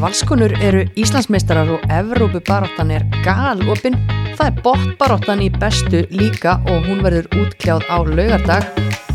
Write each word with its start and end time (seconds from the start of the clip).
Valskonur 0.00 0.52
eru 0.64 0.80
Íslandsmeistarar 0.96 1.68
og 1.74 1.82
Evrópubaráttan 1.92 2.88
er 2.94 3.02
galopin. 3.24 3.98
Það 4.38 4.46
er 4.46 4.60
botbaráttan 4.64 5.42
í 5.44 5.50
bestu 5.52 6.06
líka 6.08 6.54
og 6.72 6.86
hún 6.88 7.02
verður 7.04 7.26
útkljáð 7.36 7.84
á 7.84 8.00
laugardag. 8.08 8.64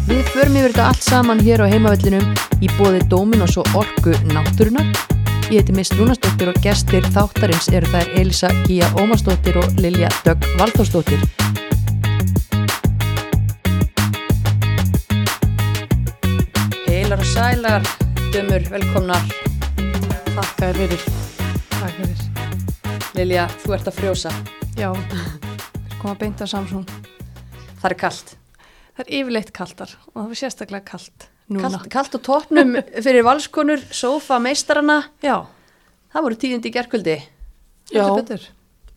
Við 0.06 0.21
förum 0.36 0.60
yfir 0.60 0.76
þetta 0.76 0.86
allt 0.92 1.08
saman 1.08 1.42
hér 1.42 1.63
á 1.66 1.71
heimavellinum 1.71 2.28
í 2.62 2.70
bóði 2.78 3.02
Dóminos 3.10 3.58
og 3.58 3.71
Orku 3.74 4.13
Náttúrunar. 4.29 4.92
Ég 5.50 5.63
heiti 5.63 5.74
Mist 5.74 5.95
Rúnastóttir 5.98 6.52
og 6.54 6.59
gestir 6.61 7.07
þáttarins 7.15 7.71
eru 7.73 7.89
þær 7.89 8.13
Elisa 8.21 8.52
Gíja 8.67 8.91
Ómarsdóttir 9.02 9.57
og 9.57 9.81
Lilja 9.81 10.11
Dögg 10.21 10.45
Valdósdóttir. 10.59 11.25
Heilar 16.86 17.17
og 17.17 17.27
sælar, 17.33 17.91
dömur, 18.29 18.70
velkomnar. 18.70 19.45
Þakka 20.36 20.67
þér 20.67 20.79
fyrir. 20.81 21.04
Takk 21.71 21.98
fyrir. 21.99 22.23
Lilja, 23.16 23.48
þú 23.63 23.76
ert 23.77 23.89
að 23.91 23.98
frjósa. 24.02 24.34
Já, 24.76 24.89
við 25.88 25.98
komum 26.02 26.13
að 26.13 26.21
beinta 26.26 26.48
Samsung. 26.52 26.85
Það 27.81 27.89
er 27.89 27.98
kallt. 28.05 28.35
Það 28.95 29.03
er 29.05 29.13
yfirleitt 29.20 29.52
kaldar 29.55 29.98
og 30.12 30.13
það 30.20 30.29
var 30.31 30.41
sérstaklega 30.43 31.02
núna. 31.02 31.66
Kallt, 31.66 31.91
kallt 31.93 32.17
og 32.20 32.26
toppnum 32.27 32.77
fyrir 32.95 33.26
valskonur, 33.27 33.84
sofa 33.95 34.40
meistarana. 34.43 35.02
Já, 35.23 35.45
Það 36.16 36.23
voru 36.23 36.35
tíðindi 36.40 36.70
í 36.70 36.71
gerkvöldi. 36.71 37.13
Já. 37.91 38.05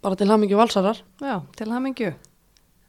Bara 0.06 0.14
til 0.14 0.28
hamingju 0.30 0.58
valsarar. 0.60 1.00
Já, 1.18 1.40
til 1.58 1.66
hamingju. 1.74 2.12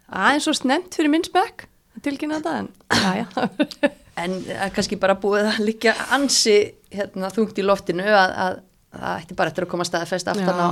Aðeins 0.06 0.46
svo 0.46 0.54
snemt 0.54 0.94
fyrir 0.94 1.10
minn 1.10 1.26
spekk 1.26 1.66
að 1.98 2.04
tilkynna 2.06 2.38
þetta 2.38 2.54
en, 2.60 2.68
já, 3.02 3.24
já. 3.24 3.90
En 4.20 4.36
kannski 4.76 4.98
bara 5.00 5.16
búið 5.20 5.52
að 5.54 5.62
líka 5.68 5.94
ansi 6.16 6.58
hérna, 6.94 7.30
þungt 7.34 7.60
í 7.62 7.66
loftinu 7.66 8.06
að, 8.06 8.34
að 8.46 8.58
það 9.00 9.22
ætti 9.22 9.38
bara 9.38 9.54
eftir 9.54 9.68
að 9.68 9.72
koma 9.74 9.86
staðfest 9.88 10.32
aftan 10.32 10.60
á 10.60 10.70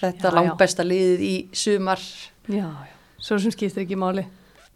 þetta 0.00 0.32
besta 0.60 0.86
liðið 0.86 1.24
í 1.28 1.34
sumar. 1.52 2.02
já, 2.48 2.64
já. 2.64 2.92
Svo 3.24 3.38
sem 3.40 3.54
skiptir 3.54 3.84
ekki 3.84 3.96
máli. 3.96 4.26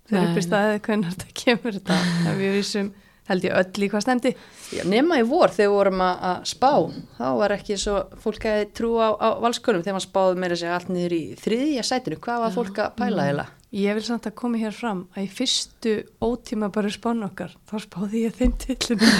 Nei, 0.08 0.22
upp 0.22 0.38
í 0.40 0.44
staðið 0.44 0.78
hvernig 0.86 1.12
þetta 1.12 1.34
kemur 1.36 1.74
þetta. 1.76 1.96
Við 2.38 2.54
vissum 2.56 2.86
held 3.28 3.44
ég 3.44 3.56
öll 3.60 3.84
í 3.84 3.88
hvað 3.92 4.04
stemdi. 4.06 4.32
Já, 4.72 4.84
nema 4.88 5.18
í 5.20 5.26
vor 5.28 5.52
þegar 5.52 5.74
vorum 5.74 6.02
að, 6.04 6.22
að 6.30 6.46
spá, 6.48 6.70
þá 7.18 7.26
var 7.42 7.54
ekki 7.58 7.76
svo 7.80 7.98
fólk 8.22 8.48
að 8.48 8.62
trú 8.78 8.94
á, 8.96 9.08
á 9.12 9.28
valskonum 9.44 9.84
þegar 9.84 9.98
maður 9.98 10.06
spáði 10.06 10.40
meira 10.44 10.58
sig 10.60 10.72
allt 10.72 10.92
niður 10.92 11.16
í 11.18 11.22
þriðja 11.42 11.84
sætinu. 11.90 12.20
Hvað 12.24 12.44
var 12.46 12.56
fólk 12.56 12.80
að 12.84 12.94
pæla 13.02 13.28
heila? 13.28 13.46
Ég 13.76 13.92
vil 13.98 14.02
samt 14.06 14.24
að 14.24 14.32
koma 14.40 14.56
hér 14.56 14.72
fram 14.72 15.02
að 15.12 15.26
í 15.26 15.28
fyrstu 15.28 15.90
ótíma 16.24 16.70
bara 16.72 16.88
spánu 16.88 17.26
okkar, 17.26 17.50
þá 17.68 17.74
spáði 17.84 18.22
ég 18.24 18.38
þeim 18.38 18.54
tillinu. 18.62 19.10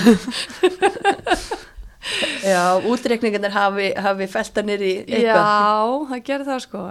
Já, 2.47 2.79
útreikningarnir 2.89 3.53
hafi, 3.53 3.91
hafi 3.99 4.27
felta 4.33 4.63
niður 4.65 4.85
í 4.87 4.93
eitthvað. 5.03 5.45
Já, 5.45 6.09
það 6.09 6.23
gerði 6.31 6.47
það 6.49 6.61
sko, 6.65 6.83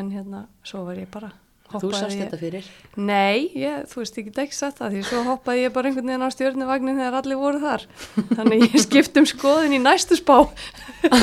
en 0.00 0.08
hérna, 0.10 0.40
svo 0.66 0.82
var 0.88 0.98
ég 0.98 1.10
bara. 1.14 1.30
Þú 1.74 1.90
sást 1.94 2.14
ég- 2.14 2.20
þetta 2.24 2.38
fyrir. 2.40 2.66
Nei, 3.02 3.38
ég, 3.58 3.84
þú 3.90 4.00
veist 4.02 4.18
ekki 4.20 4.32
ekki 4.44 4.54
satt 4.58 4.78
það, 4.78 4.96
því 4.96 5.04
svo 5.08 5.22
hoppaði 5.28 5.64
ég 5.64 5.72
bara 5.74 5.90
einhvern 5.90 6.10
veginn 6.10 6.26
á 6.26 6.30
stjórnuvagnin 6.34 6.98
þegar 7.00 7.18
allir 7.20 7.40
voru 7.40 7.62
þar. 7.62 7.86
Þannig 8.34 8.66
ég 8.66 8.76
skipt 8.84 9.16
um 9.22 9.26
skoðin 9.30 9.74
í 9.78 9.80
næstu 9.82 10.18
spá. 10.18 10.36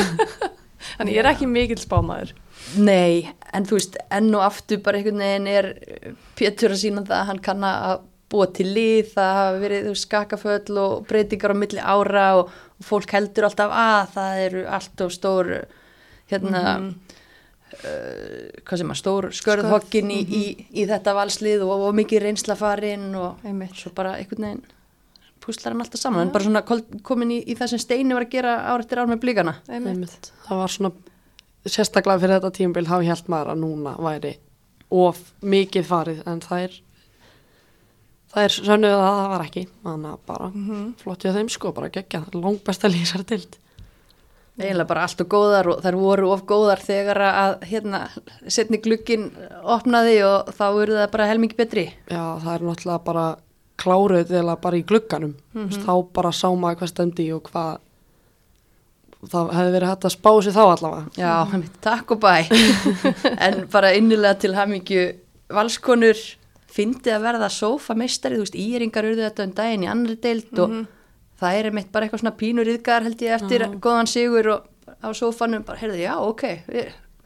Þannig 0.98 1.14
ég 1.16 1.22
er 1.24 1.30
ekki 1.32 1.48
mikill 1.52 1.80
spámaður. 1.84 2.34
Nei, 2.78 3.28
en 3.54 3.66
þú 3.68 3.78
veist, 3.80 3.98
enn 4.14 4.30
og 4.38 4.44
aftur 4.46 4.80
bara 4.86 4.98
einhvern 5.02 5.20
veginn 5.24 5.48
er 5.52 5.68
Pétur 6.40 6.72
að 6.76 6.82
sína 6.84 7.04
það 7.04 7.18
að 7.20 7.28
hann 7.32 7.42
kann 7.44 7.64
að 7.68 8.02
búa 8.32 8.46
til 8.56 8.68
lið, 8.72 9.10
það 9.16 9.32
hafa 9.36 9.58
verið 9.60 9.88
skakaföll 10.00 10.78
og 10.80 11.02
breytingar 11.10 11.52
á 11.52 11.58
milli 11.60 11.82
ára 11.84 12.28
og, 12.40 12.52
og 12.80 12.86
fólk 12.88 13.12
heldur 13.18 13.50
alltaf 13.50 13.74
að 13.76 14.14
það 14.14 14.44
eru 14.46 14.62
allt 14.78 15.04
og 15.08 15.12
stór 15.12 15.50
hérna 16.32 16.62
Mhm. 16.80 16.94
uh, 17.72 18.62
hvað 18.68 18.78
sem 18.82 18.94
að 18.94 19.00
stór 19.02 19.28
skörðhokkin 19.36 20.12
í, 20.16 20.20
í, 20.24 20.44
í 20.82 20.86
þetta 20.90 21.14
valslið 21.18 21.66
og, 21.68 21.88
og 21.90 21.98
mikið 22.00 22.24
reynslafarinn 22.26 23.10
og 23.20 23.44
Einmitt. 23.48 23.76
svo 23.80 23.92
bara 23.96 24.16
einhvern 24.20 24.48
veginn 24.48 24.64
púslar 25.42 25.74
hann 25.74 25.82
alltaf 25.82 26.00
saman, 26.00 26.28
en 26.28 26.32
bara 26.36 26.46
svona 26.46 26.62
komin 27.04 27.32
í, 27.34 27.40
í 27.50 27.56
það 27.58 27.72
sem 27.74 27.80
Steini 27.82 28.14
var 28.14 28.28
að 28.28 28.34
gera 28.36 28.56
ár 28.72 28.84
eftir 28.84 29.00
ár 29.02 29.10
með 29.10 29.24
blíkana 29.24 29.56
Einmitt. 29.68 29.96
Einmitt. 29.96 30.32
Það 30.46 30.60
var 30.62 30.70
svona, 30.76 30.92
sérstaklega 31.66 32.20
fyrir 32.20 32.40
þetta 32.40 32.52
tímabil 32.58 32.88
hafi 32.90 33.06
hjælt 33.10 33.28
maður 33.30 33.52
að 33.54 33.60
núna 33.62 33.96
væri 34.02 34.36
of 34.92 35.20
mikið 35.44 35.86
farið 35.88 36.24
en 36.28 36.40
það 36.42 36.64
er 36.66 36.78
það 38.32 38.44
er 38.48 38.56
sönnuð 38.56 38.94
að 38.96 39.04
það 39.12 39.30
var 39.34 39.44
ekki. 39.46 39.64
Þannig 39.84 40.12
að 40.14 40.20
bara 40.28 40.48
Mhm. 40.52 40.94
flott 41.04 41.24
ég 41.28 41.34
þeim 41.36 41.50
sko, 41.50 41.72
bara 41.72 41.90
gegja 41.90 42.24
langt 42.34 42.64
besta 42.64 42.88
lýsar 42.88 43.24
tild 43.32 43.58
eiginlega 44.62 44.88
bara 44.88 45.02
allt 45.08 45.22
og 45.22 45.28
góðar 45.32 45.68
og 45.72 45.80
þær 45.82 45.96
voru 45.98 46.32
of 46.32 46.44
góðar 46.46 46.78
þegar 46.84 47.18
að 47.18 47.62
hérna 47.66 48.02
setni 48.48 48.78
glukkin 48.78 49.32
opnaði 49.64 50.18
og 50.28 50.52
þá 50.54 50.66
eru 50.84 50.94
það 51.00 51.12
bara 51.12 51.28
helmingi 51.32 51.56
betri. 51.58 51.86
Já, 52.12 52.38
það 52.44 52.54
er 52.56 52.66
náttúrulega 52.68 53.04
bara 53.04 53.26
kláruð 53.82 54.30
eða 54.38 54.56
bara 54.62 54.78
í 54.78 54.84
glugganum. 54.86 55.34
Mm 55.56 55.64
Mhm. 55.70 55.82
þá 55.86 56.14
bara 56.14 56.30
sá 56.32 56.48
maður 56.54 56.78
hvað 56.82 56.90
stemdi 56.94 57.32
og 57.34 57.44
hvað 57.50 57.80
það 59.30 59.52
hefði 59.58 59.74
verið 59.76 59.92
hægt 59.92 60.08
að 60.08 60.16
spá 60.16 60.32
sér 60.42 60.56
þá 60.56 60.62
allavega. 60.64 61.04
Já, 61.20 61.34
mm. 61.46 61.66
takk 61.84 62.14
og 62.16 62.22
bæ. 62.24 62.36
En 63.46 63.60
bara 63.72 63.94
innilega 63.98 64.40
til 64.42 64.56
hamingju 64.58 65.04
valskonur 65.52 66.24
fyndi 66.72 67.12
að 67.12 67.28
verða 67.28 67.52
sofameistari, 67.52 68.40
þú 68.40 68.46
veist, 68.46 68.58
íringar 68.58 69.08
urðu 69.10 69.28
þetta 69.28 69.48
um 69.48 69.56
daginn 69.58 69.86
í 69.86 69.92
annari 69.92 70.18
deild 70.24 70.60
og 70.64 70.76
það 71.42 71.58
er 71.58 71.70
einmitt 71.70 71.92
bara 71.92 72.08
eitthvað 72.08 72.24
svona 72.24 72.38
pínur 72.40 72.70
yðgar 72.72 73.06
held 73.08 73.24
ég 73.26 73.36
eftir 73.36 73.66
góðan 73.84 74.10
sigur 74.10 74.52
og 74.56 74.68
á 75.02 75.10
sofanum 75.18 75.66
bara, 75.68 75.80
heyrðu, 75.82 76.00
já, 76.04 76.14
ok, 76.24 76.46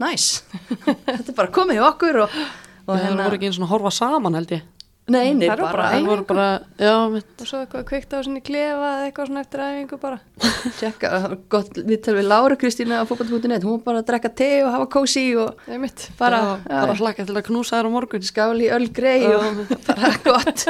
næs 0.01 0.29
þetta 1.05 1.31
er 1.31 1.37
bara 1.37 1.53
komið 1.53 1.79
í 1.79 1.83
okkur 1.85 2.21
og, 2.23 2.39
og 2.85 2.95
og 2.95 3.01
það 3.01 3.19
voru 3.21 3.37
ekki 3.39 3.49
eins 3.49 3.59
og 3.61 3.71
horfa 3.71 3.93
saman 3.93 4.39
held 4.39 4.55
ég 4.57 4.65
Nei, 5.05 5.35
nei, 5.37 5.45
bara, 5.45 5.67
bara 5.69 5.87
það 5.93 6.07
voru 6.09 6.23
bara, 6.25 6.45
já, 6.81 6.93
mitt, 7.13 7.27
Og 7.37 7.45
svo 7.45 7.59
eitthvað 7.61 7.83
kveikt 7.91 8.13
á 8.17 8.25
sinni 8.25 8.39
klefa 8.41 8.87
eða 8.89 9.03
eitthvað 9.05 9.27
svona 9.29 9.43
eftir 9.43 9.61
æfingu 9.61 9.99
bara. 10.01 10.17
tjekka, 10.79 11.11
gott, 11.53 11.77
við 11.77 11.99
talum 12.07 12.17
við 12.17 12.25
Láru 12.31 12.57
Kristína 12.57 13.01
á 13.01 13.05
fókbalt.net, 13.05 13.67
hún 13.67 13.75
var 13.77 13.83
bara 13.85 14.01
að 14.01 14.07
drekka 14.09 14.31
te 14.41 14.47
og 14.63 14.71
hafa 14.73 14.87
kósi 14.95 15.27
og 15.37 15.61
Einmitt. 15.69 16.07
bara, 16.17 16.39
já, 16.63 16.71
bara 16.71 16.95
já, 16.95 17.01
hlakka 17.03 17.27
til 17.27 17.37
að 17.37 17.45
knúsa 17.51 17.77
þér 17.77 17.91
á 17.93 17.95
morgun. 17.99 18.25
Skáli 18.25 18.71
öll 18.73 18.89
grei 18.97 19.29
og 19.29 19.61
bara 19.85 20.11
gott 20.25 20.65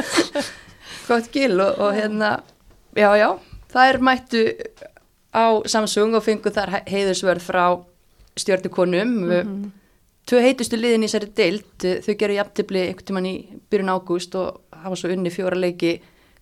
gott 1.07 1.31
gil 1.31 1.55
og, 1.55 1.79
og 1.79 1.95
hérna 1.95 2.33
já, 2.91 3.07
já, 3.15 3.29
það 3.71 3.93
er 3.93 4.01
mættu 4.09 4.43
á 5.31 5.45
Samsung 5.63 6.19
og 6.19 6.27
fengu 6.27 6.51
þar 6.51 6.81
heiðusvörð 6.83 7.47
frá 7.47 7.65
stjórnukonum 8.35 9.17
mm 9.31 9.65
tvö 10.29 10.41
heitustu 10.41 10.77
liðin 10.79 11.05
í 11.05 11.09
þessari 11.09 11.31
deild 11.37 11.85
þau 12.05 12.15
geru 12.19 12.37
jafntefli 12.39 12.81
einhvern 12.85 13.07
tímann 13.09 13.29
í 13.29 13.35
byrjun 13.71 13.93
ágúst 13.93 14.37
og 14.39 14.61
hafa 14.83 14.97
svo 14.99 15.11
unni 15.13 15.33
fjóra 15.33 15.59
leiki 15.59 15.99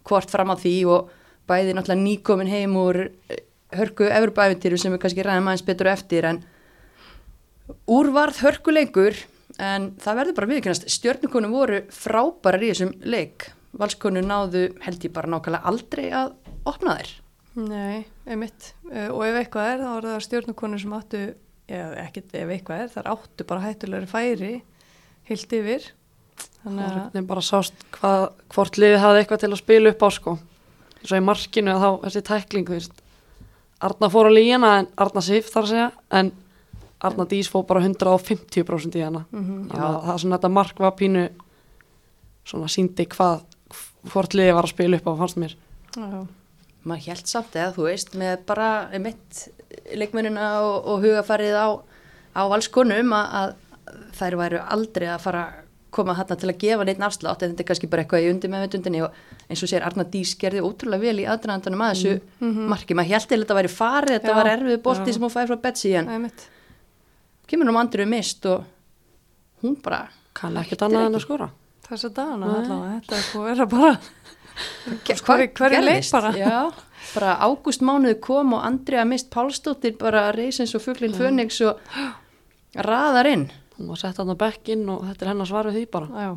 hvort 0.08 0.32
fram 0.32 0.54
á 0.54 0.56
því 0.60 0.76
og 0.92 1.12
bæði 1.50 1.76
náttúrulega 1.76 2.04
nýkomin 2.04 2.52
heim 2.52 2.78
úr 2.80 3.02
eh, 3.06 3.44
hörku 3.76 4.08
Evropaæventýru 4.08 4.80
sem 4.80 4.94
við 4.94 5.04
kannski 5.04 5.26
ræðum 5.26 5.50
aðeins 5.52 5.66
betur 5.68 5.92
eftir 5.92 6.30
en 6.30 6.44
úrvarð 7.92 8.44
hörkuleikur 8.46 9.18
en 9.64 9.92
það 10.02 10.20
verður 10.22 10.40
bara 10.40 10.52
viðkynast 10.54 10.88
stjórnukonum 10.92 11.54
voru 11.54 11.84
frábærar 11.94 12.64
í 12.64 12.72
þessum 12.72 12.96
leik 13.04 13.50
valskonu 13.80 14.24
náðu 14.24 14.70
held 14.86 15.04
ég 15.04 15.14
bara 15.16 15.32
nákvæmlega 15.34 15.70
aldrei 15.70 16.08
að 16.14 16.34
opna 16.70 16.98
þær 17.00 17.14
Nei, 17.54 18.06
einmitt. 18.26 18.72
Uh, 18.90 19.12
og 19.14 19.28
ef 19.28 19.36
eitthvað 19.38 19.68
er, 19.70 19.82
þá 19.84 19.90
er 19.94 20.06
það 20.08 20.22
stjórnukonur 20.26 20.82
sem 20.82 20.94
áttu, 20.98 21.20
eða 21.74 22.06
ekkert 22.06 22.38
ef 22.40 22.54
eitthvað 22.56 22.84
er, 22.84 22.90
þar 22.94 23.12
áttu 23.14 23.46
bara 23.50 23.66
hættulegri 23.68 24.10
færi 24.10 24.54
heilt 25.30 25.56
yfir. 25.58 25.88
Þannig 26.64 26.84
að, 26.88 27.00
það 27.14 27.30
bara 27.30 27.44
sást 27.46 27.86
hvað, 27.98 28.26
hvort 28.54 28.80
liðið 28.80 29.02
hafði 29.04 29.22
eitthvað 29.22 29.42
til 29.44 29.52
að 29.52 29.62
spila 29.62 29.94
upp 29.94 30.06
á 30.06 30.10
sko. 30.16 30.36
Svo 31.04 31.20
í 31.20 31.24
markinu 31.24 31.74
að 31.74 31.84
þá 31.84 31.90
þessi 32.06 32.24
tækling 32.30 32.70
þú 32.70 32.78
veist, 32.78 33.02
Arna 33.84 34.08
fór 34.12 34.30
á 34.32 34.36
líjana 34.36 34.72
en 34.80 34.88
Arna 35.04 35.24
Sif 35.24 35.50
þar 35.52 35.66
að 35.66 35.72
segja 35.74 35.88
en 36.20 36.32
Arna 37.04 37.26
Dís 37.28 37.50
fór 37.52 37.66
bara 37.68 37.84
150% 37.84 38.96
í 38.96 39.04
hana. 39.04 39.26
Mm 39.34 39.44
þannig 39.74 39.84
að 39.84 39.98
það 40.06 40.14
er 40.14 40.22
svona 40.24 40.38
þetta 40.38 40.54
mark 40.56 40.80
var 40.80 40.96
pínu 41.00 41.26
svona 42.48 42.70
síndi 42.72 43.08
hvað 43.12 43.44
hvort 44.12 44.36
liðið 44.36 44.56
var 44.56 44.68
að 44.68 44.74
spila 44.74 45.00
upp 45.00 45.12
á 45.12 45.14
fannst 45.20 45.40
mér. 45.40 45.58
Já, 45.96 46.24
maður 46.84 47.10
held 47.14 47.30
samt 47.32 47.56
eða 47.56 47.74
þú 47.78 47.88
veist 47.90 48.16
með 48.20 48.46
bara 48.50 48.70
mitt 49.00 49.44
leikmennina 49.98 50.48
og, 50.64 50.88
og 50.94 51.04
hugafarið 51.06 51.56
á, 51.58 51.68
á 52.38 52.42
valskonum 52.52 53.14
að, 53.18 53.36
að 53.42 54.00
þær 54.20 54.38
væru 54.44 54.64
aldrei 54.76 55.08
að 55.14 55.22
fara 55.28 55.44
að 55.48 55.60
koma 55.94 56.16
þarna 56.18 56.36
til 56.42 56.50
að 56.50 56.58
gefa 56.64 56.86
neitt 56.90 57.02
afslátt 57.06 57.44
en 57.46 57.52
þetta 57.52 57.62
er 57.62 57.68
kannski 57.70 57.88
bara 57.92 58.02
eitthvað 58.02 58.24
í 58.26 58.30
undir 58.34 58.50
meðvendundinni 58.50 59.02
og 59.06 59.18
eins 59.46 59.62
og 59.62 59.70
sér 59.70 59.84
Arna 59.86 60.06
Dís 60.10 60.32
gerði 60.42 60.64
ótrúlega 60.66 61.04
vel 61.06 61.20
í 61.22 61.28
aðdraðandanum 61.30 61.84
að 61.86 61.92
þessu 61.94 62.48
marki, 62.72 62.96
maður 62.98 63.12
held 63.14 63.28
til 63.30 63.38
að 63.38 63.44
þetta 63.44 63.58
væri 63.60 63.72
farið, 63.76 64.16
þetta 64.16 64.32
Já, 64.34 64.38
var 64.40 64.50
erfið 64.56 64.80
bolti 64.88 65.14
já. 65.14 65.14
sem 65.20 65.26
hún 65.28 65.34
fæði 65.36 65.52
frá 65.52 65.60
Betsy 65.68 65.92
en 66.00 66.10
einmitt. 66.16 66.48
kemur 67.46 67.70
hún 67.70 67.76
um 67.76 67.80
andru 67.84 68.08
mist 68.10 68.48
og 68.50 68.66
hún 69.62 69.78
bara 69.86 70.02
kann 70.34 70.58
ekkert 70.64 70.88
annað 70.88 71.12
en 71.12 71.20
að 71.22 71.26
skora 71.28 71.50
Þessa 71.84 72.10
dagana 72.16 72.48
Nei. 72.48 72.58
allavega, 72.64 73.00
þetta 73.04 73.18
er 73.20 73.26
búið 73.30 73.44
að 73.44 73.50
vera 73.52 73.66
bara 73.76 73.94
Hver- 75.58 75.74
er 75.74 75.84
leik 75.84 76.12
bara? 76.12 76.32
Bara 77.14 77.34
ágúst 77.46 77.82
mánuði 77.84 78.16
kom 78.24 78.54
og 78.58 78.64
Andrea 78.66 79.04
Mist 79.06 79.30
Pálsdóttir 79.34 79.98
bara 80.00 80.32
reysins 80.36 80.74
og 80.76 80.82
fuglinn 80.82 81.14
Fönix 81.18 81.60
og 81.66 81.80
raðar 82.76 83.28
inn. 83.34 83.48
Hún 83.78 83.90
var 83.92 84.00
sett 84.02 84.18
hann 84.22 84.30
á 84.34 84.38
bekkinn 84.38 84.88
og 84.90 85.04
þetta 85.10 85.26
er 85.26 85.32
hennar 85.34 85.50
svar 85.50 85.68
við 85.70 85.80
því 85.82 85.86
bara. 85.92 86.08
Já, 86.24 86.34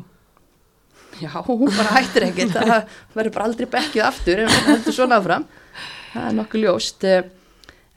Já, 1.21 1.31
hún 1.47 1.71
bara 1.71 1.95
hættir 1.97 2.25
ekkert, 2.27 2.51
það 2.57 2.91
verður 3.15 3.33
bara 3.37 3.45
aldrei 3.49 3.69
bekkið 3.77 4.03
aftur 4.05 4.41
en 4.43 4.51
hún 4.51 4.67
heldur 4.73 4.93
svona 4.97 5.17
áfram. 5.21 5.45
Það 6.13 6.27
er 6.27 6.35
nokkuð 6.37 6.61
ljóst, 6.65 7.05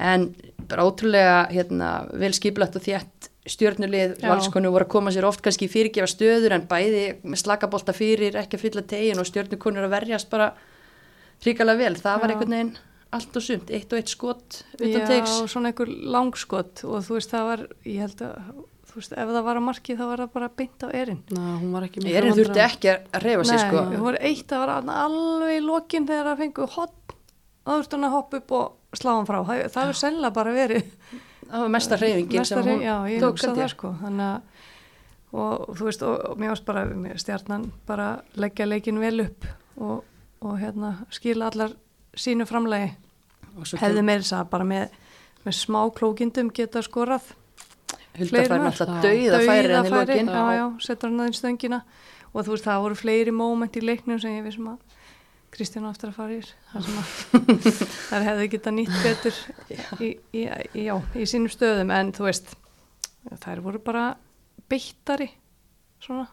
en 0.00 0.28
bara 0.70 0.86
ótrúlega 0.86 1.40
hérna, 1.50 1.90
vel 2.20 2.32
skipulagt 2.36 2.76
og 2.78 2.84
þétt 2.86 3.29
stjörnulið, 3.50 4.16
Já. 4.20 4.28
valskonu 4.30 4.70
voru 4.72 4.86
að 4.86 4.92
koma 4.94 5.10
sér 5.14 5.26
oft 5.28 5.42
kannski 5.44 5.66
í 5.66 5.72
fyrirgefa 5.72 6.08
stöður 6.10 6.54
en 6.56 6.66
bæði 6.70 7.04
með 7.24 7.42
slakabolta 7.42 7.94
fyrir, 7.96 8.36
ekki 8.38 8.58
að 8.58 8.64
fylla 8.66 8.82
tegin 8.94 9.20
og 9.22 9.26
stjörnukonur 9.28 9.88
að 9.88 9.94
verjast 9.96 10.30
bara 10.30 10.52
hrikalega 11.44 11.80
vel. 11.84 11.94
Það 11.98 12.20
var 12.22 12.28
Já. 12.28 12.34
einhvern 12.36 12.56
veginn 12.56 12.72
allt 13.10 13.36
og 13.40 13.42
sumt, 13.42 13.70
eitt 13.74 13.90
og 13.90 13.98
eitt 13.98 14.10
skot 14.12 14.60
utan 14.78 15.00
Já, 15.00 15.06
tegs. 15.08 15.32
svona 15.50 15.72
einhver 15.72 15.88
langskot 16.14 16.84
og 16.86 17.00
þú 17.02 17.16
veist 17.16 17.32
það 17.34 17.48
var, 17.48 17.62
ég 17.90 18.04
held 18.04 18.20
að 18.22 18.36
þú 18.90 18.98
veist, 19.00 19.12
ef 19.18 19.32
það 19.34 19.44
var 19.48 19.58
að 19.58 19.64
marki 19.66 19.96
þá 19.98 20.04
var 20.10 20.22
það 20.22 20.30
bara 20.36 20.48
beint 20.60 20.84
á 20.86 20.88
erinn 20.94 21.18
Næ, 21.30 21.40
hún 21.62 21.72
var 21.74 21.86
ekki 21.88 22.04
Erin 22.10 22.36
þurfti 22.38 22.62
ekki 22.62 22.92
að 22.94 23.18
reyfa 23.24 23.48
sig 23.50 23.60
sko. 23.64 23.82
það 23.82 24.04
voru 24.04 24.20
eitt, 24.30 24.44
það 24.50 24.62
var 24.62 24.72
alveg 25.06 25.56
í 25.56 25.64
lokin 25.66 26.06
þegar 26.06 26.30
það 26.30 26.40
fengu 26.44 26.68
hot 26.76 26.94
þá 27.66 27.72
þurfti 27.74 27.98
hann 27.98 28.06
að 28.08 28.14
hoppa 28.14 28.40
upp 28.40 28.54
og 28.60 28.98
slá 28.98 29.10
hann 29.16 29.28
frá 29.30 29.38
það, 29.50 29.64
það 29.74 29.90
er 29.92 30.00
sennilega 30.04 30.36
bara 30.38 30.54
verið 30.54 30.94
Það 31.50 31.60
var 31.64 31.68
mesta 31.74 31.96
reyfingin 31.98 32.30
sem 32.30 32.40
Mesta 32.40 32.60
hún 32.60 32.68
hreyfing- 32.68 32.84
já, 32.86 32.96
ég 33.10 33.20
tók 33.24 33.38
það 33.42 33.68
sko. 33.72 33.94
Þannig 34.02 34.26
að 34.26 34.40
og, 35.32 35.76
þú 35.78 35.84
veist, 35.86 36.02
og, 36.02 36.14
og 36.30 36.38
mér 36.42 36.48
varst 36.50 36.64
bara 36.66 36.84
stjarnan 37.22 37.68
bara 37.86 38.06
leggja 38.34 38.66
leikin 38.66 38.98
vel 38.98 39.20
upp 39.26 39.44
og, 39.78 40.04
og 40.42 40.56
hérna 40.58 40.94
skila 41.10 41.46
allar 41.50 41.74
sínu 42.18 42.46
framlegi 42.50 42.90
Og 43.58 43.66
svo 43.66 43.78
hefði 43.78 44.02
meira 44.06 44.22
þess 44.22 44.32
að 44.40 44.48
bara 44.50 44.64
með, 44.64 44.88
með 45.44 45.54
smá 45.58 45.80
klókindum 45.94 46.50
geta 46.54 46.82
skorað 46.82 47.22
Hulda 48.18 48.30
fleiri 48.30 48.48
fær 48.50 48.58
mörk. 48.58 48.78
náttúrulega 48.80 49.02
dauða 49.02 49.40
færi 49.46 49.74
hann 49.74 49.86
í 49.86 49.90
Dauðafæri, 49.90 50.14
lokin. 50.14 50.26
já, 50.34 50.44
já, 50.58 50.64
setur 50.86 51.08
hann 51.10 51.20
aðeins 51.20 51.38
stöngina. 51.42 51.80
Og 52.34 52.44
þú 52.46 52.50
veist, 52.54 52.64
það 52.66 52.80
voru 52.84 52.94
fleiri 52.98 53.30
móment 53.34 53.76
í 53.78 53.82
leiknum 53.86 54.18
sem 54.22 54.34
ég 54.38 54.44
vissum 54.46 54.68
að 54.72 54.78
Kristján 55.50 55.88
á 55.88 55.90
eftir 55.90 56.12
að 56.12 56.18
fara 56.20 56.36
í 56.36 56.42
þar 58.10 58.26
hefði 58.28 58.48
geta 58.52 58.72
nýtt 58.74 58.92
betur 59.02 59.38
í, 59.98 60.10
í, 60.10 60.44
í, 60.46 60.84
já, 60.86 60.94
í 61.18 61.26
sínum 61.26 61.50
stöðum. 61.50 61.90
En 61.94 62.12
þú 62.14 62.28
veist, 62.28 62.52
þær 63.42 63.62
voru 63.64 63.82
bara 63.82 64.04
beittari 64.70 65.26
svona 66.00 66.28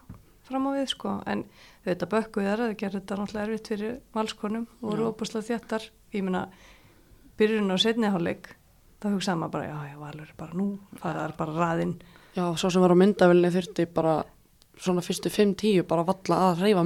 fram 0.47 0.69
á 0.69 0.71
við 0.77 0.91
sko. 0.93 1.15
En 1.27 1.43
þetta 1.87 2.09
bökkuð 2.11 2.47
þar 2.47 2.61
að 2.61 2.69
það 2.71 2.77
gerði 2.83 3.01
þetta 3.01 3.19
náttúrulega 3.21 3.47
erfitt 3.47 3.71
fyrir 3.73 3.97
valskonum 4.15 4.67
og 4.79 4.85
voru 4.91 5.07
Já. 5.07 5.09
óbúslega 5.11 5.47
þjættar 5.49 5.89
ég 6.13 6.23
meina, 6.27 6.45
byrjun 7.39 7.73
á 7.73 7.77
setniháleik 7.81 8.53
þá 9.01 9.09
hugsaði 9.11 9.41
maður 9.41 9.53
bara, 9.57 9.67
já, 9.67 9.77
já, 9.91 9.97
valur 10.01 10.31
bara 10.39 10.57
nú 10.57 10.69
það 11.01 11.19
er 11.25 11.35
bara 11.41 11.57
raðinn. 11.57 11.97
Já, 12.37 12.43
svo 12.53 12.69
sem 12.69 12.83
var 12.83 12.93
á 12.93 12.97
myndavilni 13.01 13.51
þurfti 13.53 13.87
bara 13.97 14.15
svona 14.77 15.01
fyrstu 15.01 15.29
5-10 15.33 15.83
bara 15.89 16.03
valla 16.05 16.37
að 16.51 16.61
reyfa 16.67 16.83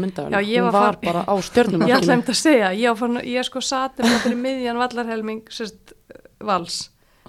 ég 0.48 0.62
hún 0.64 0.70
var 0.72 0.78
var 0.78 0.96
far- 0.96 1.02
bara 1.06 1.24
á 1.28 1.36
Ég 1.42 1.44
ætla 1.44 1.50
stjörnumarkinu 1.52 2.16
um 2.16 2.24
að 2.32 2.40
segja, 2.42 2.72
ég, 2.80 2.98
fann, 3.02 3.20
ég 3.28 3.48
sko 3.50 3.62
sati 3.62 4.08
með 4.08 4.36
miðjan 4.46 4.80
vallarhelming 4.82 5.42
sérst, 5.52 5.96
vals. 6.40 6.80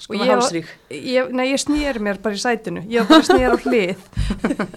Sko 0.01 0.15
Og 0.15 0.21
með 0.23 0.25
ég 0.25 0.33
hálsrík. 0.33 0.69
ég, 0.91 1.33
Nei, 1.37 1.45
ég 1.51 1.61
snýr 1.61 1.99
mér 2.01 2.19
bara 2.25 2.35
í 2.35 2.41
sætinu. 2.41 2.81
Ég 2.89 3.05
var 3.05 3.11
bara 3.13 3.27
snýr 3.29 3.53
á 3.53 3.57
hlið. 3.61 4.07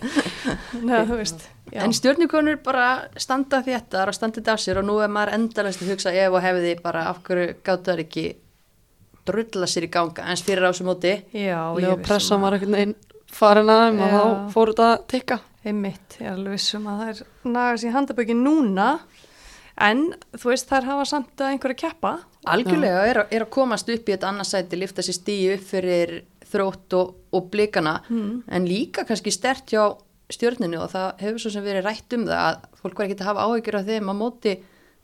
Nei, 0.85 0.99
þú 1.07 1.19
veist 1.21 1.45
já. 1.71 1.81
En 1.85 1.93
stjórnukonur 1.95 2.59
bara 2.65 2.87
standa 3.21 3.61
þéttar 3.65 4.11
og 4.11 4.17
standa 4.17 4.41
þetta 4.41 4.55
af 4.57 4.61
sér 4.63 4.81
og 4.81 4.87
nú 4.89 4.97
er 5.03 5.11
maður 5.11 5.33
endalast 5.37 5.81
að 5.85 5.93
hugsa 5.93 6.13
ef 6.13 6.35
og 6.35 6.43
hefði 6.43 6.75
bara 6.83 7.05
af 7.11 7.21
hverju 7.25 7.55
gátt 7.65 7.87
það 7.87 8.03
ekki 8.05 8.25
drulla 9.25 9.65
sér 9.71 9.87
í 9.87 9.91
ganga 9.95 10.27
eins 10.29 10.43
fyrir 10.45 10.67
á 10.67 10.69
þessu 10.69 10.85
móti. 10.85 11.15
Já, 11.33 11.57
og 11.71 11.79
ég 11.81 12.03
pressan 12.05 12.43
var 12.43 12.57
einhvern 12.57 12.75
veginn 12.77 12.95
farin 13.35 13.71
að 13.73 13.81
þeim 13.87 14.03
og 14.05 14.13
þá 14.13 14.53
fór 14.53 14.71
þetta 14.73 14.89
að 14.91 15.05
tikka 15.15 15.39
Einmitt, 15.65 16.17
ég 16.21 16.27
er 16.29 16.35
alveg 16.35 16.53
vissum 16.59 16.85
að 16.91 16.99
það 17.01 17.11
er 17.13 17.21
nagast 17.55 17.87
í 17.87 17.91
handabökin 17.95 18.43
núna. 18.45 18.89
En 19.81 20.03
þú 20.37 20.51
veist 20.53 20.69
þær 20.69 20.85
hafa 20.87 21.05
samt 21.09 21.41
að 21.41 21.49
einhverja 21.55 21.79
keppa. 21.81 22.11
Algjörlega 22.47 23.01
er, 23.09 23.17
að- 23.23 23.33
er 23.35 23.43
að 23.45 23.49
komast 23.55 23.89
upp 23.89 24.05
í 24.07 24.13
þetta 24.13 24.29
annarsæti, 24.29 24.77
lifta 24.79 25.01
sér 25.03 25.17
stíu 25.17 25.55
upp 25.57 25.65
fyrir 25.67 26.13
þrótt 26.45 26.93
og, 26.93 27.15
og 27.33 27.49
blikana. 27.51 27.97
Mm. 28.09 28.43
en 28.47 28.65
líka 28.69 29.03
kannski 29.09 29.31
stert 29.33 29.65
hjá 29.73 29.97
stjórninu 30.31 30.79
og 30.81 30.89
það 30.93 31.19
hefur 31.21 31.39
svo 31.41 31.51
sem 31.51 31.63
verið 31.65 31.83
rætt 31.85 32.13
um 32.13 32.23
það 32.25 32.39
að 32.45 32.61
fólk 32.81 32.97
var 33.01 33.05
ekki 33.09 33.17
að 33.21 33.27
hafa 33.27 33.43
áhyggjur 33.49 33.75
af 33.79 33.85
þeim 33.89 34.09
að 34.13 34.19
móti 34.21 34.53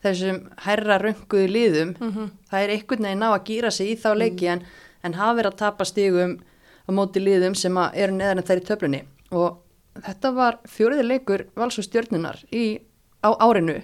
þessum 0.02 0.38
herra 0.64 0.96
rönguðu 0.98 1.50
liðum. 1.50 1.92
Mhm. 2.00 2.30
það 2.50 2.62
er 2.64 2.72
einhvern 2.76 3.02
veginn 3.06 3.22
á 3.26 3.30
að 3.34 3.44
gýra 3.50 3.70
sig 3.70 3.90
í 3.92 3.98
þá 4.00 4.08
leiki 4.18 4.48
en, 4.54 4.64
en 5.04 5.12
hafa 5.14 5.36
verið 5.42 5.52
að 5.52 5.58
tapa 5.58 5.84
stigum 5.84 6.38
á 6.38 6.90
móti 6.90 7.20
liðum 7.22 7.54
sem 7.54 7.74
að 7.76 7.94
eru 8.02 8.12
neðan 8.16 8.42
þær 8.42 8.62
í 8.62 8.66
töflunni. 8.70 9.02
Og 9.32 9.58
þetta 9.98 10.32
var 10.36 10.58
fjóriði 10.68 11.06
leikur 11.06 11.46
vals 11.58 11.78
og 11.80 11.86
stjórnunar 11.86 12.40
í, 12.52 12.80
á 13.24 13.30
árinu. 13.42 13.80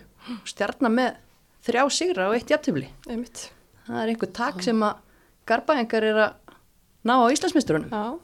Stjarnar 0.49 0.93
með 0.93 1.19
þrjá 1.69 1.84
sigra 1.93 2.28
og 2.31 2.38
eitt 2.38 2.52
Einmitt, 3.08 3.49
það 3.87 4.00
er 4.02 4.12
einhver 4.12 4.32
takk 4.37 4.62
sem 4.64 4.82
að 4.84 5.05
garbaðingar 5.49 6.05
er 6.05 6.22
að 6.26 6.56
ná 7.08 7.14
á 7.25 7.32
Íslandsmestrunum 7.32 7.93
já. 7.93 8.19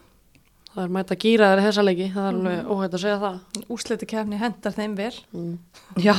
Það 0.74 0.82
er 0.82 0.94
mæta 0.96 1.14
gýraðir 1.22 1.60
í 1.60 1.64
þessa 1.68 1.82
leiki. 1.84 2.06
Það 2.10 2.24
er 2.26 2.36
alveg 2.36 2.70
óhætt 2.74 2.94
að 2.96 3.02
segja 3.04 3.18
það. 3.22 3.66
Úsliti 3.70 4.06
kefni 4.10 4.38
hendar 4.40 4.74
þeim 4.74 4.96
vel. 4.98 5.12
Mm. 5.30 5.52
já, 6.02 6.14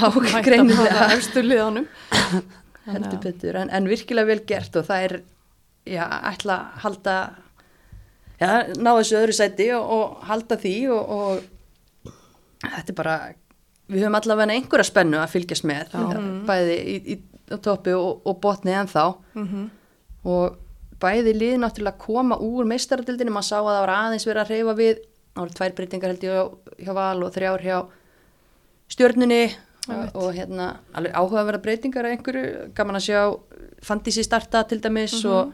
greinilega. 0.46 0.94
bara 0.96 1.18
efstu 1.18 1.44
liðanum 1.44 1.90
heldur 2.94 3.20
betur, 3.24 3.58
en, 3.60 3.72
en 3.74 3.90
virkilega 3.90 4.30
vel 4.30 4.44
gert 4.48 4.78
og 4.80 4.86
það 4.88 5.08
er, 5.08 5.16
já, 5.90 6.06
ætla 6.32 6.56
að 6.56 6.80
halda 6.86 7.16
já, 8.40 8.48
ná 8.78 8.92
þessu 8.94 9.20
öðru 9.20 9.36
sæti 9.36 9.68
og, 9.76 9.92
og 9.98 10.26
halda 10.30 10.60
því 10.62 10.76
og, 10.94 11.14
og 11.18 11.44
þetta 12.76 12.92
er 12.94 12.98
bara 13.00 13.16
við 13.90 14.02
höfum 14.02 14.18
allavega 14.20 14.54
einhverja 14.58 14.88
spennu 14.90 15.18
að 15.22 15.34
fylgjast 15.36 15.66
með 15.70 15.92
Já. 15.94 16.20
bæði 16.48 16.78
í, 16.82 16.96
í, 17.14 17.18
á 17.54 17.58
toppi 17.62 17.94
og, 17.94 18.22
og 18.26 18.40
botni 18.42 18.74
ennþá. 18.74 19.08
Mm 19.38 19.66
og 20.26 20.56
bæði 20.98 21.34
lið 21.38 21.60
náttúrulega 21.62 22.00
koma 22.02 22.38
úr 22.42 22.66
meistaradildinni, 22.66 23.30
maður 23.30 23.46
sá 23.46 23.58
að 23.60 23.68
það 23.68 23.82
var 23.84 23.92
aðeins 23.94 24.24
verið 24.26 24.42
að 24.42 24.50
reyfa 24.56 24.74
við, 24.80 25.02
það 25.36 25.42
voru 25.44 25.54
tvær 25.60 25.74
breytingar 25.78 26.10
held 26.14 26.24
ég 26.26 26.32
hjá, 26.34 26.46
hjá 26.88 26.94
Val 26.98 27.24
og 27.28 27.34
þrjár 27.36 27.62
hjá 27.68 27.76
stjörnunni. 28.96 29.42
Og, 29.86 30.16
og 30.18 30.32
hérna 30.34 30.70
alveg 30.98 31.14
áhugaverða 31.14 31.62
breytingar 31.62 32.08
af 32.10 32.16
einhverju, 32.16 32.46
gaman 32.74 32.98
að 32.98 33.06
sjá 33.06 33.20
Fantisi 33.86 34.24
starta 34.26 34.64
til 34.66 34.80
dæmis 34.82 35.14
Mhm. 35.22 35.30
og, 35.30 35.54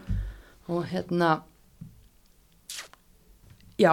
og 0.72 0.86
hérna 0.88 1.42
já, 3.76 3.92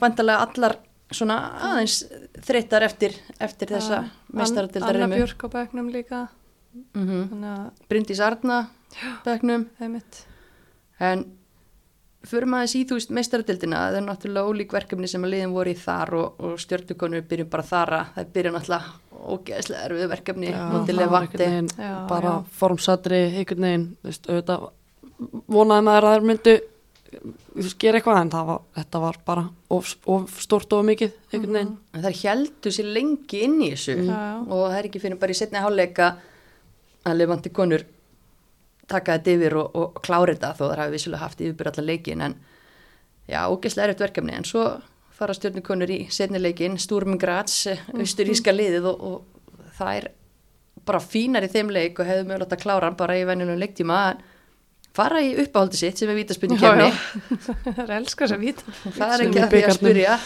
vantarlega 0.00 0.44
allar 0.44 0.76
svona 1.16 1.38
aðeins 1.70 1.98
þreytar 2.46 2.86
eftir, 2.86 3.16
eftir 3.40 3.72
þessa 3.74 4.04
meistaradildar 4.32 4.98
Anna 4.98 5.10
Björk 5.16 5.46
á 5.46 5.48
bekknum 5.58 5.92
líka. 5.92 6.26
Mm 6.94 7.06
-hmm. 7.08 7.28
þannig 7.28 7.50
að 7.52 7.88
Bryndís 7.88 8.20
Arna 8.20 8.58
einmitt. 9.80 10.26
En 11.00 11.26
fyrir 12.22 12.46
maður 12.46 12.76
í 12.76 12.82
þú 12.86 12.98
veist 12.98 13.10
meistaradildina, 13.10 13.78
það 13.86 13.96
er 13.98 14.04
náttúrulega 14.06 14.50
ólík 14.50 14.72
verkefni 14.72 15.08
sem 15.08 15.24
að 15.24 15.32
liðin 15.34 15.54
voru 15.56 15.70
í 15.70 15.78
þar 15.78 16.14
og, 16.14 16.40
og 16.40 16.60
stjórnukonur 16.62 17.24
byrjum 17.30 17.50
bara 17.52 17.62
þara, 17.62 18.02
það 18.14 18.32
byrja 18.36 18.52
náttúrulega 18.52 18.84
ógeðslega 19.22 19.86
erfið 19.88 20.12
verkefni 20.12 20.52
það 20.52 20.92
einhvern 21.00 21.38
veginn 21.38 21.70
Já, 21.78 21.94
bara 22.10 22.34
já. 22.36 22.44
formsatri 22.58 23.22
einhvern 23.40 23.66
veginn 23.66 23.88
auðvitað 24.04 24.68
vonaði 25.56 25.86
maður 25.88 26.08
að 26.08 26.16
þær 26.16 26.28
myndu 26.30 26.54
gera 27.80 27.98
eitthvað 27.98 28.20
en 28.20 28.30
það 28.32 28.46
var, 28.48 28.60
þetta 28.76 29.00
var 29.02 29.18
bara 29.26 29.42
of, 29.74 29.90
of 30.10 30.36
stort 30.42 30.72
og 30.76 30.84
mikið 30.88 31.16
veginn. 31.32 31.74
En 31.92 32.04
það 32.04 32.20
heldur 32.22 32.74
sér 32.74 32.92
lengi 32.96 33.42
inn 33.46 33.58
í 33.60 33.72
þessu. 33.74 33.96
Já, 34.06 34.12
já. 34.12 34.38
og 34.46 34.62
það 34.62 34.78
er 34.78 34.88
ekki 34.88 35.02
fyrir 35.02 35.20
bara 35.20 35.34
í 35.34 35.38
setni 35.38 35.62
háleika 35.62 36.12
að 37.08 37.18
levandi 37.18 37.52
konur 37.54 37.84
taka 38.90 39.18
þetta 39.18 39.36
yfir 39.36 39.58
og, 39.60 39.76
og 39.78 40.00
klára 40.04 40.34
þetta 40.34 40.54
þó 40.58 40.64
það 40.64 40.80
hafi 40.82 40.96
vissulega 40.96 41.24
haft 41.24 41.44
yfirbyrð 41.44 41.72
allar 41.72 41.88
leikin 41.88 42.24
en 42.28 42.38
já, 43.28 43.40
ógeðslega 43.46 43.88
erfitt 43.88 44.06
verkefni. 44.06 44.38
En 44.38 44.48
svo 44.48 44.66
fara 45.16 45.36
stjórnukonur 45.36 45.92
í 45.92 46.00
setni 46.12 46.40
leikin 46.40 46.80
Sturm 46.80 47.18
Graz, 47.20 47.66
austuríska 47.92 48.54
liðið 48.54 48.88
og, 48.90 49.06
og 49.06 49.70
það 49.78 50.00
er 50.00 50.10
bara 50.86 51.02
fínar 51.02 51.46
í 51.46 51.50
þeim 51.52 51.70
leik 51.72 52.00
og 52.00 52.08
hefðu 52.08 52.26
mögulegt 52.28 52.54
að 52.56 52.62
klára 52.64 52.88
hann 52.88 52.98
bara 52.98 53.18
í 53.18 53.26
venjulegu 53.28 53.60
leiktíma 53.60 53.98
en 54.10 54.22
fara 54.94 55.20
í 55.24 55.30
uppáhaldi 55.44 55.76
sitt 55.80 55.98
sem 55.98 56.10
er 56.12 56.18
vítaspunni 56.18 56.58
kemni 56.60 56.90
það 57.64 57.82
er 57.86 57.92
elskar 57.98 58.28
sem 58.28 58.40
vít 58.42 58.60
það 58.84 59.14
er 59.14 59.24
ekki 59.26 59.42
að 59.46 59.54
því 59.54 59.62
að 59.68 59.76
spyrja. 59.78 60.16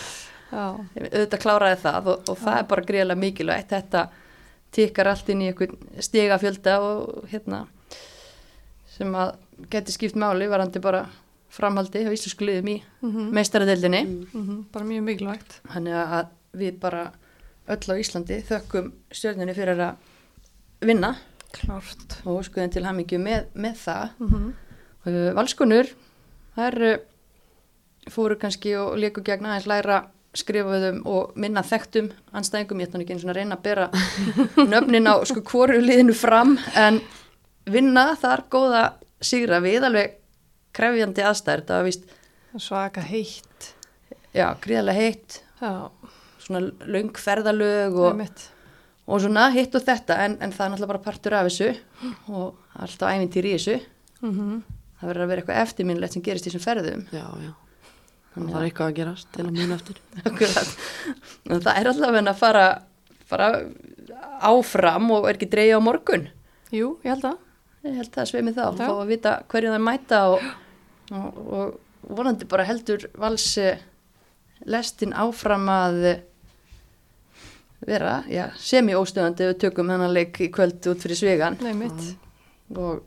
Auðvitað 0.57 1.41
kláraði 1.43 1.79
það 1.83 2.09
og, 2.13 2.29
og 2.31 2.39
það 2.39 2.59
er 2.61 2.67
bara 2.71 2.85
greiðlega 2.87 3.19
mikilvægt. 3.23 3.73
Þetta 3.75 4.03
tikkar 4.77 5.09
allt 5.11 5.29
inn 5.33 5.43
í 5.43 5.49
einhvern 5.51 5.77
stigafjölda 6.07 6.77
og 6.87 7.27
hérna 7.33 7.65
sem 8.97 9.15
að 9.19 9.35
geti 9.73 9.95
skipt 9.95 10.19
máli 10.21 10.47
varandi 10.51 10.81
bara 10.85 11.05
framhaldi 11.57 12.03
á 12.07 12.11
íslensku 12.13 12.45
liðum 12.47 12.69
í 12.75 12.77
Mhm. 13.03 13.31
meistaradeildinni. 13.37 14.03
Mhm, 14.35 14.65
bara 14.73 14.85
mjög 14.85 15.03
mikilvægt. 15.09 15.61
Þannig 15.73 15.95
að 16.03 16.27
við 16.57 16.79
bara 16.81 17.05
öll 17.69 17.91
á 17.91 17.95
Íslandi 17.99 18.43
þökkum 18.47 18.93
stjórnunni 19.11 19.55
fyrir 19.55 19.79
að 19.81 19.97
vinna 20.87 21.17
Klárt. 21.61 22.19
og 22.25 22.45
skoðum 22.47 22.73
til 22.75 22.85
hamingju 22.87 23.21
með, 23.23 23.47
með 23.55 23.77
það 23.85 24.09
Mm 24.19 24.29
-hmm. 24.29 24.53
uh, 25.07 25.35
Valskonur 25.37 25.87
þær 26.57 26.83
uh, 26.83 26.99
fóru 28.11 28.37
kannski 28.39 28.77
og 28.77 28.99
leiku 28.99 29.23
gegn 29.23 29.47
aðeins 29.47 29.67
læra 29.67 30.05
skrifaðum 30.37 31.01
og 31.09 31.33
minna 31.35 31.63
þekktum 31.63 32.11
anstæðingum, 32.33 32.81
ég 32.81 32.93
nú 32.93 33.01
ekki 33.01 33.19
svona 33.19 33.33
að 33.33 33.37
reyna 33.41 33.57
að 33.57 33.63
bera 33.63 33.91
nöfnin 34.73 35.09
á 35.09 35.15
sko 35.25 35.41
hvoru 35.41 35.81
liðinu 35.81 36.15
fram 36.15 36.59
en 36.75 37.01
vinna 37.67 38.17
þar 38.21 38.45
góða 38.51 38.93
sigra 39.21 39.61
við 39.65 39.89
alveg 39.89 40.19
krefjandi 40.77 41.25
aðstæður, 41.25 41.65
það 41.67 41.77
var 41.77 41.85
vist 41.85 42.05
Svaka 42.57 43.01
heitt. 43.01 43.75
já, 44.33 44.55
gríðarlega 44.61 45.01
heitt 45.01 45.43
Já, 45.61 45.89
svona 46.45 46.61
löng 46.85 47.17
ferðalög 47.17 47.97
og... 47.97 48.21
og, 48.21 48.56
og 49.07 49.23
svona 49.23 49.51
hitt 49.55 49.75
og 49.79 49.85
þetta 49.87 50.19
en, 50.25 50.39
en 50.43 50.55
það 50.55 50.65
er 50.65 50.73
náttúrulega 50.73 50.93
bara 50.95 51.05
partur 51.05 51.37
af 51.39 51.47
þessu 51.47 51.69
og 52.33 52.81
alltaf 52.83 53.13
æfintýr 53.13 53.47
í 53.47 53.55
þessu 53.55 53.77
mm 54.23 54.33
-hmm. 54.33 54.59
það 55.01 55.09
verður 55.09 55.23
að 55.23 55.31
vera 55.31 55.41
eitthvað 55.41 55.63
eftirminnilegt 55.63 56.13
sem 56.13 56.23
gerist 56.23 56.47
í 56.47 56.51
þessum 56.51 56.67
ferðum 56.67 57.07
Já, 57.13 57.27
já. 57.45 57.53
Þannig 58.37 58.49
að 58.49 58.53
það 58.53 58.61
er 58.61 58.67
eitthvað 58.69 58.91
að 58.91 58.97
gerast 58.97 59.29
til 59.33 59.45
að 59.47 59.53
muna 59.57 59.75
eftir. 59.75 59.97
Og 61.51 61.63
það 61.65 61.79
er 61.81 61.89
alltaf 61.89 62.17
að 62.21 62.37
fara, 62.37 62.65
fara 63.25 63.47
áfram 64.45 65.11
og 65.11 65.29
er 65.29 65.39
ekki 65.39 65.49
dreigja 65.49 65.79
á 65.81 65.83
morgun 65.83 66.29
Jú, 66.75 66.97
ég 67.05 67.15
held 67.15 67.25
að. 67.31 67.39
ég 67.87 67.99
held 68.01 68.13
það 68.13 68.29
sveimi 68.31 68.53
þá, 68.53 68.63
Já. 68.67 68.79
þá 68.83 68.93
að 68.93 69.11
vita 69.13 69.33
hverju 69.49 69.73
það 69.73 69.85
mæta 69.87 70.21
og, 70.35 70.47
og, 71.15 71.39
og 71.47 72.17
vonandi 72.19 72.49
bara 72.51 72.67
heldur 72.67 73.07
vals 73.19 73.47
eh, 73.63 73.79
lestin 74.67 75.15
áfram 75.15 75.69
að 75.71 76.01
vera 77.87 78.14
semi-óstöðandi 78.56 79.50
við 79.50 79.59
tökum 79.66 79.90
hennar 79.92 80.12
leik 80.12 80.38
í 80.40 80.49
kvöld 80.54 80.87
út 80.90 81.02
fyrir 81.04 81.18
svegan 81.21 81.59
og 82.76 83.02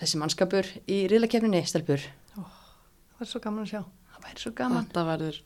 þessi 0.00 0.18
mannskapur 0.20 0.68
í 0.90 1.02
riðlakefninni 1.10 1.62
stelpur, 1.68 2.00
Það 3.16 3.24
er 3.24 3.28
svo 3.30 3.40
gaman 3.40 3.62
að 3.64 3.70
sjá. 3.70 3.78
það 4.12 4.24
væri 4.26 4.42
svo 4.42 4.50
gaman 4.58 4.84
Þetta 4.90 5.04
verður, 5.08 5.36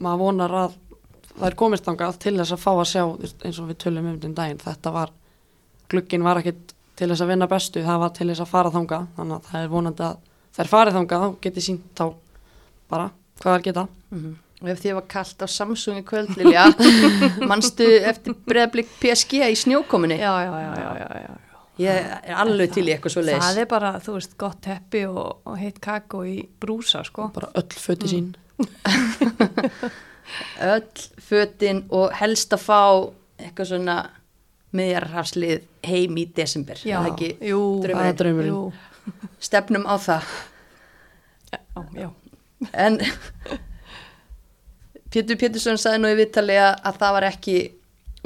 maður 0.00 0.20
vonar 0.22 0.54
að 0.62 0.76
það 1.36 1.46
er 1.50 1.56
komist 1.60 1.84
þangað 1.84 2.18
til 2.24 2.36
þess 2.38 2.54
að 2.56 2.62
fá 2.62 2.70
að 2.72 2.86
sjá 2.92 3.02
eins 3.44 3.58
og 3.60 3.66
við 3.68 3.76
tölum 3.84 4.06
um 4.08 4.20
þinn 4.22 4.34
daginn. 4.38 4.62
Þetta 4.62 4.92
var, 4.94 5.10
glugginn 5.92 6.24
var 6.24 6.40
ekkit 6.40 6.72
til 6.96 7.10
þess 7.10 7.20
að 7.26 7.28
vinna 7.34 7.48
bestu, 7.50 7.82
það 7.84 8.00
var 8.00 8.14
til 8.16 8.28
þess 8.30 8.40
að 8.46 8.48
fara 8.54 8.72
þangað. 8.72 9.04
Þannig 9.18 9.36
að 9.36 9.50
það 9.50 9.60
er 9.66 9.68
vonandi 9.74 10.06
að 10.06 10.16
þær 10.56 10.70
farið 10.72 10.96
þangað 10.96 11.26
og 11.26 11.36
geti 11.44 11.60
sínt 11.66 11.84
þá 12.00 12.04
bara 12.88 13.10
hvað 13.42 13.58
þær 13.58 13.66
geta. 13.68 13.86
Mhm. 14.16 14.32
Og 14.62 14.70
ef 14.72 14.78
þið 14.80 14.94
var 14.96 15.04
kallt 15.12 15.42
á 15.44 15.48
Samsung 15.52 15.98
í 16.00 16.04
kvöld, 16.08 16.30
Lilja, 16.40 16.62
manstu 17.50 17.84
eftir 18.08 18.32
breðablik 18.48 18.88
PSG 19.02 19.42
í 19.50 19.56
snjókominni? 19.60 20.16
Já, 20.22 20.32
já, 20.46 20.52
já, 20.62 20.70
já, 20.80 20.92
já, 21.02 21.08
já. 21.26 21.34
Ég 21.76 22.06
er 22.24 22.38
alveg 22.40 22.70
til 22.72 22.86
í 22.88 22.92
eitthvað 22.94 23.12
svo 23.12 23.22
leiðis. 23.26 23.42
Það 23.44 23.58
er 23.60 23.66
bara, 23.68 23.90
þú 24.00 24.14
veist, 24.14 24.32
gott 24.40 24.62
teppi 24.64 25.02
og, 25.10 25.42
og 25.44 25.58
heitt 25.60 25.76
kakó 25.84 26.22
í 26.24 26.38
brúsa, 26.62 27.02
sko. 27.04 27.26
Bara 27.36 27.50
öll 27.60 27.76
föti 27.76 28.08
sín. 28.14 28.30
Öll 30.60 30.82
fötin 31.22 31.84
og 31.94 32.10
helst 32.18 32.54
að 32.56 32.62
fá 32.64 32.80
eitthvað 33.38 33.68
svona 33.70 33.96
miðjarrafslið 34.76 35.66
heim 35.86 36.16
í 36.18 36.24
desember. 36.36 36.80
Já, 36.80 36.96
Það 36.98 37.06
er 37.06 37.12
ekki 37.12 37.28
jú, 37.52 37.60
draumurinn. 37.84 38.00
það 38.00 38.08
er 38.10 38.18
draumurinn. 38.22 38.50
Jú, 38.56 38.72
stefnum 39.46 39.84
á 39.86 39.94
það. 40.02 40.32
já, 41.52 41.60
já. 42.00 42.08
En 42.72 42.98
Pétur 45.16 45.38
Pétursson 45.40 45.78
sagði 45.80 46.02
nú 46.02 46.12
í 46.12 46.16
viðtali 46.18 46.56
að, 46.60 46.74
að 46.84 46.96
það 47.00 47.14
var 47.16 47.26
ekki 47.30 47.56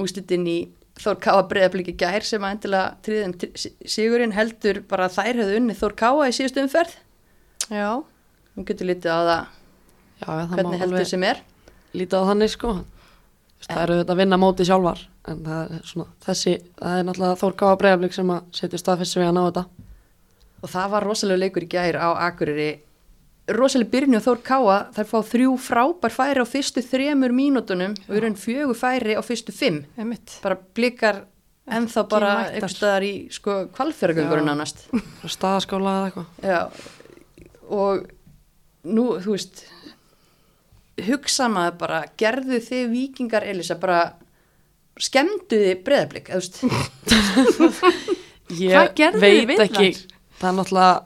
úslitin 0.02 0.46
í 0.50 0.58
Þór 1.00 1.16
Káa 1.22 1.44
breðabliki 1.48 1.94
gær 1.96 2.24
sem 2.26 2.42
að 2.44 2.56
endilega 2.56 2.88
tríðum 3.06 3.34
sigurinn 3.88 4.34
heldur 4.36 4.82
bara 4.90 5.06
að 5.06 5.14
þær 5.16 5.38
hefðu 5.40 5.60
unni 5.60 5.76
Þór 5.78 5.94
Káa 5.96 6.26
í 6.28 6.34
síðustu 6.36 6.60
umferð. 6.64 6.96
Já, 7.70 7.86
Hún 8.56 8.66
getur 8.66 8.88
lítið 8.90 9.14
á 9.14 9.20
það 9.20 9.30
Já, 10.20 10.26
það 10.26 10.50
hvernig 10.58 10.82
heldur 10.82 11.06
sem 11.08 11.24
er. 11.30 11.38
lítið 11.96 12.18
á 12.20 12.28
þannig 12.28 12.52
sko. 12.52 12.72
Það 13.64 13.82
eru 13.84 13.96
þetta 14.00 14.12
að 14.16 14.20
vinna 14.20 14.38
móti 14.40 14.66
sjálfar 14.66 15.00
en 15.30 15.40
það 15.46 15.72
er 15.78 15.86
svona 15.88 16.06
þessi, 16.26 16.52
það 16.80 16.98
er 16.98 17.06
náttúrulega 17.08 17.40
Þór 17.44 17.56
Káa 17.62 17.78
Breiðablík 17.80 18.16
sem 18.18 18.34
að 18.34 18.50
setja 18.60 18.82
staðfessi 18.82 19.20
við 19.22 19.28
að 19.30 19.34
ná 19.38 19.42
þetta. 19.46 19.64
Og 20.60 20.72
það 20.74 20.92
var 20.96 21.06
rosalega 21.08 21.42
leikur 21.46 21.64
í 21.64 21.70
gær 21.72 22.00
á 22.02 22.08
Akureyri. 22.26 22.70
Rosalega 23.50 23.90
byrjun 23.90 24.18
og 24.20 24.24
Þór 24.24 24.40
Káa 24.46 24.76
þær 24.94 25.08
fá 25.10 25.18
þrjú 25.32 25.56
frábær 25.58 26.14
færi 26.14 26.42
á 26.42 26.46
fyrstu 26.46 26.82
þremur 26.86 27.34
mínútonum 27.34 27.96
og 28.06 28.14
eru 28.14 28.30
enn 28.30 28.38
fjögur 28.38 28.78
færi 28.78 29.16
á 29.18 29.22
fyrstu 29.26 29.54
fimm. 29.54 29.82
emitt. 29.98 30.36
Bara 30.44 30.58
blikar 30.76 31.24
ennþá 31.70 32.04
bara 32.10 32.30
einhver 32.50 32.72
staðar 32.72 33.06
í 33.06 33.12
sko 33.34 33.64
kvalfjörgöngur 33.74 34.42
Já. 34.42 34.46
nánast. 34.46 34.86
Staðaskála 35.26 35.96
eða 35.98 36.08
eitthvað. 36.10 36.28
Já, 36.46 36.60
og 37.70 38.06
nú, 38.86 39.06
þú 39.22 39.34
veist, 39.36 39.64
hugsa 41.06 41.48
maður 41.52 41.78
bara, 41.82 42.00
gerðu 42.20 42.60
þið 42.64 42.90
vikingar, 42.94 43.46
Elisa, 43.50 43.76
bara 43.80 44.00
skemmdu 45.00 45.60
þið 45.64 45.84
veist, 46.40 46.62
Ég 48.60 49.46
veit 49.46 49.62
ekki, 49.62 49.92
það 50.40 50.48
er 50.50 50.56
náttúrulega, 50.58 50.96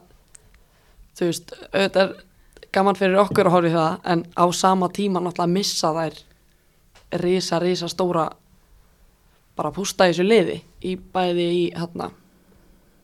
þú 1.15 1.29
veist, 1.29 1.53
auðvitað 1.71 2.15
gaman 2.75 2.97
fyrir 2.99 3.19
okkur 3.23 3.49
að 3.49 3.55
horfa 3.55 3.69
í 3.69 3.75
það, 3.75 3.99
en 4.11 4.25
á 4.35 4.45
sama 4.53 4.89
tíma 4.93 5.21
náttúrulega 5.23 5.53
missa 5.55 5.93
þær 5.95 6.19
risa, 7.21 7.59
risa 7.63 7.89
stóra 7.91 8.29
bara 9.55 9.71
pústa 9.71 10.07
í 10.07 10.11
þessu 10.11 10.25
liði 10.27 10.59
í 10.83 10.95
bæði 10.99 11.45
í 11.55 11.63
hérna 11.75 12.09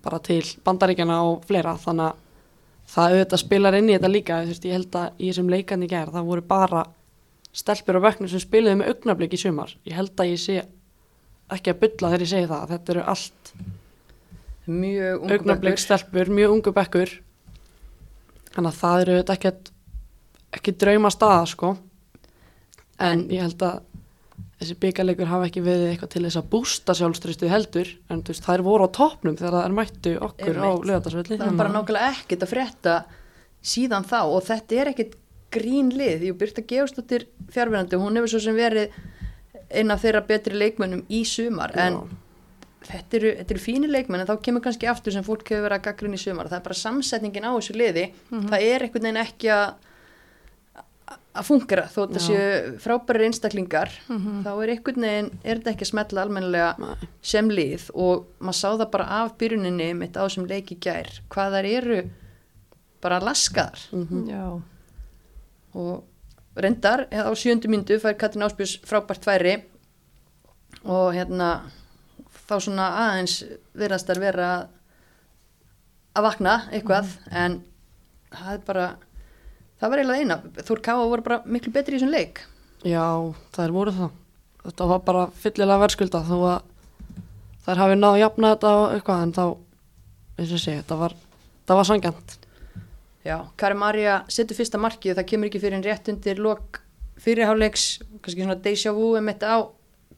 bara 0.01 0.19
til 0.23 0.43
bandaríkjana 0.65 1.21
og 1.29 1.45
fleira. 1.47 1.75
Þannig 1.79 2.09
að 2.09 2.19
það 2.91 3.15
auðvitað 3.15 3.43
spilar 3.43 3.77
inn 3.77 3.89
í 3.89 3.95
þetta 3.95 4.11
líka 4.11 4.39
veist, 4.47 4.65
ég 4.65 4.75
held 4.75 4.97
að 4.97 5.21
í 5.21 5.29
þessum 5.29 5.51
leikan 5.53 5.85
í 5.85 5.89
gær 5.91 6.11
það 6.11 6.29
voru 6.31 6.45
bara 6.49 6.85
stelpur 7.55 7.99
og 7.99 8.05
vöknum 8.07 8.31
sem 8.31 8.41
spiluðu 8.41 8.79
með 8.79 8.93
augnablik 8.93 9.35
í 9.35 9.39
sumar. 9.39 9.75
Ég 9.87 9.97
held 9.99 10.15
að 10.17 10.31
ég 10.33 10.41
sé 10.41 10.57
ekki 11.51 11.73
að 11.73 11.81
bylla 11.83 12.11
þegar 12.11 12.25
ég 12.25 12.31
segi 12.31 12.49
það. 12.51 12.65
Þetta 12.73 12.93
eru 12.95 13.05
allt 13.13 13.53
mjög 14.71 15.27
augnablik 15.35 15.81
stelpur, 15.81 16.31
mjög 16.31 16.55
ungu 16.57 16.73
bekkur 16.75 17.13
þannig 18.55 18.71
að 18.71 18.81
það 18.81 19.03
eru 19.03 19.15
auðvitað 19.15 19.37
ekkert 19.37 19.71
ekki 20.57 20.75
drauma 20.83 21.11
staða 21.13 21.45
sko. 21.49 21.71
En 23.01 23.25
ég 23.31 23.45
held 23.45 23.63
að 23.65 23.79
þessi 24.61 24.75
byggarleikur 24.81 25.29
hafa 25.29 25.47
ekki 25.47 25.63
verið 25.65 25.87
eitthvað 25.91 26.11
til 26.13 26.23
þess 26.27 26.39
að 26.41 26.51
bústa 26.51 26.95
sjálfströstu 26.97 27.49
heldur. 27.49 27.89
En 28.11 28.21
þú 28.21 28.35
veist 28.35 28.45
þær 28.45 28.65
voru 28.67 28.85
á 28.85 28.95
toppnum 28.97 29.37
þegar 29.39 29.57
það 29.57 29.65
er 29.65 29.75
mættu 29.79 30.13
okkur 30.27 30.59
á 30.61 30.65
Einmitt. 30.67 30.85
lögatarsvelli 30.91 31.39
Það 31.39 31.47
er 31.47 31.57
bara 31.63 31.73
nákvæmlega 31.73 32.11
ekkert 32.11 32.45
að 32.45 32.53
frétta 32.53 32.97
síðan 33.71 34.05
þá 34.09 34.19
og 34.21 34.43
þetta 34.45 34.77
er 34.81 34.91
ekkert 34.91 35.17
grín 35.51 35.89
lið, 35.95 36.27
jú 36.29 36.35
Birta 36.39 36.63
Geostóttir 36.63 37.25
fjárverandi, 37.51 37.99
hún 37.99 38.15
hefur 38.19 38.35
svo 38.35 38.43
sem 38.45 38.55
verið 38.55 38.93
eina 39.71 39.97
af 39.97 40.03
þeirra 40.03 40.21
betri 40.27 40.55
leikmönnum 40.57 41.03
í 41.11 41.23
sumar. 41.27 41.73
En 41.75 41.99
þetta 42.87 43.17
eru, 43.19 43.31
þetta 43.39 43.53
eru 43.55 43.61
fínir 43.61 43.91
leikmenn 43.93 44.23
en 44.23 44.27
þá 44.29 44.35
kemur 44.41 44.63
kannski 44.65 44.89
aftur 44.89 45.13
sem 45.13 45.23
fólk 45.25 45.45
hefur 45.49 45.67
verið 45.67 45.79
að 45.79 45.85
gaggrinn 45.89 46.17
í 46.17 46.21
sumar. 46.21 46.49
Það 46.49 46.59
er 46.59 46.67
bara 46.67 46.79
samsetningin 46.81 47.47
á 47.47 47.51
þessu 47.53 47.77
liði. 47.77 48.05
Það 48.31 48.67
er 48.67 48.85
einhvern 48.87 49.07
veginn 49.09 49.21
ekki 49.25 49.51
að 49.53 49.73
að 51.31 51.45
fungera 51.47 51.85
þó 51.87 51.97
þetta 52.01 52.19
Já. 52.19 52.25
séu 52.25 52.71
frábærir 52.83 53.23
einstaklingar 53.29 53.91
þá 54.07 54.49
er 54.51 54.71
einhvern 54.73 55.05
veginn, 55.05 55.29
er 55.47 55.59
þetta 55.61 55.71
ekki 55.71 55.85
að 55.85 55.89
smetla 55.91 56.23
almennilega 56.25 56.71
Nei. 56.79 57.07
sem 57.31 57.51
lið. 57.51 57.85
Og 57.95 58.25
maður 58.43 58.57
sá 58.59 58.67
það 58.73 58.89
bara 58.95 59.07
af 59.21 59.33
byrjuninni 59.39 59.87
mitt 59.95 60.19
á 60.19 60.23
þessum 60.25 60.47
leiki 60.51 60.75
gær 60.83 61.07
hvað 61.31 61.55
þær 61.57 61.69
eru 61.71 61.99
bara 63.01 63.19
laskaðar. 63.23 63.85
Mhm. 63.95 64.25
Já, 64.29 64.61
og 65.75 66.03
reyndar 66.55 67.07
á 67.11 67.31
sjöndu 67.31 67.71
myndu 67.71 67.99
fær 67.99 68.17
Katrin 68.19 68.43
Áspjós 68.43 68.75
frábært 68.83 69.23
færi. 69.23 69.55
Og 70.83 71.13
hérna 71.15 71.61
þá 72.51 72.55
svona 72.67 72.87
aðeins 73.05 73.35
virðast 73.79 74.09
þær 74.11 74.19
vera 74.25 74.47
að- 74.57 74.67
að 76.19 76.25
vakna 76.27 76.55
eitthvað 76.75 77.13
en 77.31 77.59
það 78.31 78.53
er 78.57 78.65
bara 78.67 78.87
það 79.81 79.89
var 79.93 80.01
eiginlega 80.03 80.25
eina, 80.25 80.37
Þór 80.67 80.81
Káa 80.85 81.05
voru 81.09 81.23
bara 81.25 81.41
miklu 81.45 81.71
betri 81.73 81.95
í 81.95 81.99
þessum 81.99 82.11
leik. 82.13 82.41
Já, 82.85 83.05
það 83.55 83.63
er 83.65 83.71
voru 83.75 83.91
það. 83.95 84.11
Þetta 84.61 84.87
var 84.91 84.99
bara 85.07 85.23
fyllilega 85.41 85.79
verðskulda 85.81 86.21
þó 86.27 86.37
að 86.51 86.61
þær 87.65 87.79
hafi 87.81 87.95
náð 87.97 88.13
að 88.15 88.21
jafna 88.21 88.51
þetta 88.55 88.71
og 88.77 88.93
eitthvað 88.95 89.23
en 89.25 89.33
þá 89.33 89.43
eins 90.41 90.53
og 90.53 90.61
segi, 90.61 90.77
þetta 90.83 90.97
var, 90.99 91.15
var 91.79 91.87
sangjant 91.89 92.37
Já, 93.25 93.35
Kari 93.57 93.75
Marja 93.77 94.15
setur 94.33 94.57
fyrsta 94.57 94.79
markið 94.81 95.11
og 95.13 95.17
það 95.19 95.27
kemur 95.29 95.49
ekki 95.51 95.59
fyrir 95.61 95.77
en 95.77 95.83
rétt 95.85 96.09
undir 96.09 96.39
lok 96.41 96.79
fyrirháleiks, 97.21 97.83
kannski 98.21 98.41
svona 98.41 98.55
deja 98.65 98.93
vu 98.97 99.11
um 99.17 99.27
þetta 99.29 99.51
á 99.53 99.57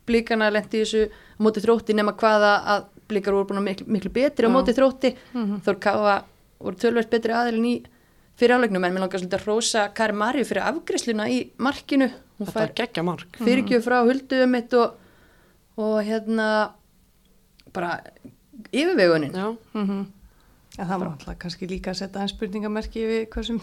blíkana 0.08 0.52
lendi 0.54 0.82
í 0.82 0.84
þessu 0.84 1.08
á 1.10 1.40
móti 1.44 1.64
þrótti 1.64 1.96
nema 1.98 2.14
hvaða 2.20 2.54
að 2.74 2.86
blíkar 3.12 3.36
voru 3.36 3.50
búin 3.50 3.62
að 3.62 3.68
miklu, 3.70 3.88
miklu 3.88 4.12
betri 4.14 4.48
á 4.48 4.50
Já. 4.50 4.54
móti 4.54 4.76
þrótti. 4.76 5.16
Mhm. 5.34 5.62
þór 5.66 5.80
káða 5.80 6.16
voru 6.60 6.76
tölvert 6.80 7.10
betri 7.10 7.34
aðilin 7.34 7.66
í 7.66 7.76
fyrirháleiknum 8.40 8.86
en 8.86 8.94
mér 8.94 9.04
langar 9.06 9.20
svolítið 9.20 9.40
að 9.40 9.46
hrósa 9.46 9.94
Kari 9.94 10.14
Marju 10.14 10.46
fyrir 10.46 10.64
afgreisluna 10.64 11.30
í 11.30 11.40
markinu. 11.58 12.10
Hún 12.40 12.48
þetta 12.48 12.60
fær 12.60 12.74
geggja 12.76 13.04
mark. 13.04 13.38
Fyrirgjöf 13.38 13.86
frá 13.86 14.02
huldu 14.04 14.44
um 14.44 14.50
mitt 14.52 14.74
og, 14.74 14.96
og 15.78 16.02
hérna 16.04 16.74
bara 17.74 18.00
yfirvegunin. 18.72 19.32
Já, 19.34 19.58
Mm 19.74 20.06
En 20.74 20.88
það 20.90 21.00
var 21.00 21.10
alltaf 21.12 21.36
kannski 21.38 21.68
líka 21.70 21.92
að 21.92 22.00
setja 22.00 22.22
einn 22.24 22.32
spurningamerki 22.32 23.04
við 23.06 23.26
hversum 23.30 23.60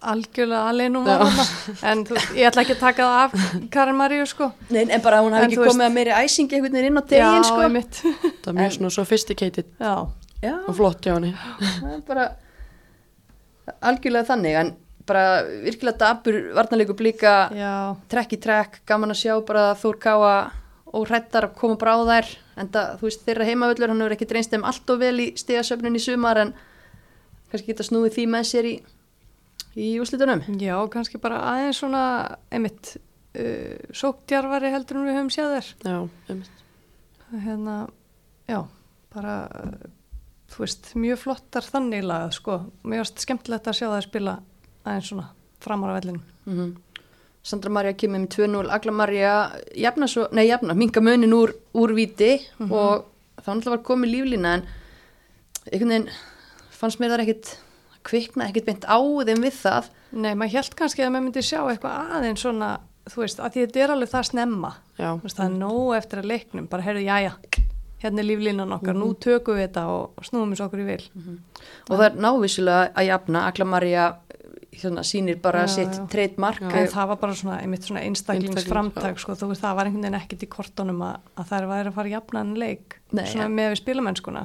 algjörlega 0.00 0.68
aleinum 0.70 1.04
var 1.04 1.22
þarna. 1.26 1.44
En 1.90 2.04
þú, 2.08 2.18
ég 2.38 2.48
ætla 2.48 2.64
ekki 2.64 2.76
að 2.76 2.82
taka 2.82 3.06
það 3.06 3.22
af 3.24 3.64
Karin 3.74 3.98
Maríu 3.98 4.26
sko. 4.28 4.50
Nei, 4.72 4.84
en 4.86 5.02
bara 5.04 5.20
hún 5.24 5.36
hafi 5.36 5.50
ekki 5.50 5.60
komið 5.60 5.86
að 5.86 5.96
meiri 5.96 6.14
æsingi 6.16 6.56
einhvern 6.58 6.76
veginn 6.78 6.90
inn 6.90 7.00
á 7.00 7.04
tegin 7.10 7.48
sko. 7.48 7.58
það 7.64 8.52
er 8.52 8.58
mjög 8.60 8.76
svona 8.76 8.92
sophisticated 8.96 9.72
Já, 9.80 9.94
Já, 10.40 10.54
og 10.66 10.76
flott 10.78 11.04
hjá 11.04 11.16
henni. 11.18 11.34
Það 11.60 11.90
er 11.96 12.06
bara 12.08 12.28
algjörlega 13.90 14.28
þannig 14.30 14.60
en 14.62 14.72
bara 15.10 15.24
virkilega 15.64 15.98
dabur 16.00 16.38
varnarleiku 16.54 16.94
blíka 16.98 17.34
já, 17.56 17.74
trekk 18.12 18.36
í 18.36 18.40
trekk, 18.42 18.80
gaman 18.88 19.12
að 19.14 19.22
sjá 19.24 19.34
bara 19.46 19.70
Þór 19.78 19.98
Káa 20.02 20.34
og 20.90 21.06
hrættar 21.06 21.46
að 21.48 21.58
koma 21.58 21.76
bara 21.78 21.96
á 21.98 22.00
þær. 22.08 22.30
En 22.60 22.70
það, 22.72 22.88
þú 23.00 23.06
veist, 23.08 23.20
þeirra 23.26 23.46
heimavöllur 23.46 23.92
hann 23.92 24.02
hefur 24.02 24.14
ekki 24.16 24.28
reynst 24.34 24.54
þeim 24.54 24.66
allt 24.68 24.90
og 24.90 24.98
vel 25.00 25.16
í 25.22 25.26
stigasöfnun 25.38 25.96
í 25.96 26.02
sumar 26.02 26.40
en 26.42 26.50
kannski 27.50 27.72
geta 27.72 27.86
snúið 27.86 28.16
því 28.16 28.24
með 28.30 28.48
sér 28.50 28.68
í, 28.68 28.74
í 29.78 29.92
úslitunum 30.02 30.42
já, 30.60 30.74
kannski 30.92 31.20
bara 31.22 31.42
aðeins 31.52 31.80
svona, 31.82 32.02
einmitt, 32.50 32.96
uh, 33.38 33.78
sóktjarfari 33.94 34.72
heldur 34.74 35.00
en 35.00 35.08
við 35.08 35.18
höfum 35.18 35.32
séð 35.34 35.56
þér. 35.56 35.70
Já, 35.86 35.96
einmitt. 36.32 36.66
Hérna, 37.30 37.76
já, 38.50 38.60
bara, 39.14 39.34
þú 40.50 40.64
veist, 40.64 40.92
mjög 40.98 41.22
flottar 41.24 41.66
þannig 41.66 42.06
lagað, 42.06 42.36
sko. 42.40 42.60
Mér 42.82 43.04
varst 43.04 43.22
skemmtilegt 43.22 43.70
að 43.70 43.78
sjá 43.78 43.86
það 43.88 43.98
að 44.00 44.06
spila 44.08 44.38
aðeins 44.82 45.12
svona 45.12 45.28
framar 45.62 45.94
á 45.94 45.98
vellinu. 46.00 46.22
mm 46.46 46.70
Sandra 47.40 47.72
Maria 47.72 47.96
kemur 47.96 48.20
með 48.20 48.34
2-0 48.34 48.72
Agla 48.74 48.92
Maria 48.92 49.30
jafna 49.72 50.08
svo, 50.10 50.26
nei 50.36 50.44
jafna, 50.44 50.74
minga 50.76 51.00
munin 51.00 51.32
úr, 51.32 51.54
úr 51.72 51.94
viti 51.96 52.34
og 52.66 53.06
þá 53.40 53.48
náttúrulega 53.48 53.72
var 53.78 53.84
komið 53.86 54.12
líflína 54.12 54.52
en 54.58 54.66
einhvern 55.70 55.94
veginn 55.94 56.10
fannst 56.76 57.00
mér 57.00 57.14
það 57.14 57.24
ekkit 57.24 57.52
kvikna, 58.06 58.48
ekkit 58.48 58.68
beint 58.68 58.86
á 58.88 58.98
þeim 58.98 59.42
við 59.44 59.56
það 59.60 59.90
Nei, 60.10 60.32
maður 60.34 60.56
held 60.58 60.76
kannski 60.78 61.04
að 61.04 61.12
maður 61.14 61.26
myndi 61.28 61.42
sjá 61.46 61.60
eitthvað 61.70 62.14
aðeins 62.16 62.42
svona, 62.42 62.70
þú 63.10 63.22
veist, 63.22 63.42
að 63.42 63.52
því 63.54 63.66
þetta 63.66 63.82
er 63.84 63.92
alveg 63.94 64.10
það 64.10 64.24
snemma. 64.30 64.70
Já, 64.98 65.10
veist, 65.22 65.36
það 65.36 65.44
er 65.46 65.58
nóg 65.60 65.92
eftir 65.98 66.22
að 66.22 66.30
leiknum, 66.32 66.66
bara 66.72 66.86
heyrðu, 66.86 67.04
jæja, 67.06 67.34
hérna 68.02 68.22
er 68.22 68.26
líflínan 68.26 68.74
okkar, 68.74 68.98
nú 68.98 69.12
tökum 69.22 69.58
við 69.58 69.68
þetta 69.68 69.84
og, 69.92 70.24
snúum 70.26 70.54
þessu 70.54 70.66
okkur 70.66 70.82
í 70.82 70.88
vil. 70.88 71.04
og 71.86 71.94
það 71.94 72.06
er 72.08 72.18
návísulega 72.26 72.90
að 72.90 73.08
jafna 73.10 73.44
Agla 73.46 73.68
Maria 73.70 74.08
hérna, 74.70 75.04
sýnir 75.06 75.38
bara 75.42 75.64
Já, 75.66 75.72
sitt 75.76 75.96
já. 75.98 76.04
treytmark 76.10 76.62
En 76.62 76.88
það 76.88 77.08
var 77.12 77.18
bara 77.20 77.34
svona, 77.34 77.60
einmitt 77.60 77.86
svona 77.86 78.02
einstaklingsframtak, 78.06 79.18
sko, 79.20 79.36
þú 79.38 79.50
veist, 79.52 79.62
það 79.62 79.78
var 79.78 79.90
einhvern 79.90 80.06
veginn 80.06 80.20
ekkit 80.20 80.44
í 80.46 80.50
kortunum 80.50 81.02
að, 81.06 81.16
að 81.36 81.50
það 81.50 81.70
væri 81.72 81.90
að 81.90 81.96
fara 81.98 82.10
að 82.10 82.14
jafna 82.16 82.44
en 82.46 82.52
leik, 82.58 82.98
Nei, 83.10 83.24
svona 83.26 83.46
ja. 83.46 83.54
með 83.54 83.72
við 83.72 83.80
spilamennskuna. 83.82 84.44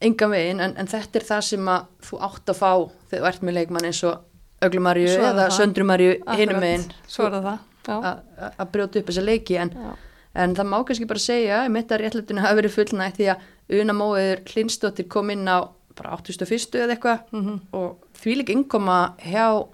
Engan 0.00 0.32
veginn 0.32 0.60
en, 0.60 0.74
en 0.76 0.88
þetta 0.90 1.20
er 1.20 1.26
það 1.26 1.44
sem 1.50 1.68
að 1.72 1.86
þú 2.08 2.18
átt 2.28 2.52
að 2.52 2.58
fá 2.58 2.70
þegar 3.10 3.22
þú 3.22 3.28
ert 3.30 3.46
með 3.46 3.58
leikmann 3.60 3.88
eins 3.88 4.02
og 4.06 4.24
Öglumarju 4.66 5.08
eða. 5.12 5.50
Söndrumarju 5.52 6.12
hinum 6.38 6.62
meginn 6.62 6.84
að 7.86 8.70
brjóta 8.72 9.00
upp 9.00 9.10
þessa 9.10 9.24
leiki 9.24 9.58
en, 9.60 9.72
en 10.34 10.54
það 10.56 10.70
má 10.70 10.76
kannski 10.88 11.08
bara 11.08 11.22
segja 11.22 11.58
að 11.62 11.72
mitt 11.74 11.92
að 11.92 12.02
réttlætinu 12.02 12.44
hafi 12.44 12.58
verið 12.62 12.76
fullnægt 12.78 13.20
því 13.20 13.28
að 13.34 13.44
Una 13.80 13.96
Móiður 13.96 14.42
Hlinsdóttir 14.52 15.08
kom 15.12 15.30
inn 15.34 15.44
á 15.44 15.68
bara 15.96 16.16
81. 16.16 16.80
eða 16.80 16.96
eitthvað 16.96 17.32
Mm 17.34 17.60
og 17.76 18.02
því 18.16 18.34
líka 18.40 18.54
innkoma 18.54 18.98
hjá 19.20 19.66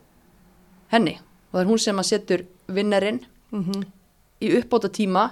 henni 0.91 1.15
og 1.17 1.55
það 1.55 1.63
er 1.63 1.71
hún 1.71 1.83
sem 1.83 1.99
að 2.03 2.09
setur 2.11 2.45
vinnarinn 2.67 3.21
mhm. 3.51 3.85
í 4.43 4.51
uppbóta 4.59 4.91
tíma 4.91 5.29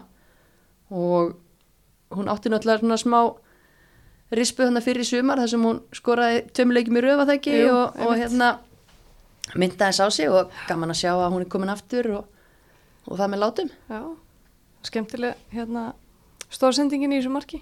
og 0.91 1.35
hún 2.15 2.31
átti 2.31 2.51
náttúrulega 2.51 2.85
svona 2.85 2.99
smá 3.01 3.21
rispu 4.35 4.67
þannig 4.67 4.87
fyrir 4.87 5.09
sumar 5.09 5.41
þar 5.43 5.53
sem 5.55 5.65
hún 5.67 5.81
skoraði 5.97 6.43
tömuleikjum 6.57 6.99
í 7.01 7.05
röfa 7.05 7.27
það 7.27 7.37
ekki 7.39 7.55
Jú, 7.57 7.71
og, 7.75 8.03
og 8.07 8.13
hérna 8.21 8.51
myndaði 9.59 9.97
sá 9.99 10.05
sig 10.15 10.31
og 10.31 10.53
gaman 10.69 10.93
að 10.95 11.01
sjá 11.03 11.13
að 11.15 11.31
hún 11.35 11.45
er 11.45 11.51
komin 11.51 11.73
aftur 11.73 12.11
og, 12.21 12.45
og 13.09 13.19
það 13.19 13.33
með 13.33 13.43
látum 13.45 13.73
Já, 13.91 14.01
skemmtilega, 14.87 15.37
hérna, 15.55 15.91
stórsendingin 16.51 17.13
í 17.13 17.21
þessu 17.21 17.33
marki. 17.35 17.61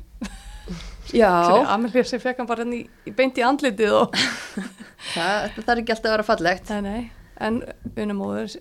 Já, 1.17 1.31
Amelie 1.73 2.05
sem 2.07 2.21
fekk 2.23 2.43
hann 2.43 2.49
bara 2.49 2.65
hérna 2.65 2.79
í, 2.79 2.83
í 3.09 3.15
beint 3.17 3.39
í 3.41 3.45
andlitið 3.47 3.95
og... 4.03 4.19
það, 5.15 5.55
það 5.61 5.73
er 5.73 5.83
ekki 5.83 5.95
alltaf 5.95 6.11
að 6.11 6.17
vera 6.17 6.27
fallegt 6.27 6.73
Nei, 6.75 6.83
nei, 6.85 7.05
en 7.45 7.63
unumóður 7.97 8.59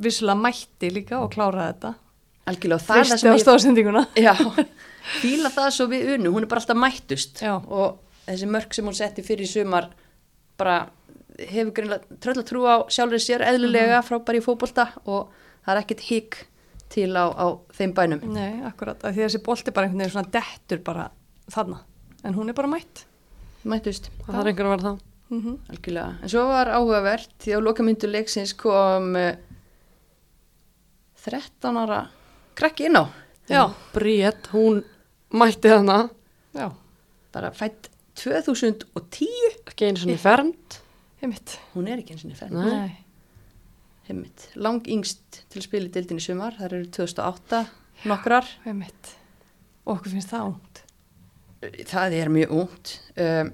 vissulega 0.00 0.40
mætti 0.40 0.92
líka 0.94 1.20
og 1.20 1.32
kláraði 1.34 1.74
þetta. 1.74 1.92
algjörlega 2.50 2.86
það 2.86 3.02
er 3.02 3.10
það 3.10 3.22
sem 3.22 3.30
á 3.30 3.34
ég 3.34 3.44
stórsendinguna. 3.44 4.06
Já, 4.18 4.34
fíla 5.20 5.50
það 5.54 5.70
svo 5.76 5.86
við 5.90 6.14
Unu, 6.14 6.30
hún 6.34 6.42
er 6.46 6.50
bara 6.50 6.60
alltaf 6.60 6.76
mættust 6.76 7.40
Já. 7.42 7.54
og 7.66 7.98
þessi 8.26 8.46
mörg 8.50 8.74
sem 8.74 8.84
hún 8.86 8.94
setti 8.96 9.22
fyrir 9.26 9.46
sumar 9.48 9.90
bara 10.60 10.90
hefur 11.38 11.72
greinlega 11.72 12.18
tröll 12.20 12.36
að 12.42 12.48
trú 12.50 12.64
á 12.68 12.76
sjálfur 12.92 13.22
sér 13.24 13.40
eðlilega 13.48 14.00
Mhm. 14.02 14.06
frábæri 14.08 14.40
í 14.40 14.44
fótbolta 14.44 14.88
og 15.06 15.30
það 15.66 15.76
er 15.76 15.82
ekkert 15.82 16.00
hík 16.10 16.36
til 16.90 17.12
á, 17.16 17.24
á 17.32 17.46
þeim 17.72 17.92
bænum. 17.94 18.22
Nei, 18.34 18.60
akkurat, 18.66 18.98
því 19.00 19.24
þessi 19.24 19.42
bolti 19.44 19.70
bara 19.72 19.86
einhvern 19.86 20.02
veginn 20.02 20.10
svona 20.12 20.30
dettur 20.30 20.78
bara 20.84 21.10
þarna. 21.50 21.78
En 22.24 22.34
hún 22.34 22.48
er 22.48 22.52
bara 22.52 22.68
mætt. 22.68 23.04
Mættust, 23.64 24.10
það 24.26 24.34
þarf 24.34 24.46
einhver 24.50 24.66
að 24.66 24.74
vera 24.76 24.82
það 24.90 24.98
Mm 25.30 25.58
algjörlega. 25.70 26.22
En 26.22 26.28
svo 26.28 26.42
var 26.48 26.66
áhugavert 26.66 27.28
því 27.38 27.52
á 27.54 27.58
lokamyndu 27.62 28.08
leiksins 28.10 28.52
kom 28.58 29.14
uh, 29.14 29.36
13 31.24 31.76
ára 31.78 32.00
krakki 32.58 32.86
inn 32.88 32.96
á, 32.98 33.04
Bríett, 33.94 34.50
hún 34.54 34.84
mætti 35.34 35.70
þarna 35.72 35.98
já, 36.54 36.68
bara 37.34 37.50
fætt 37.54 37.90
2010, 38.20 39.28
ekki 39.70 39.88
einu 39.88 40.02
svona 40.02 40.18
fernd 40.20 40.80
heimitt. 41.20 41.58
hún 41.74 41.88
er 41.88 42.00
ekki 42.00 42.14
eins 42.14 42.24
og 42.26 42.36
fenn. 42.38 42.56
Nei. 42.56 43.04
Heimitt, 44.08 44.48
lang 44.58 44.86
yngst 44.90 45.42
til 45.52 45.60
að 45.60 45.66
spila 45.68 45.90
í 45.90 46.22
sumar, 46.22 46.56
það 46.58 46.68
eru 46.70 46.86
2008 46.98 47.64
nokkrar, 48.10 48.46
Heimitt. 48.64 49.14
Og 49.84 49.98
okkur 49.98 50.14
finnst 50.14 50.32
það 50.32 50.54
út. 50.54 50.82
það 51.90 52.14
er 52.16 52.30
mjög 52.32 52.52
ungt 52.56 52.92
um, 53.20 53.50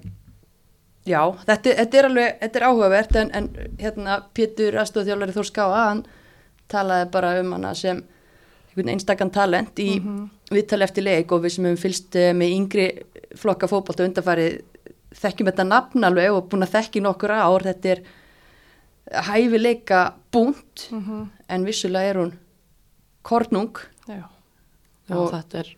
já, 1.07 1.21
þetta, 1.47 1.73
þetta 1.81 1.97
er 1.99 2.07
alveg 2.07 2.37
þetta 2.41 2.59
er 2.59 2.65
áhugavert 2.67 3.17
en, 3.19 3.31
en 3.35 3.49
hérna 3.81 4.19
Pétur 4.33 4.77
aðstofþjálfari 4.79 5.35
Þór 5.35 5.49
Skáa 5.49 5.81
hann 5.89 6.05
talaði 6.71 7.09
bara 7.11 7.33
um 7.41 7.51
hana 7.57 7.73
sem 7.75 7.99
einstakann 8.85 9.31
talent 9.31 9.75
í 9.79 9.99
Mhm. 9.99 10.29
viðtali 10.51 10.83
eftir 10.83 11.03
leik 11.03 11.31
og 11.31 11.41
við 11.43 11.49
sem 11.51 11.65
hefum 11.65 11.77
fylst 11.77 12.15
eh, 12.15 12.33
með 12.33 12.53
yngri 12.55 13.03
flokka 13.35 13.67
fótbolta 13.67 14.03
undarfæri 14.05 14.61
þekkjum 15.13 15.47
þetta 15.51 15.65
nafn 15.67 16.03
alveg 16.03 16.31
og 16.31 16.49
búin 16.49 16.63
að 16.63 16.75
þekki 16.77 17.01
nokkur 17.01 17.31
ár 17.31 17.61
þetta 17.63 17.85
er 17.89 18.03
hæfileika 19.11 20.13
búnt 20.31 20.89
Mm 20.91 21.03
-hmm. 21.05 21.27
en 21.49 21.65
vissulega 21.65 22.09
er 22.09 22.15
hún 22.15 22.33
kornung 23.23 23.77
Já, 24.07 24.23
Já, 25.09 25.15
Og- 25.15 25.31
þetta 25.31 25.59
er 25.59 25.75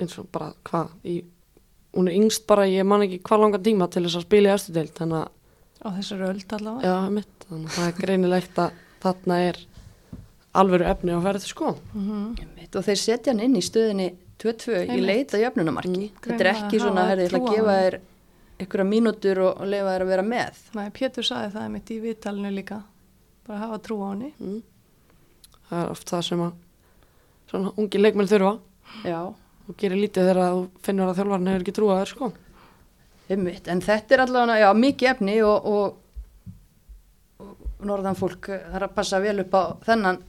eins 0.00 0.18
og 0.18 0.26
bara 0.32 0.52
hvað 0.64 0.88
í, 1.04 1.24
hún 1.94 2.08
er 2.08 2.12
yngst 2.14 2.46
bara, 2.46 2.62
ég 2.66 2.84
man 2.84 3.00
ekki 3.02 3.20
hvað 3.22 3.40
langan 3.40 3.62
tíma 3.62 3.88
til 3.90 4.02
þess 4.02 4.16
að 4.16 4.22
spila 4.22 4.48
í 4.48 4.54
eftir 4.54 4.74
deild 4.74 4.94
þannig 4.94 5.22
að, 5.22 5.28
á 5.84 5.88
þessari 5.98 6.28
öld 6.28 6.52
allavega. 6.52 6.82
já, 6.82 7.10
mitt 7.10 7.46
þannig 7.50 7.66
að 7.66 7.70
það 7.70 7.86
er 7.88 8.06
greinilegt 8.06 8.54
að 8.58 8.70
þarna 9.00 9.38
er 9.48 9.56
alvöru 10.60 10.86
efni 10.90 11.16
á 11.16 11.20
ferð 11.24 11.48
sko 11.48 11.76
Mm 11.94 12.36
og 12.76 12.84
þeir 12.84 12.98
setja 13.00 13.32
hann 13.32 13.40
inn 13.40 13.56
í 13.56 13.62
stöðinni 13.64 14.10
2-2 14.42 14.72
í 14.74 14.80
Einmitt. 14.82 15.06
leit 15.06 15.34
að 15.34 15.42
jöfnunamarki 15.46 16.10
þetta 16.26 16.42
er 16.42 16.50
ekki 16.50 16.80
svona, 16.82 17.06
ætla 17.14 17.30
trú 17.30 17.46
að 17.46 17.48
á 17.48 17.54
gefa 17.56 17.76
þér 17.80 17.96
einhverja 18.60 18.86
mínútur 18.90 19.40
og, 19.46 19.60
og 19.62 19.70
lefa 19.70 19.94
þér 19.94 20.04
að 20.04 20.10
vera 20.12 20.24
með 20.26 20.60
Nei, 20.76 20.86
Pétur 20.96 21.24
saði 21.24 21.52
það 21.54 21.72
mitt 21.72 21.92
í 21.92 21.98
viðtalinu 22.02 22.52
líka. 22.52 22.82
Bara 23.46 23.62
hafa 23.64 23.78
trú 23.84 23.98
á 24.04 24.06
henni. 24.12 24.32
mm. 24.36 24.62
það 25.70 25.82
er 25.82 25.92
oft 25.94 26.12
það 26.12 26.24
sem 26.28 26.44
að 26.46 26.52
svona 27.50 27.72
ungi 27.80 28.02
leikmenn 28.02 28.30
þurfa 28.30 28.52
já, 29.06 29.20
og 29.32 29.78
gerir 29.80 30.02
lítið 30.02 30.28
þegar 30.28 30.42
þú 30.42 30.66
finnur 30.82 31.10
að 31.10 31.20
þjálfarni 31.20 31.52
hefur 31.54 31.64
ekki 31.64 31.76
trúað 31.76 32.02
þér 32.02 32.12
sko 32.12 32.32
einmitt, 33.30 33.68
en 33.68 33.82
þetta 33.82 34.14
er 34.14 34.22
allavega 34.26 34.58
já, 34.62 34.68
mikið 34.78 35.10
efni 35.10 35.36
og, 35.42 35.66
og, 35.66 35.96
og 37.42 37.86
norðan 37.86 38.18
fólk 38.18 38.50
þarf 38.50 38.88
að 38.88 38.96
passa 38.96 39.20
vel 39.22 39.40
upp 39.42 39.56
á 39.58 39.62
þennan. 39.86 40.20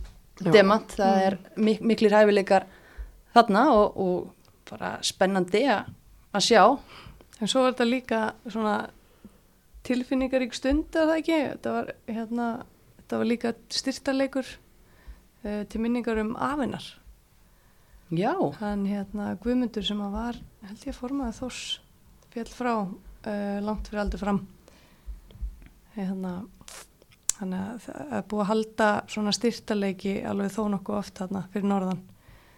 Demant, 0.44 0.94
það 0.98 1.22
er 1.26 1.38
mik 1.58 1.82
miklir 1.82 2.14
hæfileikar 2.14 2.68
þarna 3.34 3.64
og, 3.74 3.98
og 3.98 4.70
bara 4.70 4.98
spennandi 5.06 5.64
að 5.72 5.94
að 6.36 6.44
sjá 6.44 6.64
En 7.38 7.50
svo 7.50 7.62
er 7.64 7.74
þetta 7.76 7.86
líka 7.86 8.20
svona 8.50 8.78
tilfinningarík 9.86 10.56
stund, 10.58 10.88
er 10.90 11.06
það 11.06 11.20
ekki? 11.22 11.36
Þetta 11.52 11.74
var, 11.76 11.92
hérna, 12.10 12.48
þetta 12.98 13.20
var 13.22 13.30
líka 13.30 13.52
styrtarleikur 13.78 14.48
uh, 14.50 15.62
til 15.70 15.84
minningar 15.84 16.18
um 16.24 16.34
afinnar. 16.34 16.88
já, 18.10 18.34
Hann 18.58 18.88
hérna 18.90 19.36
Guðmundur 19.44 19.86
sem 19.86 20.02
að 20.02 20.18
var, 20.18 20.40
held 20.66 20.88
ég 20.90 20.98
formaði 20.98 21.38
þós 21.38 21.62
fjall 22.34 22.50
frá, 22.50 22.74
uh, 22.88 23.60
langt 23.62 23.88
fyrir 23.92 24.02
aldur 24.02 24.24
fram. 24.24 24.42
Hérna, 25.94 26.34
hann 27.40 27.54
er 27.54 28.24
búið 28.30 28.44
að 28.44 28.50
halda 28.52 28.88
svona 29.12 29.34
styrtarleiki 29.36 30.16
alveg 30.26 30.54
þó 30.56 30.64
nokkuð 30.74 30.98
oft 31.00 31.20
þarna 31.22 31.44
fyrir 31.54 31.68
norðan. 31.70 32.00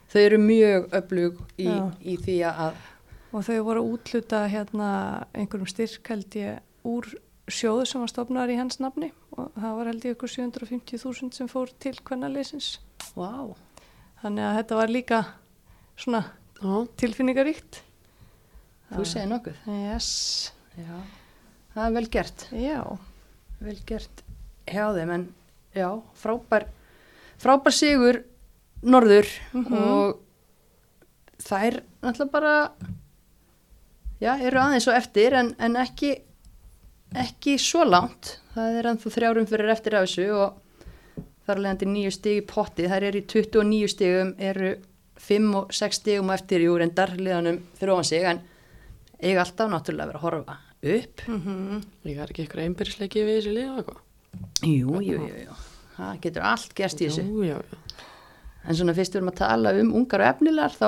þau 0.09 0.21
eru 0.21 0.37
mjög 0.41 0.87
öflug 0.99 1.41
í, 1.57 1.67
í 2.01 2.15
því 2.17 2.37
að 2.49 2.77
og 3.29 3.43
þau 3.45 3.57
voru 3.67 3.81
að 3.83 3.89
útluta 3.93 4.43
hérna 4.49 4.91
einhverjum 5.37 5.69
styrk 5.69 6.07
held 6.09 6.37
ég 6.39 6.85
úr 6.87 7.05
sjóðu 7.49 7.85
sem 7.89 8.01
var 8.01 8.09
stofnar 8.09 8.49
í 8.49 8.55
hans 8.57 8.79
nafni. 8.81 9.11
Og 9.37 9.51
það 9.53 9.75
var 9.77 9.89
held 9.91 10.05
ég 10.07 10.15
ykkur 10.15 10.31
750.000 10.33 11.35
sem 11.37 11.49
fór 11.49 11.69
til 11.81 11.93
kvennaleysins 12.05 12.79
Vá, 13.15 13.53
þannig 14.23 14.45
að 14.47 14.57
þetta 14.59 14.79
var 14.79 14.91
líka 14.93 15.19
svona 15.99 16.23
Já, 16.59 16.73
tilfinningaríkt. 16.99 17.83
Þú 18.89 19.05
segir 19.05 19.29
nokkuð. 19.29 19.59
yes, 19.85 20.09
Já, 20.75 20.97
það 21.75 21.85
er 21.85 21.93
vel 21.99 22.09
gert. 22.09 22.47
já. 22.51 22.81
Vel 23.59 23.77
gert 23.85 24.23
hjá 24.71 24.85
þeim, 24.95 25.11
en 25.15 25.27
já, 25.75 25.89
frábær, 26.21 26.65
frábær 27.41 27.75
sigur 27.75 28.23
norður 28.83 29.27
Mhm. 29.53 29.73
og 29.73 30.19
það 31.43 31.63
er 31.69 31.83
náttúrulega 32.03 32.31
bara, 32.31 32.71
já, 34.21 34.33
eru 34.41 34.59
aðeins 34.59 34.87
og 34.87 34.95
eftir 34.97 35.33
en, 35.39 35.53
en 35.59 35.75
ekki, 35.79 36.13
ekki 37.15 37.57
svo 37.59 37.83
langt. 37.87 38.37
Það 38.55 38.79
er 38.79 38.89
ennþá 38.91 39.13
þrjárum 39.15 39.47
fyrir 39.49 39.71
eftir 39.73 39.95
af 39.95 40.05
þessu 40.07 40.27
og 40.35 40.57
þar 41.47 41.61
leðandi 41.63 41.87
nýju 41.89 42.11
stig 42.13 42.41
í 42.43 42.45
potti. 42.45 42.87
Það 42.87 43.03
eru 43.09 43.19
í 43.21 43.25
29 43.25 43.87
stigum, 43.93 44.33
eru 44.37 44.73
5 45.19 45.55
og 45.55 45.71
6 45.75 45.99
stigum 46.01 46.29
eftir 46.35 46.61
í 46.63 46.67
úrendar 46.71 47.15
liðanum 47.17 47.61
fyrir 47.79 47.93
ofan 47.95 48.03
sig 48.07 48.23
en 48.29 48.41
eiga 49.21 49.41
alltaf 49.43 49.69
náttúrulega 49.71 50.11
vera 50.11 50.19
að 50.19 50.27
horfa 50.27 50.57
upp. 50.79 51.23
mm 51.27 51.81
líka 52.05 52.21
er 52.23 52.29
ekki 52.31 52.45
eitthvað 52.45 52.63
einbyrðisleiki 52.67 53.23
við 53.25 53.39
þessi 53.41 53.55
liða 53.57 53.73
eitthvað. 53.81 53.97
Jú, 54.63 54.99
jú, 55.01 55.19
jú, 55.23 55.43
jú. 55.45 55.57
Það 55.97 56.19
getur 56.23 56.45
allt 56.47 56.73
gerst 56.77 57.01
í 57.03 57.07
þessu. 57.09 57.23
Jú, 57.27 57.43
já. 57.47 57.57
En 58.67 58.75
svona 58.75 58.93
fyrst 58.95 59.13
við 59.15 59.21
erum 59.21 59.31
að 59.31 59.37
tala 59.39 59.73
um 59.81 59.93
ungar 60.01 60.21
og 60.23 60.29
efnilegar 60.33 60.75
þá 60.75 60.87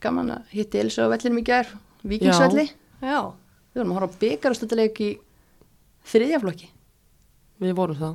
gaman 0.00 0.30
að 0.36 0.52
hitti 0.54 0.80
Elsa 0.80 1.06
á 1.08 1.12
vellinum 1.12 1.40
í 1.40 1.44
gær, 1.48 1.68
vikingsvelli. 2.06 2.66
já, 3.02 3.18
Við 3.70 3.78
vorum 3.80 3.92
að 3.92 3.98
horfa 4.00 4.16
á 4.16 4.20
byggarastöldaleik 4.20 5.00
í 5.00 5.10
þriðjaflokki. 6.10 6.68
Við 7.60 7.74
vorum 7.78 7.98
það. 8.00 8.14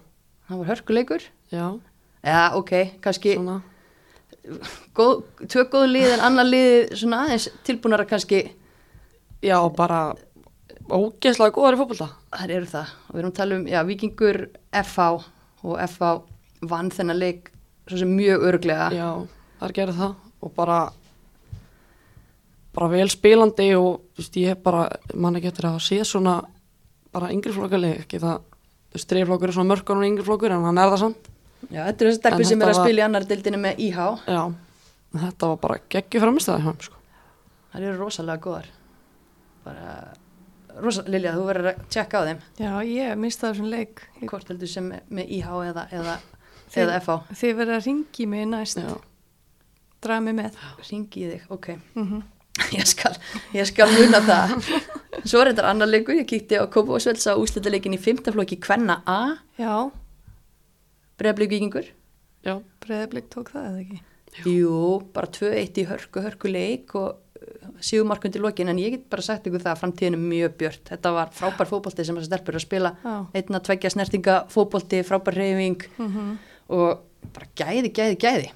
Það 0.49 0.57
var 0.61 0.69
hörkuleikur. 0.73 1.25
Já, 1.53 1.65
Já, 2.25 2.39
ok, 2.57 2.71
kannski 3.05 3.35
svona. 3.37 3.59
góð, 4.97 5.23
tvö 5.45 5.63
góð 5.69 5.85
lið 5.91 6.07
en 6.15 6.23
annar 6.25 6.47
lið 6.49 6.95
svona 6.97 7.23
aðeins 7.25 7.49
tilbúnara 7.65 8.05
kannski, 8.09 8.43
Já, 9.45 9.59
bara 9.77 10.15
ógeðslega 10.89 11.55
góðar 11.55 11.77
í 11.77 11.79
fótbolta. 11.81 12.09
þær 12.35 12.53
eru 12.57 12.69
það. 12.69 12.93
Og 13.07 13.15
við 13.15 13.21
erum 13.21 13.31
að 13.33 13.39
tala 13.39 13.57
um, 13.57 13.65
já, 13.69 13.79
vikingur 13.87 14.39
FH 14.83 15.07
og 15.65 15.79
FH 15.87 16.11
vann 16.69 16.91
þennan 16.93 17.21
leik 17.21 17.51
svo 17.85 18.01
sem 18.01 18.13
mjög 18.17 18.45
örglega. 18.49 18.89
Já, 18.95 19.09
það 19.59 19.67
er 19.69 19.75
gerð 19.79 19.99
það 20.01 20.15
og 20.45 20.53
bara 20.55 20.79
bara 22.75 22.89
vel 22.91 23.07
spilandi 23.11 23.69
og 23.77 24.01
þú 24.15 24.23
veist, 24.23 24.41
ég 24.41 24.51
hef 24.51 24.65
bara, 24.65 24.87
mann 25.15 25.37
ekki 25.39 25.51
eftir 25.51 25.69
að 25.69 25.77
sé 25.85 26.01
svona 26.07 26.41
bara 27.15 27.31
yngri 27.31 27.53
flokkarlega, 27.55 28.03
ekki 28.03 28.19
það 28.19 28.41
þú 28.43 28.97
veist, 28.97 29.07
þriðflokkur 29.13 29.51
er 29.51 29.55
svona 29.55 29.71
mörkur 29.71 30.01
og 30.01 30.07
yngri 30.09 30.25
flokkur 30.27 30.55
en 30.55 30.67
hann 30.67 30.81
er 30.81 30.91
það 30.91 31.01
samt. 31.05 31.31
Já, 31.69 31.81
þetta 31.87 32.05
er 32.05 32.09
þessi 32.11 32.33
En 32.35 32.49
sem 32.49 32.61
er 32.61 32.73
að 32.73 32.81
spila 32.81 33.01
í 33.01 33.05
annar 33.05 33.27
deildinu 33.29 33.61
með 33.61 33.79
IH. 33.85 34.01
Já, 34.27 34.41
þetta 35.15 35.51
var 35.53 35.61
bara 35.63 35.79
hjá 35.79 36.59
hann, 36.67 36.81
sko. 36.83 36.99
Það 37.71 37.87
eru 37.87 37.97
rosalega 37.99 38.43
góðar. 38.43 38.67
Bara, 39.65 39.95
rosa, 40.81 41.03
Lilja, 41.07 41.33
þú 41.35 41.45
verður 41.47 41.69
að 41.71 41.81
tjekka 41.89 42.21
á 42.21 42.23
þeim. 42.27 42.39
já, 42.59 42.71
ég 42.83 43.17
mista 43.17 43.51
þessum 43.51 43.69
leik 43.71 44.01
Ég- 44.21 44.29
Hvort 44.29 44.47
heldur 44.49 44.67
sem 44.67 44.89
með- 45.09 45.29
IH 45.29 45.47
eða, 45.71 45.87
eða, 45.91 46.15
Þið- 46.69 46.83
eða 46.83 46.95
FH. 47.01 47.17
þið 47.41 47.55
verða 47.59 47.75
að 47.79 47.85
ringi 47.85 48.27
mig 48.27 48.47
næst 48.47 48.77
Já, 48.81 48.95
draga 50.01 50.21
mig 50.21 50.35
með 50.35 50.55
Ringi 50.91 51.21
í 51.25 51.31
þig, 51.31 51.41
ok. 51.49 51.67
mm 51.95 52.23
Ég 52.71 52.87
skal, 52.87 53.11
ég 53.53 53.65
skal 53.67 53.89
muna 53.91 54.21
það. 54.23 54.53
Svo 55.27 55.41
er 55.41 55.49
þetta 55.51 55.65
annar 55.67 55.89
leikur. 55.91 56.15
Ég 56.15 56.23
kíkti 56.29 56.55
á 56.55 56.63
Kópavósvelds 56.71 57.25
á 57.27 57.35
úslitaleikin 57.35 57.91
í 57.91 57.99
fymtaflokki 57.99 58.55
Kvenna 58.63 59.01
A. 59.05 59.35
já, 59.59 59.91
Breiðablík 61.19 61.49
vikingur. 61.51 61.89
já, 62.45 62.55
breyðablik 62.83 63.27
tók 63.33 63.51
það 63.51 63.67
eða 63.69 63.81
ekki 63.83 63.99
Jú, 64.51 65.01
bara 65.15 65.27
2-1 65.31 65.77
í 65.79 65.85
hörku, 65.87 66.21
hörku 66.23 66.49
leik 66.51 66.95
og 66.95 67.17
sígumarkundi 67.79 68.39
lokin. 68.43 68.69
En 68.71 68.77
ég 68.81 68.91
get 68.95 69.05
bara 69.09 69.21
sagt 69.25 69.47
ykkur 69.47 69.61
það 69.63 69.71
að 69.73 69.81
framtíðin 69.83 70.17
er 70.17 70.23
mjög 70.23 70.57
björt. 70.59 70.83
Þetta 70.91 71.11
var 71.15 71.31
frábær 71.35 71.69
fótbolti 71.69 72.05
sem 72.05 72.15
þessar 72.19 72.29
stelpur 72.31 72.57
að 72.59 72.65
spila. 72.65 72.91
já, 73.03 73.15
Einna 73.39 73.59
tveggja 73.59 73.89
snertinga 73.93 74.37
fótbolti, 74.53 75.03
frábær 75.07 75.37
reyfing. 75.41 75.87
mm 75.97 76.37
og 76.65 77.03
bara 77.33 77.45
gæði, 77.53 77.91
gæði, 77.93 78.15
gæði 78.17 78.47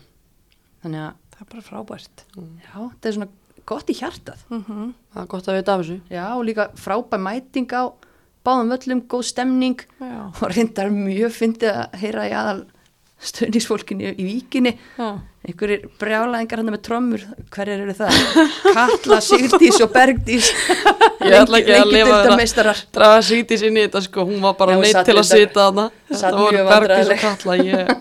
þannig 0.81 1.01
að 1.03 1.11
það 1.35 1.41
er 1.43 1.49
bara 1.51 1.61
frábært 1.67 2.23
já, 2.33 2.71
þetta 2.89 3.09
er 3.09 3.13
svona 3.19 3.27
gott 3.69 3.91
í 3.93 3.95
hjartað 3.99 4.41
mm 4.49 4.63
það 5.13 5.19
er 5.21 5.27
gott 5.29 5.49
að 5.51 5.57
vita 5.59 5.75
af 5.75 5.83
þessu. 5.83 5.97
já, 6.09 6.23
og 6.33 6.41
líka 6.47 6.65
frábær 6.73 7.21
mæting 7.21 7.69
á 7.69 7.83
báðum 8.45 8.71
völlum, 8.73 9.03
góð 9.13 9.23
stemning 9.29 9.83
já, 10.01 10.25
og 10.25 10.41
reyndar 10.55 10.89
mjög 10.89 11.35
fyndið 11.37 11.69
að 11.83 11.99
heyra 12.01 12.25
í 12.25 12.33
aðal 12.33 12.63
stöðningsfólkinu 13.19 14.13
í 14.15 14.23
víkinni 14.23 14.71
já, 14.77 15.07
einhverjir 15.43 15.89
brjálæðingar 15.99 16.61
hann 16.61 16.71
með 16.71 16.81
trommur 16.87 17.25
hverjir 17.51 17.83
eru 17.83 17.95
það? 17.97 18.19
Katla, 18.77 19.19
Sigdís 19.23 19.79
og 19.83 19.91
Bergdís 19.95 20.51
Ég 21.19 21.35
ætla 21.35 21.59
ekki 21.59 21.73
að 21.75 21.89
lifa 21.91 22.19
þetta. 22.23 22.73
Draga 22.95 23.23
sítið 23.27 23.59
sinni 23.59 23.81
í 23.81 23.87
þetta, 23.87 24.01
sko, 24.05 24.23
hún 24.29 24.39
var 24.43 24.53
bara 24.59 24.77
neitt 24.79 25.01
til 25.03 25.17
að 25.19 25.25
sita 25.27 25.65
þarna. 25.65 25.85
sat 26.07 26.21
Þetta 26.21 26.39
voru 26.39 26.61
Bergdís 26.69 27.09
og. 27.11 27.23
Katla, 27.23 27.57
ég 27.59 27.91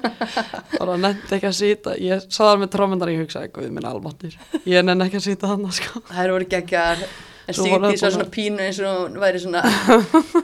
bara 0.79 0.99
nefndi 1.03 1.39
ekki 1.39 1.49
að 1.51 1.57
sita. 1.59 1.97
Ég 1.99 2.29
saðar 2.31 2.61
með 2.63 2.71
trómyndar, 2.77 3.11
ég 3.11 3.25
hugsaði, 3.25 3.51
guð 3.57 3.73
minn 3.75 3.89
almattir. 3.91 4.39
Ég 4.71 4.87
nenni 4.87 5.09
ekki 5.09 5.19
að 5.19 5.27
sita 5.33 5.51
þarna, 5.51 5.73
sko. 5.75 6.05
Það 6.13 6.23
eru 6.25 6.39
voru 6.39 6.49
geggjar 6.55 7.03
en 7.49 7.57
Sigdís 7.57 8.03
það 8.03 8.05
var 8.05 8.15
svona 8.15 8.29
pínu 8.33 8.61
eins 8.61 8.79
og 8.85 8.97
hún 9.01 9.15
væri 9.23 9.41
svona, 9.41 9.63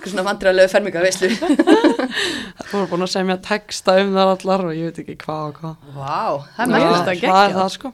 svona 0.09 0.25
vandræðalegu 0.25 0.73
ferminga, 0.73 1.03
veistu 1.05 1.29
Það 2.15 2.73
voru 2.73 2.89
búin 2.93 3.07
að 3.07 3.13
semja 3.15 3.37
texta 3.45 3.97
um 4.03 4.15
það 4.15 4.33
allar 4.37 4.65
og 4.69 4.79
ég 4.79 4.91
veit 4.91 5.01
ekki 5.03 5.17
hvað 5.25 5.45
og 5.49 5.61
hvað. 5.61 5.91
Vá, 5.97 6.23
það 6.57 6.65
er 6.65 6.71
Já, 6.71 6.73
mægilegt 6.75 7.11
þetta 7.11 7.35
það 7.35 7.59
það, 7.59 7.69
sko. 7.77 7.93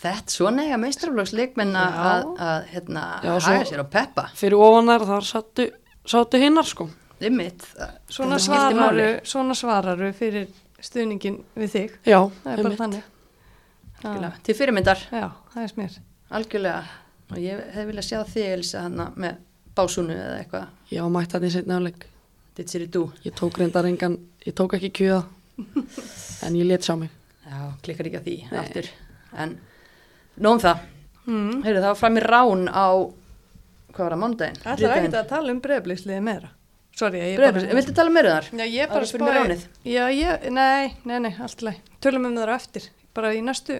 Þetta 0.00 0.34
svona 0.34 0.64
eiga 0.64 0.78
meistarflóksleikmenn 0.80 1.76
að, 1.76 1.98
að, 2.10 2.26
að 2.48 2.68
hérna, 2.72 3.04
haga 3.28 3.62
sér 3.68 3.84
á 3.84 3.86
peppa. 3.92 4.26
Fyrir 4.38 4.62
ofanar 4.64 5.04
þar 5.08 5.26
sattu, 5.28 5.66
sátu 6.08 6.40
hinnar, 6.40 6.68
sko. 6.68 6.88
Ymmit. 7.20 7.66
svona 8.08 8.38
svona 8.40 9.56
svararu 9.58 10.12
fyrir 10.16 10.46
stuðningin 10.80 11.42
við 11.60 11.74
þig 11.74 11.98
Já, 12.08 12.22
já, 14.00 14.30
Til 14.40 14.56
fyrirmyndar, 14.56 15.02
já, 15.12 15.26
það 15.52 15.66
er 15.66 15.74
smér 15.74 15.98
algjörlega. 16.30 16.82
Og 17.30 17.38
ég 17.38 17.60
hef 17.74 17.88
viljað 17.88 18.06
sjá 18.06 18.20
þig, 18.26 18.46
Elisa, 18.56 18.84
hana 18.86 19.10
með 19.18 19.42
básunu 19.78 20.14
eða 20.14 20.38
eitthvað. 20.40 20.72
Já, 20.90 21.02
mætti 21.12 21.36
hann 21.36 21.46
í 21.46 21.52
setna 21.54 21.78
áleik. 21.78 22.06
Ditt 22.58 22.72
sér 22.72 22.84
í 22.86 22.90
dú. 22.90 23.06
Ég 23.24 23.34
tók 23.38 23.58
reyndar 23.60 23.86
engan, 23.88 24.16
ég 24.46 24.54
tók 24.58 24.74
ekki 24.78 24.90
kjöða, 25.00 25.22
en 26.46 26.56
ég 26.58 26.66
let 26.68 26.86
sjá 26.86 26.96
mig. 26.98 27.12
Já, 27.46 27.58
klikkar 27.84 28.08
ekki 28.10 28.20
að 28.20 28.26
því 28.28 28.36
aftur. 28.62 28.88
En 29.38 29.56
nóðum 30.40 30.62
það. 30.64 30.86
mm. 31.26 31.60
Heyrðu, 31.64 31.82
það 31.82 31.90
var 31.90 32.00
fram 32.00 32.18
í 32.18 32.24
rán 32.24 32.64
á, 32.70 32.86
hvað 33.90 34.02
var 34.04 34.14
það, 34.14 34.22
mándaginn? 34.24 34.60
Það 34.64 34.84
er 34.86 34.96
ekkert 34.96 35.18
að 35.20 35.30
tala 35.34 35.54
um 35.54 35.60
breyðbliðsliði 35.64 36.24
meira 36.26 36.50
Sorry, 37.00 37.20
ég 37.22 37.38
Breiðablik, 37.38 37.72
viltu 37.78 37.94
tala 37.96 38.12
meira 38.12 38.36
þar? 38.36 38.48
Já, 38.60 38.64
ég 38.66 38.90
bara 38.90 39.24
mér 39.24 39.36
ránið? 39.38 39.66
Já, 39.86 40.02
ég, 40.10 40.46
nei, 40.52 40.90
nei, 41.06 41.18
nei, 41.22 41.30
allt 41.40 41.62
í 41.62 41.68
lagi 41.68 41.98
Tölum 42.02 42.26
um 42.28 42.38
það 42.38 42.50
á 42.50 42.54
eftir 42.56 42.88
Bara 43.16 43.30
í 43.36 43.42
næstu, 43.46 43.78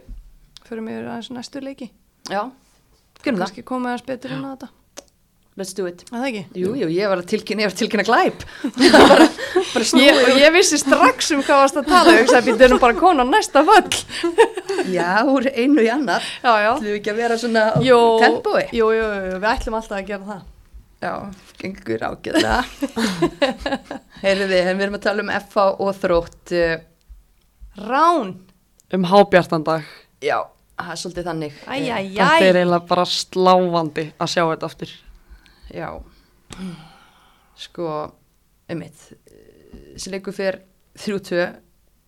fyrir 0.69 0.85
mig 0.87 1.01
aðeins 1.01 1.31
næstu 1.35 1.63
leiki 1.65 1.91
Já, 2.31 2.45
gerum 3.25 3.41
það. 3.41 3.43
Kannski 3.43 3.67
komið 3.67 3.93
aðeins 3.93 4.07
betur 4.09 4.37
inn 4.37 4.47
á 4.47 4.51
þetta 4.55 4.71
Let's 5.61 5.75
do 5.77 5.85
it. 5.91 6.03
Er 6.09 6.15
Það 6.23 6.27
ekki 6.31 6.61
Jú, 6.63 6.71
jú, 6.81 6.87
ég 6.95 7.11
var 7.13 7.21
að 7.21 7.27
tilkynna, 7.35 7.67
ég 7.67 7.69
var 7.69 7.75
að 7.75 7.81
tilkynna 7.83 8.05
glæp. 8.09 8.45
bara, 8.95 9.27
bara. 9.75 9.89
Ég, 10.01 10.21
og 10.31 10.39
ég 10.41 10.55
vissi 10.55 10.79
strax 10.81 11.29
um 11.37 11.43
hvað 11.45 11.59
varst 11.67 11.81
að 11.83 11.91
tala 11.91 12.15
Ég 12.17 12.23
hugsaði, 12.25 12.47
býttu 12.49 12.67
erum 12.71 12.81
bara 12.81 12.97
konar 12.97 13.29
næsta 13.29 13.61
völl 13.69 13.99
Já, 14.97 15.11
úr 15.29 15.51
einu 15.53 15.85
í 15.85 15.91
annað. 15.93 16.25
Já, 16.41 16.53
já 16.65 16.71
Ætlum 16.71 16.87
við 16.89 16.97
ekki 17.03 17.13
að 17.13 17.21
vera 17.21 17.37
svona 17.43 17.65
á 17.71 17.79
Jú, 17.85 17.99
tempói? 18.25 18.63
jú, 18.73 18.89
jú, 18.97 19.05
jú, 19.05 19.35
við 19.37 19.51
ætlum 19.53 19.77
alltaf 19.81 19.99
að 20.01 20.09
gera 20.15 20.31
það 20.31 20.49
Já, 21.01 21.13
gengur 21.61 22.03
ágæðlega. 22.05 22.57
Heyrðu 24.25 24.49
þið, 24.51 24.67
við 24.75 24.83
erum 24.85 24.97
að 24.99 25.05
tala 25.07 25.23
um 25.25 25.31
FH 25.33 25.63
og 25.81 25.93
þrótt. 25.97 26.53
uh, 26.57 26.75
Rán 27.89 28.35
Um 28.93 29.05
hábjartan 29.07 29.63
dag. 29.65 29.87
Já, 30.21 30.41
það 30.77 30.91
er 30.93 30.99
svolítið 31.05 31.29
þannig. 31.31 31.61
Æj, 31.71 31.85
æj, 31.95 32.09
Þetta 32.19 32.49
er 32.51 32.59
eiginlega 32.61 32.89
bara 32.91 33.05
sláfandi 33.07 34.05
að 34.21 34.33
sjá 34.35 34.43
þetta 34.51 34.69
aftur. 34.73 34.93
Já, 35.71 35.91
sko, 37.59 37.89
um 38.71 38.81
mitt. 38.81 39.03
Þessi 39.95 40.13
leikur 40.15 40.35
fyrir 40.35 40.63
3-2, 40.99 41.45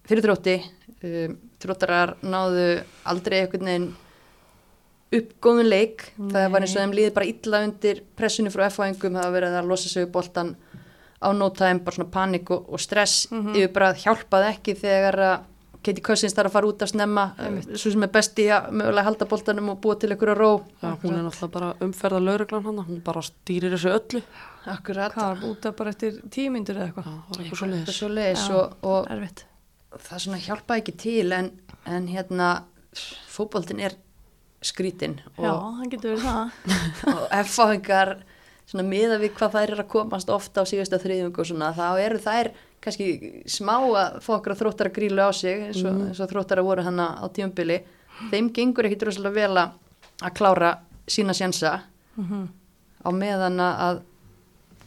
fyrir 0.08 0.26
þrótti. 0.26 0.56
Um, 1.02 1.36
þróttarar 1.62 2.16
náðu 2.22 2.66
aldrei 3.10 3.40
einhvern 3.42 3.68
veginn 3.68 3.88
upp 5.12 5.32
góðun 5.44 5.68
leik. 5.68 6.08
Það 6.18 6.48
var 6.54 6.64
eins 6.64 6.74
og 6.74 6.82
þeim 6.82 6.96
líði 6.96 7.14
bara 7.14 7.30
illa 7.30 7.62
undir 7.66 8.02
pressinu 8.18 8.52
frá 8.54 8.66
F-fæðingum. 8.68 9.18
Það 9.18 9.26
var 9.26 9.36
verið 9.36 9.58
að 9.60 9.70
losa 9.70 9.92
sig 9.92 10.06
upp 10.06 10.14
boltan 10.16 10.54
á 11.22 11.30
time, 11.54 11.82
bara 11.84 11.94
svona 11.94 12.10
panik 12.10 12.50
og, 12.50 12.66
og 12.72 12.82
stress. 12.82 13.28
Mhm. 13.30 13.54
Yfir 13.54 13.72
bara 13.76 13.92
hjálpaði 13.94 14.50
ekki 14.56 14.76
þegar 14.80 15.20
að 15.28 15.48
Katie 15.82 16.04
Cousins 16.04 16.34
þarf 16.36 16.50
að 16.50 16.54
fara 16.56 16.68
út 16.70 16.82
að 16.84 16.90
snemma 16.92 17.24
Einmitt. 17.42 17.70
svo 17.80 17.92
sem 17.94 18.04
er 18.06 18.10
besti 18.14 18.46
að 18.54 18.68
mögulega 18.78 19.06
halda 19.08 19.28
boltanum 19.30 19.70
og 19.72 19.80
búa 19.82 19.96
til 19.98 20.10
einhverja 20.14 20.36
ró 20.38 20.50
Já, 20.82 20.90
hún 21.02 21.16
er 21.16 21.24
náttúrulega 21.26 21.52
bara 21.56 21.70
umferða 21.86 22.20
lauruglan 22.22 22.66
hann, 22.68 22.82
hún 22.88 23.00
bara 23.04 23.22
stýrir 23.26 23.74
þessu 23.74 23.90
öllu. 23.96 24.22
akkurat 24.66 25.12
Hvað 25.16 25.28
var 25.32 25.48
út 25.50 25.66
af 25.66 25.76
bara 25.76 25.90
eftir 25.94 26.20
tíu 26.30 26.50
myndur 26.54 26.76
eða 26.78 26.86
Já, 26.86 26.92
eitthvað? 26.92 27.04
það 27.04 27.16
var 27.28 27.44
eitthvað 27.44 27.74
eitthvað 27.78 27.98
svo 27.98 28.08
leiðis. 28.08 28.38
Já. 28.38 28.46
það 30.08 30.22
svona 30.26 30.42
hjálpaði 30.46 30.84
ekki 30.84 30.96
til 31.02 31.32
en, 31.32 31.50
en 31.86 32.06
hérna 32.08 32.50
fótboltin 33.28 33.80
er 33.82 33.96
skrítin 34.62 35.18
Já, 35.38 35.50
og, 35.50 35.74
hann 35.80 35.90
getur 35.90 36.14
verið 36.14 36.28
það. 36.28 36.50
og 37.10 38.22
svona 38.72 38.86
miða 38.88 39.18
við 39.20 39.34
hvað 39.36 39.56
þær 39.56 39.72
eru 39.74 39.84
að 39.84 39.90
komast 39.92 40.30
ofta 40.32 40.62
á 40.62 40.64
síðasta 40.68 41.00
þriðjung 41.02 41.34
og 41.36 41.48
svona 41.48 41.72
þá 41.76 41.86
eru 42.00 42.20
þær 42.22 42.52
kannski 42.82 43.42
smá 43.46 43.76
að 43.78 44.18
fá 44.24 44.32
okkur 44.36 44.54
að 44.54 44.60
þróttara 44.62 44.92
grílu 44.94 45.22
á 45.22 45.30
sig 45.32 45.68
eins 45.68 45.82
og, 45.86 46.00
eins 46.08 46.20
og 46.20 46.30
þróttara 46.32 46.64
voru 46.66 46.82
hana 46.86 47.06
á 47.22 47.26
tíumbili 47.32 47.80
þeim 48.32 48.50
gengur 48.54 48.88
ekki 48.88 48.98
droslega 49.04 49.34
vel 49.36 49.56
að 49.62 49.78
að 50.22 50.34
klára 50.38 50.72
sína 51.10 51.34
sjansa 51.34 51.80
Mhm. 52.16 52.48
á 53.02 53.08
meðan 53.10 53.56
að 53.64 54.02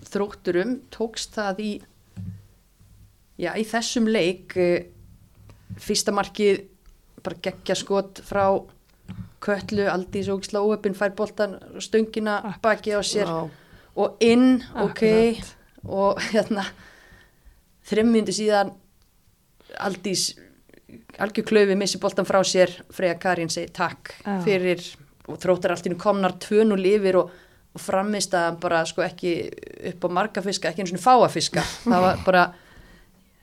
þrótturum 0.06 0.76
tókst 0.94 1.34
það 1.34 1.60
í 1.60 1.72
já, 3.42 3.52
í 3.58 3.64
þessum 3.68 4.06
leik 4.12 4.54
eh, 4.62 4.86
fyrsta 5.82 6.14
markið 6.16 6.62
bara 7.26 7.40
geggja 7.42 7.76
skot 7.76 8.22
frá 8.24 8.46
köllu, 9.46 9.86
Aldís 9.90 10.30
Ógisla 10.32 10.62
Óöpin 10.62 10.96
fær 10.98 11.12
boltan 11.18 11.58
stöngina 11.82 12.38
baki 12.64 12.94
á 12.94 13.02
sér 13.06 13.30
og 13.96 14.16
inn, 14.22 14.62
ok 14.76 15.04
og 15.86 16.22
hérna 16.32 16.64
þreim 17.90 18.12
myndi 18.14 18.34
síðan 18.36 18.74
Aldís 19.82 20.30
algjör 21.20 21.46
klöfi 21.50 21.76
missi 21.76 22.00
boltan 22.00 22.28
frá 22.28 22.40
sér 22.46 22.72
Freyja 22.94 23.18
Karin 23.20 23.50
segi 23.52 23.72
takk 23.76 24.14
Já. 24.24 24.38
fyrir 24.46 24.84
og 25.28 25.40
þróttar 25.42 25.74
allt 25.74 25.88
innu 25.90 25.98
komnar 26.00 26.36
tvön 26.40 26.72
og 26.76 26.80
lifir 26.80 27.18
og, 27.20 27.32
og 27.76 27.82
framist 27.82 28.36
að 28.38 28.60
bara 28.62 28.84
sko 28.88 29.04
ekki 29.04 29.34
upp 29.92 30.06
á 30.06 30.10
marga 30.20 30.44
fiska, 30.46 30.70
ekki 30.70 30.86
eins 30.86 30.94
og 30.94 31.02
fáa 31.04 31.30
fiska 31.34 31.64
það 31.90 32.06
var 32.06 32.22
bara 32.28 32.44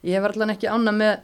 ég 0.07 0.23
var 0.23 0.35
allan 0.37 0.55
ekki 0.55 0.71
ána 0.71 0.95
með 0.95 1.19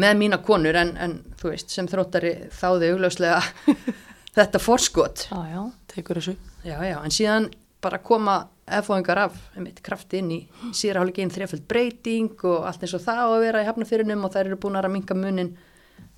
með 0.00 0.16
mína 0.18 0.40
konur 0.42 0.74
en, 0.80 0.94
en 0.96 1.18
þú 1.38 1.52
veist 1.52 1.70
sem 1.70 1.86
þróttari 1.86 2.32
þáði 2.56 2.88
augljóslega 2.94 3.42
þetta 4.38 4.58
forskot 4.62 5.26
Já, 5.28 5.38
já. 5.52 5.60
tekur 5.92 6.18
þessu. 6.18 6.34
Já, 6.64 6.78
já, 6.88 6.96
en 7.04 7.12
síðan 7.14 7.50
bara 7.84 8.00
koma 8.02 8.38
eðfóðingar 8.64 9.20
af 9.26 9.36
einmitt, 9.56 9.82
krafti 9.84 10.22
inn 10.22 10.30
í 10.32 10.40
einn 10.72 11.32
þreföld 11.34 11.66
breyting 11.68 12.44
og 12.48 12.64
allt 12.68 12.82
eins 12.82 12.96
og 12.96 13.04
það 13.04 13.20
á 13.20 13.28
að 13.28 13.44
vera 13.44 13.62
í 13.62 13.68
hafnafyrinum 13.68 14.24
og 14.24 14.32
þær 14.32 14.46
eru 14.46 14.60
búin 14.62 14.78
að 14.80 14.90
minka 14.94 15.14
munin 15.14 15.54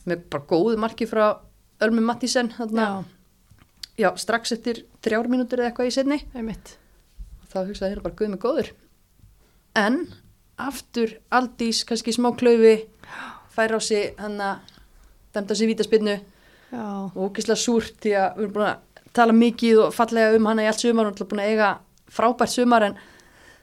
með 0.07 0.27
bara 0.31 0.47
góðu 0.47 0.79
marki 0.79 1.09
frá 1.11 1.41
Ölmu 1.83 2.01
Mattísen 2.01 2.53
þarna, 2.55 3.05
Já, 3.99 4.07
já, 4.07 4.11
strax 4.17 4.55
eftir 4.55 4.85
þrjár 5.05 5.29
mínútur 5.29 5.61
eða 5.61 5.73
eitthvað 5.73 5.91
í 5.91 5.97
setni 5.97 6.21
þá 7.51 7.59
hugsaði 7.67 7.91
þér 7.95 8.03
bara 8.05 8.17
guð 8.17 8.31
með 8.33 8.41
góður. 8.45 8.71
En 9.77 9.99
aftur 10.57 11.19
Aldís, 11.37 11.83
kannski 11.85 12.15
smá 12.17 12.31
klaufi 12.39 12.87
fær 13.53 13.77
á 13.77 13.81
sig 13.81 14.15
hann 14.21 14.41
að 14.41 14.73
dæmda 15.37 15.57
sig 15.57 15.71
vítaspinnu 15.71 16.17
og 16.77 17.17
ógislega 17.17 17.61
súrt 17.61 17.99
því 18.01 18.15
að 18.17 18.39
við 18.39 18.45
erum 18.45 18.55
búin 18.57 18.71
að 18.71 19.13
tala 19.17 19.37
mikið 19.37 19.83
og 19.85 19.95
fallega 19.97 20.37
um 20.37 20.49
hana 20.51 20.65
í 20.65 20.71
allt 20.71 20.83
sumar 20.83 21.09
og 21.09 21.13
náttúrulega 21.15 21.33
búin 21.33 21.45
að 21.45 21.53
eiga 21.53 21.71
frábært 22.13 22.53
sumar 22.53 22.83
en 22.91 22.99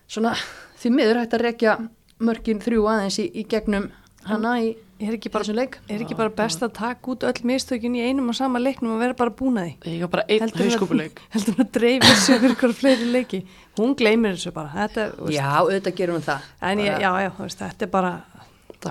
svona 0.07 0.35
því 0.81 0.91
miður 0.97 1.21
hægt 1.23 1.35
að 1.37 1.45
rekja 1.47 1.77
mörkin 2.23 2.59
þrjú 2.63 2.87
aðeins 2.91 3.19
í, 3.23 3.27
í 3.33 3.43
gegnum 3.49 3.89
hana 4.27 4.57
í 4.63 4.73
er 5.03 5.17
ekki 5.17 5.27
bara, 5.33 5.43
þessum 5.43 5.57
leik 5.57 5.73
er 5.91 6.03
ekki 6.05 6.15
bara 6.15 6.31
best 6.31 6.61
að 6.63 6.71
taka 6.77 7.11
út 7.11 7.23
öll 7.27 7.41
mistökin 7.49 7.95
í 7.99 8.03
einum 8.05 8.29
og 8.31 8.37
sama 8.37 8.59
leiknum 8.61 8.93
og 8.95 9.01
vera 9.01 9.15
bara 9.19 9.33
búin 9.35 9.57
að 9.59 9.65
því? 9.83 9.95
Ég 9.97 10.05
er 10.05 10.11
bara 10.13 10.23
einn 10.29 10.45
Heldur 10.45 10.63
hauskúpuleik. 10.69 11.19
heldur 11.33 11.57
hún 11.57 11.65
að 11.65 11.71
dreifir 11.79 12.21
sér 12.21 12.39
fyrir 12.43 12.55
ykkur 12.55 12.75
fleiri 12.77 13.09
leiki 13.11 13.41
hún 13.79 13.95
gleymir 13.99 14.37
þessu 14.37 14.53
bara 14.55 14.71
þetta, 14.77 15.09
Já, 15.33 15.49
auðvitað 15.59 15.97
gerum 15.97 16.19
við 16.21 16.29
það 16.29 16.47
en 16.69 16.83
ég, 16.85 16.93
Bara- 16.93 17.03
já, 17.03 17.11
já, 17.25 17.33
veist, 17.41 17.65
þetta 17.65 17.87
er 17.89 17.91
bara 17.97 18.13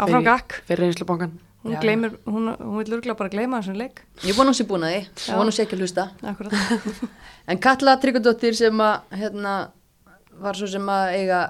áfram 0.03 0.27
gakk 0.29 0.59
Fyrir 0.69 0.89
einslubankan. 0.91 1.33
Hún 1.63 1.77
gleymir, 1.81 2.17
hún, 2.27 2.49
hún 2.59 2.79
vil 2.81 2.97
örgulega 2.97 3.17
bara 3.19 3.31
gleyma 3.33 3.61
þessum 3.63 3.79
leik. 3.79 4.03
Ég 4.27 4.35
vona 4.37 4.51
hún 4.53 4.59
sé 4.59 4.67
búin 4.69 4.83
að 4.87 4.95
því, 4.97 5.01
Já. 5.07 5.27
ég 5.31 5.39
vona 5.39 5.49
hún 5.51 5.57
sé 5.57 5.63
ekki 5.67 5.77
að 5.79 5.85
hlusta. 5.85 6.05
Akkurat, 6.23 6.53
En 7.53 7.59
Katla 7.63 7.97
Tryggardóttir 8.03 8.55
sem 8.59 8.83
að 8.83 9.17
hérna, 9.21 9.55
var 10.43 10.59
svo 10.59 10.67
sem 10.71 10.87
að 10.91 11.15
eiga 11.21 11.41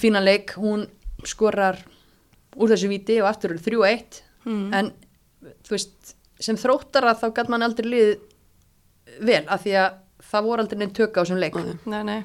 fínan 0.00 0.24
leik, 0.26 0.54
hún 0.58 0.86
skorar 1.24 1.78
úr 2.56 2.70
þessu 2.70 2.88
viti 2.90 3.20
og 3.22 3.28
aftur 3.30 3.54
eru 3.56 3.62
3-1 3.64 4.20
Mm. 4.44 4.74
en 4.76 4.90
þú 5.64 5.70
veist, 5.72 6.10
sem 6.38 6.56
þróttara 6.60 7.14
þá 7.16 7.30
gæt 7.32 7.48
mann 7.48 7.62
aldrei 7.64 7.86
liðið 7.88 9.20
vel 9.24 9.38
af 9.48 9.62
því 9.64 9.72
að 9.80 9.94
það 10.28 10.44
voru 10.50 10.60
aldrei 10.64 10.78
neinn 10.82 10.92
tök 10.98 11.16
á 11.16 11.20
þessum 11.22 11.40
leik. 11.40 11.54
Nei. 11.56 11.78
nei, 11.88 12.02
nei. 12.04 12.18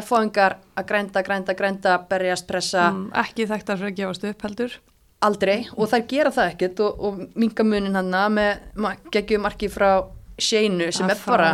F-fáingar 0.00 0.54
að 0.78 0.86
grænda, 0.88 1.20
grænda, 1.26 1.52
grænda 1.58 1.98
berjast, 2.08 2.46
pressa, 2.48 2.86
mm, 2.94 3.10
ekki 3.24 3.44
þekktar 3.50 3.76
fyrir 3.82 3.92
að 3.92 3.98
gefast 4.00 4.24
upp 4.30 4.46
heldur 4.46 4.78
aldrei 5.26 5.58
og 5.76 5.90
þær 5.90 6.06
gera 6.10 6.32
það 6.34 6.52
ekkert 6.54 6.82
og, 6.84 7.04
og 7.06 7.20
minga 7.38 7.66
munin 7.66 7.98
hann 7.98 8.16
með 8.34 9.06
geggjum 9.12 9.44
marki 9.46 9.70
frá 9.72 9.90
Sheinu 10.40 10.88
sem 10.96 11.10
er 11.12 11.18
bara 11.26 11.50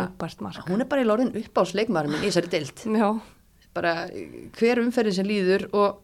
hún 0.69 0.79
er 0.83 0.87
bara 0.87 1.03
í 1.03 1.07
lorðin 1.07 1.33
upp 1.35 1.59
á 1.59 1.63
sleikmaður 1.67 2.13
minn 2.13 2.23
í 2.23 2.29
þessari 2.29 2.51
deild. 2.53 2.83
Já, 2.87 3.09
bara 3.75 3.95
hver 4.55 4.83
umferðin 4.85 5.17
sem 5.17 5.27
líður 5.27 5.67
og 5.75 5.97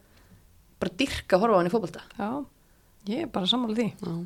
bara 0.82 0.92
dyrka 1.00 1.38
að 1.38 1.46
horfa 1.46 1.56
á 1.56 1.58
hann 1.62 1.70
í 1.70 1.72
fótbolta. 1.72 2.02
Já, 2.18 2.28
ég 3.08 3.24
er 3.24 3.30
bara 3.32 3.48
sammála 3.48 3.78
því. 3.78 3.88
Já. 4.04 4.18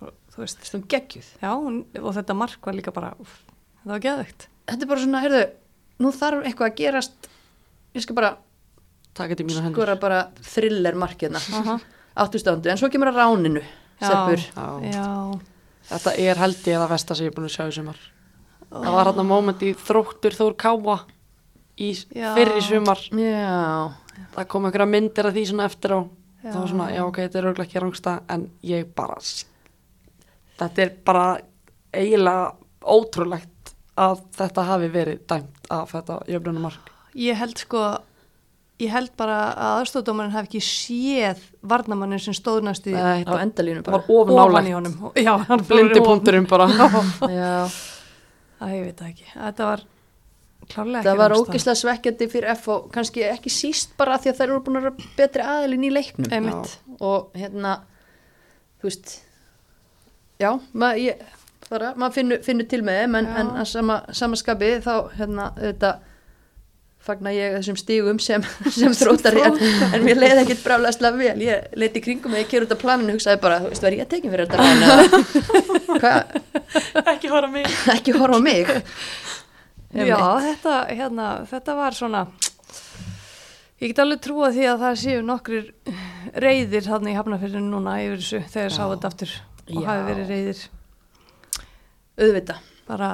Og 0.00 0.14
þú 0.32 0.40
veist, 0.46 0.62
þessum 0.64 0.86
geggjuð. 0.88 1.28
Já, 1.42 1.50
hún, 1.52 1.82
og 2.00 2.16
þetta 2.16 2.38
mark 2.40 2.64
var 2.70 2.78
líka 2.78 2.94
bara 2.96 3.12
úff, 3.20 3.42
það 3.82 3.92
var 3.92 4.02
geðvegt 4.06 4.48
þetta 4.70 4.86
er 4.86 4.90
bara 4.90 5.02
svona, 5.04 5.22
heyrðu, 5.24 5.42
nú 6.00 6.12
þarf 6.14 6.46
eitthvað 6.46 6.70
að 6.70 6.78
gerast. 6.80 7.30
Ég 7.96 8.04
skal 8.04 8.16
bara 8.18 8.34
þetta 9.18 9.46
skora 9.72 9.96
bara 10.00 10.20
thriller 10.46 10.94
markina 10.98 11.40
Aha. 11.58 11.74
Áttustöndu, 12.16 12.70
en 12.70 12.78
svo 12.80 12.88
kemur 12.90 13.08
að 13.12 13.20
ráninu 13.20 13.62
Já. 14.00 14.08
Seppur, 14.08 14.40
Já. 14.56 14.92
já, 14.94 15.40
Þetta 15.90 16.12
er 16.18 16.36
held 16.40 16.66
ég 16.70 16.78
að 16.80 16.88
versta 16.88 17.14
sem 17.14 17.26
ég 17.26 17.32
er 17.32 17.36
búin 17.36 17.48
að 17.48 17.54
sjá 17.56 17.64
í 17.68 17.72
sumar. 17.74 17.96
Það 18.70 18.92
var 18.94 19.08
hérna 19.10 19.24
moment 19.26 19.62
í 19.66 19.72
þróttur 19.74 20.36
Þór 20.38 20.54
Káa 20.56 20.96
í 21.80 21.90
Já. 22.14 22.34
fyrri 22.36 22.62
sumar. 22.62 22.98
já 23.12 23.92
Það 24.36 24.46
kom 24.48 24.64
einhverja 24.68 24.86
myndir 24.86 25.26
af 25.26 25.34
því 25.34 25.44
svona 25.50 25.64
eftir 25.66 25.90
á. 25.96 26.00
Það 26.42 26.58
var 26.60 26.68
svona, 26.68 26.90
já 26.94 27.02
ok, 27.04 27.16
þetta 27.16 27.38
er 27.38 27.44
örgulega 27.50 27.68
ekki 27.68 27.80
rangsta 27.82 28.12
en 28.28 28.50
ég 28.62 28.86
bara, 28.96 29.16
þetta 30.60 30.82
er 30.84 30.92
bara 31.04 31.24
eiginlega 31.92 32.52
ótrúlegt 32.84 33.74
að 34.00 34.22
þetta 34.38 34.64
hafi 34.64 34.88
verið 34.94 35.20
dæmt 35.28 35.66
af 35.70 35.90
þetta 35.92 36.20
jöfnunumark. 36.30 36.90
ég 37.14 37.36
held 37.36 37.58
sko 37.58 37.82
ég 38.80 38.90
held 38.94 39.10
bara 39.20 39.36
að 39.52 39.70
aðstofdómarinn 39.82 40.32
hef 40.34 40.48
ekki 40.48 40.60
séð 40.64 41.40
varnamannin 41.72 42.20
sem 42.22 42.34
stóð 42.36 42.62
næstu 42.66 42.92
Nei, 42.94 43.22
á 43.28 43.32
endalínu 43.42 43.82
Það 43.84 43.92
var 43.94 44.04
bara. 44.06 44.18
Ofan 44.18 44.34
ofan 44.40 44.68
í 44.68 44.74
nálægt. 44.74 44.76
honum. 44.78 45.14
Já, 45.20 45.32
hann 45.50 45.64
Blindi 45.68 46.02
punkturinn 46.04 46.46
bara. 46.50 46.68
já, 47.40 47.54
Æ, 48.60 48.64
ég 48.76 48.84
veit 48.90 48.98
það 49.00 49.08
ekki, 49.12 49.26
þetta 49.34 49.68
var 49.70 49.82
klárlega 50.70 51.02
það 51.02 51.10
ekki 51.10 51.18
var 51.22 51.32
rangstaða. 51.32 51.54
ógislega 51.54 51.80
svekkjandi 51.80 52.26
fyrir 52.34 52.50
F 52.54 52.68
og 52.74 52.90
kannski 52.94 53.22
ekki 53.30 53.50
síst 53.54 53.94
bara 53.98 54.14
af 54.18 54.24
því 54.24 54.32
að 54.34 54.40
þær 54.42 54.48
eru 54.50 54.60
búin 54.66 54.80
að 54.80 54.86
vera 54.88 55.08
betri 55.16 55.46
aðilin 55.54 55.86
í 55.88 55.92
leiknum. 55.94 56.28
Einmitt. 56.36 56.74
og 57.00 57.30
hérna 57.40 57.78
þú 58.80 58.90
veist 58.90 59.14
já, 60.40 60.50
maður 60.72 61.00
ég, 61.06 61.24
bara, 61.70 61.94
maður 61.96 62.14
finnur, 62.20 62.42
finnur 62.44 62.68
til 62.70 62.82
með 62.86 63.00
þeim 63.02 63.18
en, 63.22 63.30
en 63.40 63.50
að 63.62 63.66
sama, 63.72 63.96
samaskapi 64.20 64.70
þá 64.84 64.92
hérna 65.16 65.48
þetta 65.58 65.90
fagna 67.04 67.32
ég 67.32 67.54
þessum 67.56 67.78
stígum 67.80 68.18
sem, 68.22 68.44
sem 68.78 68.92
þróttari 68.96 69.42
en, 69.46 69.56
en 69.90 70.04
mér 70.04 70.20
leiði 70.20 70.44
ekkit 70.44 70.62
bráðlega 70.66 71.12
vel. 71.16 71.34
Ég 71.46 71.78
leiti 71.80 72.02
kringum 72.04 72.34
mig, 72.34 72.44
ég 72.44 72.50
kemur 72.52 72.68
út 72.68 72.76
af 72.76 72.82
planinu 72.82 73.14
og 73.14 73.18
hugsaði 73.18 73.40
bara, 73.42 73.60
þú 73.64 73.72
veist, 73.72 73.86
var 73.86 73.96
ég 73.96 74.04
að 74.04 74.12
tekja 74.14 74.34
fyrir 74.34 74.50
þetta 74.50 75.40
hvað, 76.02 76.38
ekki 77.14 77.32
hóra 77.32 77.50
mig. 77.50 77.68
ekki 77.96 78.16
horfa 78.18 78.40
mig? 78.44 78.70
Já, 79.90 80.20
þetta, 80.44 80.76
hérna, 80.94 81.28
þetta 81.50 81.74
var 81.74 81.96
svona 81.98 82.26
ég 83.80 83.90
get 83.90 84.02
alveg 84.04 84.20
trúa 84.22 84.50
því 84.54 84.66
að 84.70 84.82
það 84.84 84.98
séu 85.00 85.22
nokkrir 85.24 85.70
reyðir 86.44 86.88
hann 86.92 87.08
í 87.08 87.16
hafnafyrinu 87.16 87.72
núna 87.72 87.96
yfir 88.04 88.20
þessu 88.20 88.42
þegar 88.52 88.74
sá 88.76 88.82
þetta 88.84 89.10
aftur 89.10 89.32
og 89.70 89.80
Já. 89.80 89.86
hafi 89.88 90.06
verið 90.10 90.30
reyðir 90.34 90.60
auðvita 92.20 92.56
bara, 92.90 93.10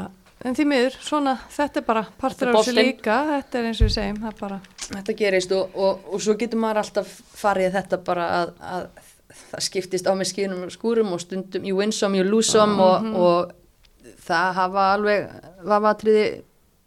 en 0.47 0.57
því 0.57 0.67
miður, 0.71 0.97
svona 1.03 1.35
þetta 1.53 1.81
er 1.81 1.87
bara 1.87 2.05
partur 2.21 2.53
af 2.53 2.61
þessu 2.61 2.77
líka 2.77 3.19
þetta 3.33 3.61
er 3.61 3.69
eins 3.71 3.83
og 3.83 3.89
við 3.89 3.95
segjum, 3.97 4.23
það 4.23 4.33
er 4.33 4.41
bara 4.41 4.61
þetta 4.87 5.17
gerist 5.19 5.55
og, 5.57 5.77
og, 5.77 6.09
og 6.13 6.23
svo 6.23 6.37
getur 6.39 6.63
maður 6.63 6.83
alltaf 6.85 7.13
farið 7.37 7.77
þetta 7.81 8.01
bara 8.07 8.31
að, 8.41 8.55
að 8.77 8.89
það 9.37 9.67
skiptist 9.67 10.09
á 10.09 10.13
með 10.17 10.31
skýnum 10.33 10.67
og 10.67 10.75
skúrum 10.75 11.15
og 11.17 11.23
stundum 11.23 11.67
you 11.67 11.77
win 11.79 11.93
some, 11.93 12.17
you 12.17 12.27
lose 12.27 12.53
some 12.53 12.79
og, 12.83 13.09
og 13.19 14.17
það 14.27 14.53
hafa 14.61 14.89
alveg 14.95 15.27
vafatriði 15.67 16.27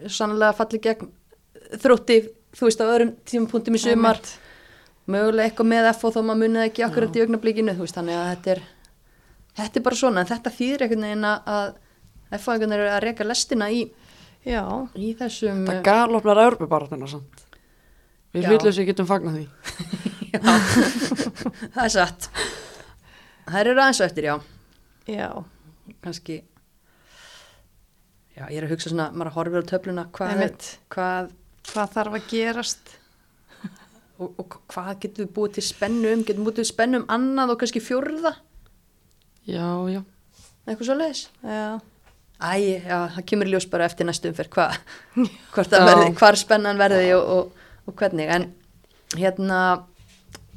sannlega 0.08 0.56
fallið 0.56 0.86
gegn 0.88 1.12
þrótti 1.84 2.20
þú 2.56 2.70
veist 2.70 2.82
á 2.82 2.86
öðrum 2.88 3.12
tímapunktum 3.30 3.78
í 3.78 3.82
sumar. 3.84 4.20
Mögulega 5.10 5.50
eitthvað 5.50 5.70
með 5.72 5.88
F 5.92 6.04
og 6.06 6.14
þó 6.14 6.20
maður 6.22 6.40
munið 6.44 6.66
ekki 6.68 6.84
akkurat 6.86 7.16
í 7.18 7.22
augnablíkinu 7.24 7.74
þú 7.74 7.86
veist, 7.86 7.98
þannig 7.98 8.18
að 8.18 8.28
þetta 8.30 8.52
er 8.54 8.64
þetta 9.60 9.80
er 9.80 9.86
bara 9.86 10.00
svona, 10.00 10.24
en 10.24 10.30
þetta 10.30 10.54
þýðir 10.54 10.84
einhvern 10.86 11.06
veginn 11.08 11.30
að 11.30 11.70
að 12.30 12.38
F 12.40 12.48
og 12.48 12.54
einhvern 12.54 12.74
veginn 12.76 12.78
er 12.78 12.94
að 12.94 13.04
reka 13.08 13.28
lestina 13.28 13.70
í, 13.74 13.84
Já, 14.48 14.64
í 14.96 15.12
þessum 15.20 15.66
Það 15.68 15.82
galopnar 15.84 16.40
Európa-baráttuna 16.46 17.10
samt. 17.12 17.42
Við 18.32 18.46
Já. 18.46 18.52
hlutlösi 18.54 18.86
getum 18.88 19.10
fagnað 19.10 19.40
því. 19.40 19.48
Já, 20.32 20.40
það 21.74 21.84
er 21.84 21.94
satt. 21.98 22.30
Það 23.50 23.60
eru 23.64 23.76
aðeins 23.76 24.02
eftir, 24.06 24.30
já. 24.30 24.36
Já, 25.10 25.30
kannski 26.06 26.36
já, 28.38 28.44
ég 28.46 28.60
er 28.60 28.68
að 28.68 28.76
hugsa 28.76 28.92
svona, 28.92 29.10
maður 29.10 29.36
horfir 29.40 29.66
á 29.66 29.70
töfluna 29.72 30.06
hvað, 30.14 30.44
hvað 30.94 31.32
hvað 31.70 31.96
þarf 31.96 32.18
að 32.20 32.28
gerast? 32.30 32.94
og, 34.20 34.36
og 34.42 34.58
hvað 34.72 34.92
getum 35.06 35.26
við 35.26 35.34
búið 35.36 35.58
til 35.58 35.66
spennu 35.70 36.14
um? 36.14 36.24
Getum 36.28 36.44
við 36.44 36.50
búið 36.50 36.60
til 36.60 36.68
spennu 36.70 37.02
um 37.02 37.08
annað 37.16 37.54
og 37.54 37.62
kannski 37.62 37.82
fjórða? 37.84 38.34
Já, 39.50 39.66
já. 39.90 40.02
Eitthvað 40.68 40.86
svo 40.90 40.98
leiðis 41.00 41.24
Já, 41.42 41.80
Æ, 42.40 42.52
já, 42.88 42.98
það 43.18 43.24
kemur 43.28 43.50
í 43.50 43.52
ljós 43.52 43.66
bara 43.68 43.88
eftir 43.90 44.08
næstum 44.08 44.36
fyrir 44.38 44.50
Já. 45.84 45.88
verði, 45.90 46.12
hvar 46.22 46.38
spennan 46.40 46.80
verði 46.80 47.10
og, 47.18 47.26
og, 47.36 47.66
og 47.90 47.96
hvernig, 48.00 48.30
en 48.32 48.46
hérna, 49.20 49.58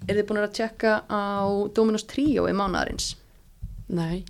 er 0.06 0.20
þið 0.20 0.28
búin 0.28 0.42
að 0.44 0.54
tjekka 0.60 0.92
á 1.10 1.22
Dominos 1.74 2.06
Trio 2.06 2.46
í 2.46 2.54
mánaðarins? 2.54 3.08
Nei, 3.92 4.22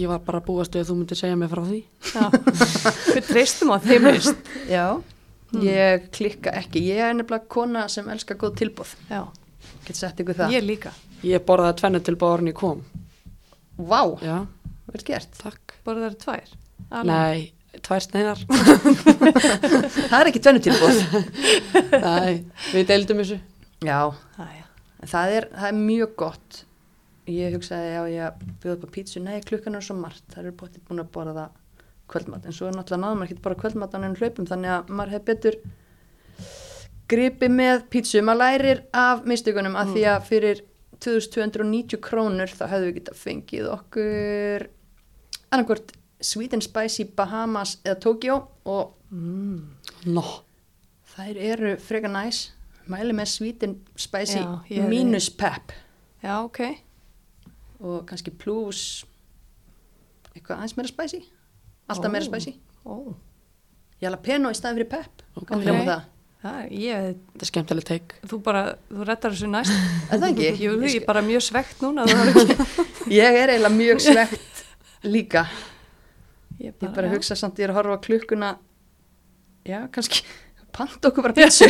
ég 0.00 0.08
var 0.08 0.24
bara 0.24 0.40
að 0.40 0.48
búast 0.48 0.74
að 0.80 0.88
þú 0.88 0.96
myndir 1.02 1.20
segja 1.20 1.36
mig 1.36 1.52
frá 1.52 1.62
því. 1.68 1.82
Við 3.18 3.28
treystum 3.28 3.74
á 3.74 3.78
þeim. 3.84 4.08
Já, 4.72 4.86
ég 5.60 6.08
klikka 6.16 6.56
ekki, 6.56 6.86
ég 6.88 7.04
er 7.04 7.14
nefnilega 7.20 7.50
kona 7.52 7.84
sem 7.92 8.08
elskar 8.16 8.40
góð 8.40 8.56
tilbúð, 8.64 8.96
Já, 9.12 9.26
get 9.84 10.00
sett 10.00 10.24
ykkur 10.24 10.40
það. 10.40 10.56
ég 10.56 10.64
líka. 10.72 10.96
Ég 11.24 11.44
borðaði 11.44 11.78
tvennu 11.84 12.00
til 12.04 12.18
báðurinn 12.20 12.50
ég 12.52 12.58
kom 12.58 12.82
Vá, 13.76 14.02
Já, 14.24 14.44
vel 14.88 15.04
gert, 15.04 15.32
takk 15.40 15.76
eru 16.08 16.16
tvær. 16.24 16.52
Nei, 17.08 17.52
tvær 17.84 18.04
sneiðar 18.04 18.44
það 20.10 20.18
er 20.20 20.30
ekki 20.30 20.42
tvennu 20.44 20.62
tilbúð. 20.62 21.00
Nei, 22.06 22.44
við 22.70 22.86
deildum 22.92 23.22
þessu. 23.22 23.40
Já, 23.84 23.98
Æja. 24.38 24.64
það 25.10 25.34
er, 25.38 25.48
það 25.56 25.68
er 25.72 25.76
mjög 25.80 26.14
gott. 26.22 26.60
Ég 27.30 27.56
hugsaði 27.56 27.90
já 27.94 28.02
ég 28.12 28.42
bjóði 28.62 28.76
upp 28.76 28.84
á 28.84 28.94
pítsu. 28.94 29.22
Nei 29.24 29.38
klukkan 29.44 29.78
er 29.78 29.84
svo 29.84 29.96
margt, 29.98 30.24
það 30.32 30.42
eru 30.44 30.56
bóttið 30.60 30.84
búin 30.88 31.02
að 31.02 31.10
borða 31.16 31.46
kvöldmat, 32.12 32.44
en 32.44 32.52
svo 32.52 32.68
er 32.68 32.76
náttúrulega 32.76 33.00
náðum 33.06 33.24
ekki 33.24 33.40
bara 33.42 33.56
kvöldmat 33.56 33.96
á 33.96 33.98
nefnum 33.98 34.18
hlaupum, 34.20 34.48
þannig 34.50 34.74
að 34.74 34.92
maður 34.92 35.14
hef 35.14 35.24
betur 35.30 35.56
gripi 37.08 37.48
með 37.52 37.86
pítsu, 37.92 38.20
maður 38.24 38.42
lærir 38.42 38.82
af 38.92 39.24
mistökunum 39.28 39.76
af 39.80 39.90
því 39.94 40.04
að 40.12 40.26
fyrir 40.28 40.62
2290 41.04 42.00
krónur 42.04 42.52
þá 42.52 42.64
hefðu 42.70 42.88
við 42.90 42.96
getað 43.00 43.20
fengið 43.20 43.68
okkur 43.72 44.66
annarkvort 45.50 45.92
Sweet 46.24 46.54
and 46.56 46.64
Spicy 46.64 47.04
Bahamas 47.16 47.76
eða 47.84 47.98
Tokyo 48.00 48.36
og 48.64 48.94
Nó, 49.14 50.22
þær 51.14 51.36
eru 51.38 51.74
freka 51.78 52.08
næs 52.10 52.48
mæli 52.90 53.14
með 53.16 53.28
Sweet 53.30 53.62
and 53.68 53.92
Spicy 54.00 54.40
Já, 54.40 54.48
er- 54.80 54.88
mínus 54.90 55.28
pep 55.30 55.72
Já, 56.24 56.38
ok. 56.44 56.60
og 57.84 58.06
kannski 58.08 58.32
plus 58.32 59.04
eitthvað 60.34 60.56
aðeins 60.58 60.74
meira 60.78 60.88
spicy 60.90 61.20
alltaf 61.88 62.08
Ó. 62.08 62.12
meira 62.14 62.26
spicy 62.26 62.54
Ó, 62.88 62.94
jalapeno 64.02 64.50
í 64.50 64.56
staðin 64.58 64.80
fyrir 64.80 64.90
pep 64.96 65.22
Ok. 65.36 65.50
okay. 65.50 65.60
okay. 65.70 65.84
það. 65.86 66.02
það, 66.44 66.58
ég, 66.80 67.06
þetta 67.12 67.46
er 67.46 67.50
skemmtileg 67.52 67.86
teik 67.88 68.16
þú 68.30 68.40
bara, 68.44 68.64
þú 68.90 69.06
rettar 69.08 69.32
þessu 69.34 69.48
næst. 69.52 69.72
Er 70.12 70.20
það 70.20 70.26
ekki? 70.32 70.50
Jú, 70.64 70.74
Ég 70.84 70.98
er 71.00 71.06
bara 71.08 71.22
mjög 71.24 71.44
svegt 71.46 71.80
núna. 71.84 72.04
það 72.08 72.52
ég 73.20 73.38
er 73.44 73.54
eiginlega 73.54 73.74
mjög 73.78 74.02
svegt 74.08 74.64
líka 75.04 75.46
Ég 76.60 76.72
ég 76.80 76.90
bara 76.94 77.10
hugsa 77.10 77.36
samt 77.36 77.58
ég 77.58 77.66
er 77.68 77.74
að 77.74 77.80
horfa 77.80 78.00
klukkuna. 78.06 78.54
Já 79.66 79.86
kannski 79.92 80.22
panta 80.76 81.08
okkur 81.10 81.22
bara 81.28 81.34
pítsu 81.36 81.68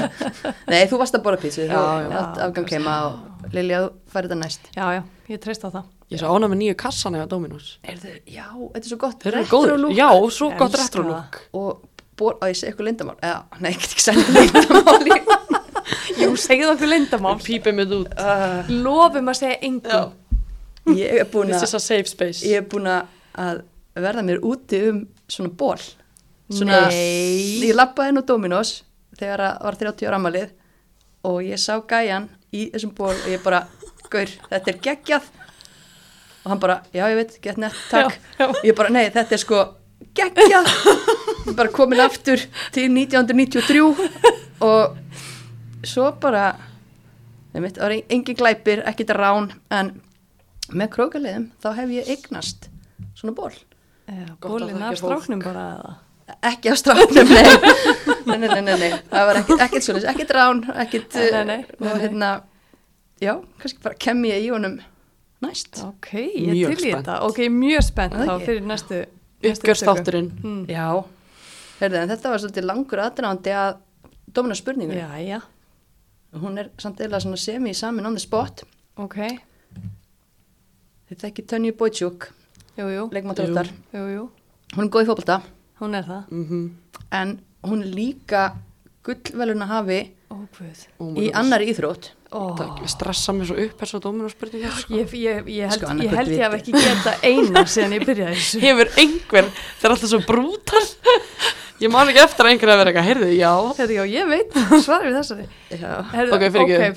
nei 0.70 0.86
þú 0.88 0.98
varst 1.00 1.16
að 1.16 1.24
bora 1.26 1.38
pítsu 1.40 1.66
afgang 1.70 2.70
heima 2.72 2.94
og 3.10 3.52
Lilja 3.54 3.82
þú 3.86 3.90
færið 4.12 4.34
það 4.34 4.40
næst. 4.42 4.68
Já, 4.76 4.84
já, 4.98 5.02
ég 5.32 5.40
treyst 5.44 5.64
á 5.64 5.68
það. 5.70 5.84
Ég 6.10 6.18
er 6.18 6.22
svo 6.24 6.34
ánað 6.34 6.50
með 6.52 6.58
nýju 6.60 6.76
kassan 6.82 7.16
eða 7.16 7.28
Dominos. 7.30 7.68
Heyrðu, 7.86 8.12
já, 8.26 8.46
þetta 8.50 8.80
er 8.84 8.90
svo 8.90 8.98
gott 9.00 9.22
Þeir 9.22 9.30
eru 9.32 9.40
retro 9.44 9.60
góður, 9.60 9.78
look. 9.84 9.94
já, 9.96 10.08
svo 10.36 10.48
gott 10.58 10.74
Elska. 10.74 10.82
retro 10.84 11.04
það. 11.06 11.10
look. 11.14 11.38
Og 11.60 12.04
bor, 12.20 12.36
að 12.42 12.50
ég 12.52 12.58
segi 12.60 12.70
eitthvað 12.72 12.88
lindamál 12.90 13.16
eða, 13.24 13.60
nei, 13.62 13.70
ég 13.72 13.80
get 13.80 13.94
ekki 13.94 14.04
sætt 14.04 14.32
lindamál 14.36 15.38
Jú, 16.20 16.28
segið 16.36 16.72
okkur 16.74 16.90
lindamál. 16.90 17.36
Pípið 17.40 17.76
mig 17.78 17.94
út. 17.96 18.12
Uh, 18.20 18.68
Lofum 18.84 19.30
að 19.32 19.38
segja 19.40 19.56
engum. 19.66 20.12
ég 22.44 22.60
er 22.60 22.66
búin 22.68 22.90
að 22.90 23.62
er 23.96 24.04
verða 24.04 24.26
mér 24.26 24.44
úti 24.46 24.82
um 24.90 25.02
svona 25.30 25.50
ból 25.50 25.80
svona, 26.50 26.86
Nei. 26.90 27.66
ég 27.66 27.76
lappaði 27.76 28.20
á 28.20 28.22
Dominos 28.26 28.80
þegar 29.18 29.44
að 29.46 29.66
var 29.66 29.78
30 29.82 30.08
ára 30.08 30.18
amalið 30.20 30.54
og 31.28 31.42
ég 31.44 31.60
sá 31.60 31.74
gæjan 31.88 32.28
í 32.56 32.68
þessum 32.72 32.94
ból 32.96 33.12
og 33.12 33.28
ég 33.30 33.42
bara, 33.44 33.64
gaur, 34.10 34.30
þetta 34.48 34.72
er 34.72 34.78
geggjað. 34.86 35.28
Og 36.40 36.48
hann 36.50 36.62
bara, 36.62 36.78
já 36.96 37.04
ég 37.12 37.18
veit, 37.18 37.36
gett 37.44 37.60
nett, 37.60 37.76
takk. 37.90 38.16
Já, 38.38 38.46
já. 38.46 38.62
ég 38.70 38.78
bara, 38.78 38.92
nei, 38.94 39.04
þetta 39.12 39.36
er 39.36 39.42
sko 39.42 39.60
geggjað. 40.16 40.72
Ég 41.46 41.54
bara 41.56 41.72
komin 41.72 42.02
aftur 42.04 42.40
til 42.74 42.90
1993 42.92 43.80
og 44.60 44.96
svo 45.88 46.10
bara 46.20 46.50
veit, 47.54 47.76
það 47.76 47.84
var 47.84 47.94
engin 47.98 48.38
glæpir, 48.38 48.82
ekkit 48.88 49.14
rán 49.16 49.50
en 49.72 49.94
með 50.70 50.92
krókaliðum 50.94 51.48
þá 51.62 51.70
hef 51.80 51.94
ég 51.96 52.10
eignast 52.12 52.68
svona 53.18 53.34
ból 53.36 53.54
bólinn 54.42 54.76
þekkja 54.76 54.88
af 54.90 54.98
stráknum 55.00 55.42
bara 55.44 55.64
eða. 55.76 55.94
ekki 56.50 56.70
á 56.72 56.74
strafnum, 56.78 57.28
nei. 57.30 57.42
nei, 58.26 58.36
nei, 58.38 58.48
nei, 58.48 58.62
nei, 58.62 58.76
nei, 58.80 58.90
það 59.10 59.26
var 59.30 59.40
ekkit, 59.40 59.62
ekkit 59.66 59.86
svona, 59.86 60.02
ekkit 60.12 60.30
rán, 60.36 60.60
ekkit, 60.84 61.14
Nei, 61.18 61.30
nei, 61.30 61.44
nei, 61.44 61.56
nei, 61.56 61.76
og 61.80 61.86
nei. 61.88 62.00
hérna, 62.04 62.30
já, 63.22 63.32
kannski 63.62 63.82
bara 63.84 63.98
kem 64.06 64.22
ég 64.28 64.44
í 64.46 64.50
honum 64.54 64.78
næst. 65.44 65.80
Ok, 65.86 66.10
ég 66.14 66.52
Mjög 66.54 66.76
til 66.76 66.90
í 66.90 66.92
þetta. 66.94 67.18
Ok, 67.28 67.38
mjög 67.54 67.82
spennt 67.86 68.14
þá 68.18 68.34
fyrir 68.44 68.66
næstu. 68.68 69.00
næstu 69.40 69.62
Uppgjörst 69.64 69.82
upptöku. 69.86 70.00
þátturinn 70.02 70.30
Mm. 70.44 70.64
Já, 70.68 70.86
heyrðu, 71.80 72.00
en 72.02 72.10
þetta 72.12 72.30
var 72.34 72.42
svolítið 72.44 72.66
langur 72.68 73.00
aðdraðandi 73.06 73.54
að 73.56 73.78
domina 74.36 74.54
spurningu. 74.58 74.98
Já, 74.98 75.10
já, 75.24 75.40
Hún 76.30 76.60
er 76.62 76.68
samt 76.78 77.00
eða 77.02 77.18
svona 77.24 77.36
semi 77.42 77.72
samin 77.74 78.06
on 78.06 78.14
the 78.14 78.20
spot. 78.22 78.62
ok. 78.96 79.16
Þetta 81.10 81.24
er 81.26 81.30
ekki 81.32 81.42
Tönju 81.50 81.72
Bojtjúk, 81.74 82.28
Jú. 82.80 84.30
Hún 84.76 84.84
er 84.86 84.90
góð 84.90 85.02
í 85.02 85.06
fótbolta, 85.10 85.40
Hún 85.80 85.94
er 85.94 86.04
það. 86.04 86.22
mm 86.30 86.70
en 87.12 87.40
hún 87.62 87.80
er 87.82 87.88
líka 87.94 88.54
gullveluna 89.04 89.66
hafi 89.66 90.14
Ó, 90.30 90.36
oh 91.02 91.16
í 91.18 91.30
annari 91.34 91.72
íþrótt. 91.72 92.12
Ó, 92.30 92.54
Það 92.54 92.84
stressa 92.92 93.32
mér 93.34 93.48
svo 93.48 93.56
upp 93.64 93.80
þess 93.80 93.96
að 93.98 94.02
Dominos 94.04 94.34
spurningar 94.36 94.76
sko. 94.78 94.94
ég, 94.94 95.14
ég, 95.18 95.48
ég 95.50 95.72
held, 95.72 95.80
Sko, 95.80 95.94
ég, 95.98 96.12
held 96.14 96.30
ég 96.30 96.44
hef 96.44 96.52
ekki 96.60 96.74
geta 96.76 97.14
eina 97.26 97.64
síðan 97.66 97.96
ég 97.96 98.04
byrjaði 98.06 98.36
þessu. 98.38 98.60
Hefur 98.66 98.92
einhver, 99.02 99.48
það 99.80 99.88
er 99.88 99.94
alltaf 99.96 100.12
svo 100.12 100.20
brútal 100.28 100.84
Ég 101.80 101.88
man 101.88 102.10
ekki 102.12 102.20
eftir 102.20 102.44
að 102.44 102.52
einhver 102.52 102.70
að 102.74 102.78
vera 102.82 102.90
eitthvað, 102.92 103.06
heyrðu, 103.08 103.28
já 103.38 103.50
Þetta, 103.78 103.94
já, 103.96 104.02
ég 104.12 104.26
veit, 104.28 104.56
svarið 104.84 105.06
við 105.08 105.14
þessari. 105.16 105.46
Já. 105.80 105.92
Herðu, 106.12 106.34
Ok, 106.36 106.44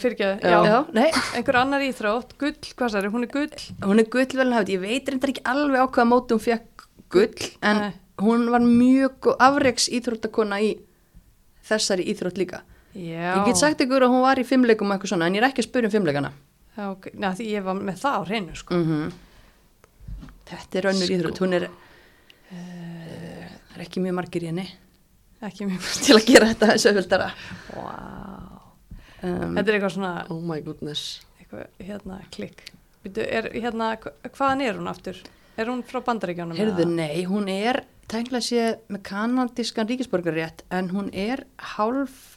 fyrirgeðu, 0.04 0.82
nei, 0.98 1.08
Einhver 1.40 1.60
annar 1.62 1.86
íþrótt, 1.86 2.34
gull, 2.42 2.58
hvað 2.76 2.92
særi, 2.98 3.12
hún 3.14 3.24
er 3.24 3.32
gull. 3.32 3.64
hún 3.88 4.04
er 4.04 4.10
gullveluna 4.12 4.60
hafi. 4.60 4.76
Ég 4.76 4.84
veit 4.84 5.08
reyndar 5.14 5.32
ekki 5.32 5.46
alveg 5.54 5.80
á 5.80 5.88
hvaða 5.88 6.06
móti 6.12 6.36
hún 6.36 6.44
fekk 6.44 6.86
gull, 7.16 7.48
en 7.64 7.80
Nei. 7.80 7.96
hún 8.28 8.44
var 8.52 8.68
mjög 8.68 9.32
afreiks 9.40 9.88
íþróttakona 9.88 10.60
í 10.68 10.74
þessari 11.64 12.10
íþrótt 12.12 12.44
líka. 12.44 12.62
Já. 12.94 13.30
Ég 13.40 13.46
get 13.50 13.58
sagt 13.58 13.82
ykkur 13.82 14.06
að 14.06 14.14
hún 14.14 14.22
var 14.22 14.38
í 14.38 14.46
fimmleikum 14.46 14.92
og 14.92 14.96
eitthvað 14.98 15.14
svona, 15.16 15.28
en 15.30 15.38
ég 15.38 15.42
er 15.42 15.48
ekki 15.50 15.64
að 15.64 15.70
spyrja 15.70 15.90
um 15.90 15.94
fimmleikana. 15.96 16.30
Já, 16.78 16.84
ok, 16.92 17.08
Ná, 17.18 17.32
því 17.38 17.48
ég 17.54 17.66
var 17.66 17.80
með 17.80 18.00
það 18.02 18.18
á 18.18 18.22
hreinu, 18.30 18.58
sko. 18.58 18.80
Mm 18.80 19.14
Þetta 20.44 20.78
er 20.78 20.86
önnur 20.92 21.12
íþrótt, 21.16 21.40
hún 21.40 21.54
er, 21.56 21.64
uh, 22.52 23.46
er 23.74 23.84
ekki 23.86 24.02
mjög 24.04 24.18
margir 24.18 24.44
í 24.44 24.50
henni 24.52 24.66
Ekki 25.44 25.66
mjög 25.68 25.88
til 26.06 26.18
að 26.18 26.28
gera 26.28 26.50
þetta 26.52 26.68
þessu 26.70 26.90
öfveldara. 26.92 27.30
Vá. 27.74 27.94
Um, 29.24 29.56
Þetta 29.58 29.64
er 29.64 29.78
eitthvað 29.78 29.94
svona, 29.96 30.12
Oh 30.32 30.40
my 30.44 30.60
goodness 30.64 31.22
eitthvað, 31.40 31.66
hérna, 31.84 32.20
klikk. 32.36 32.66
Býtu, 33.04 33.24
er, 33.24 33.50
hérna, 33.56 33.90
hva- 34.00 34.14
hvaðan 34.30 34.64
er 34.68 34.78
hún 34.80 34.92
aftur? 34.92 35.20
Er 35.60 35.70
hún 35.70 35.84
frá 35.88 36.00
bandaríkjónum? 36.04 36.56
Heyrðu, 36.60 36.86
nei, 36.92 37.24
hún 37.28 37.50
er 37.52 37.84
tæknilega 38.12 38.46
sé 38.46 38.64
með 38.92 39.04
kanadískan 39.10 39.90
ríkisborgarrétt 39.90 40.64
en 40.72 40.90
hún 40.94 41.10
er 41.14 41.46
hálf 41.76 42.33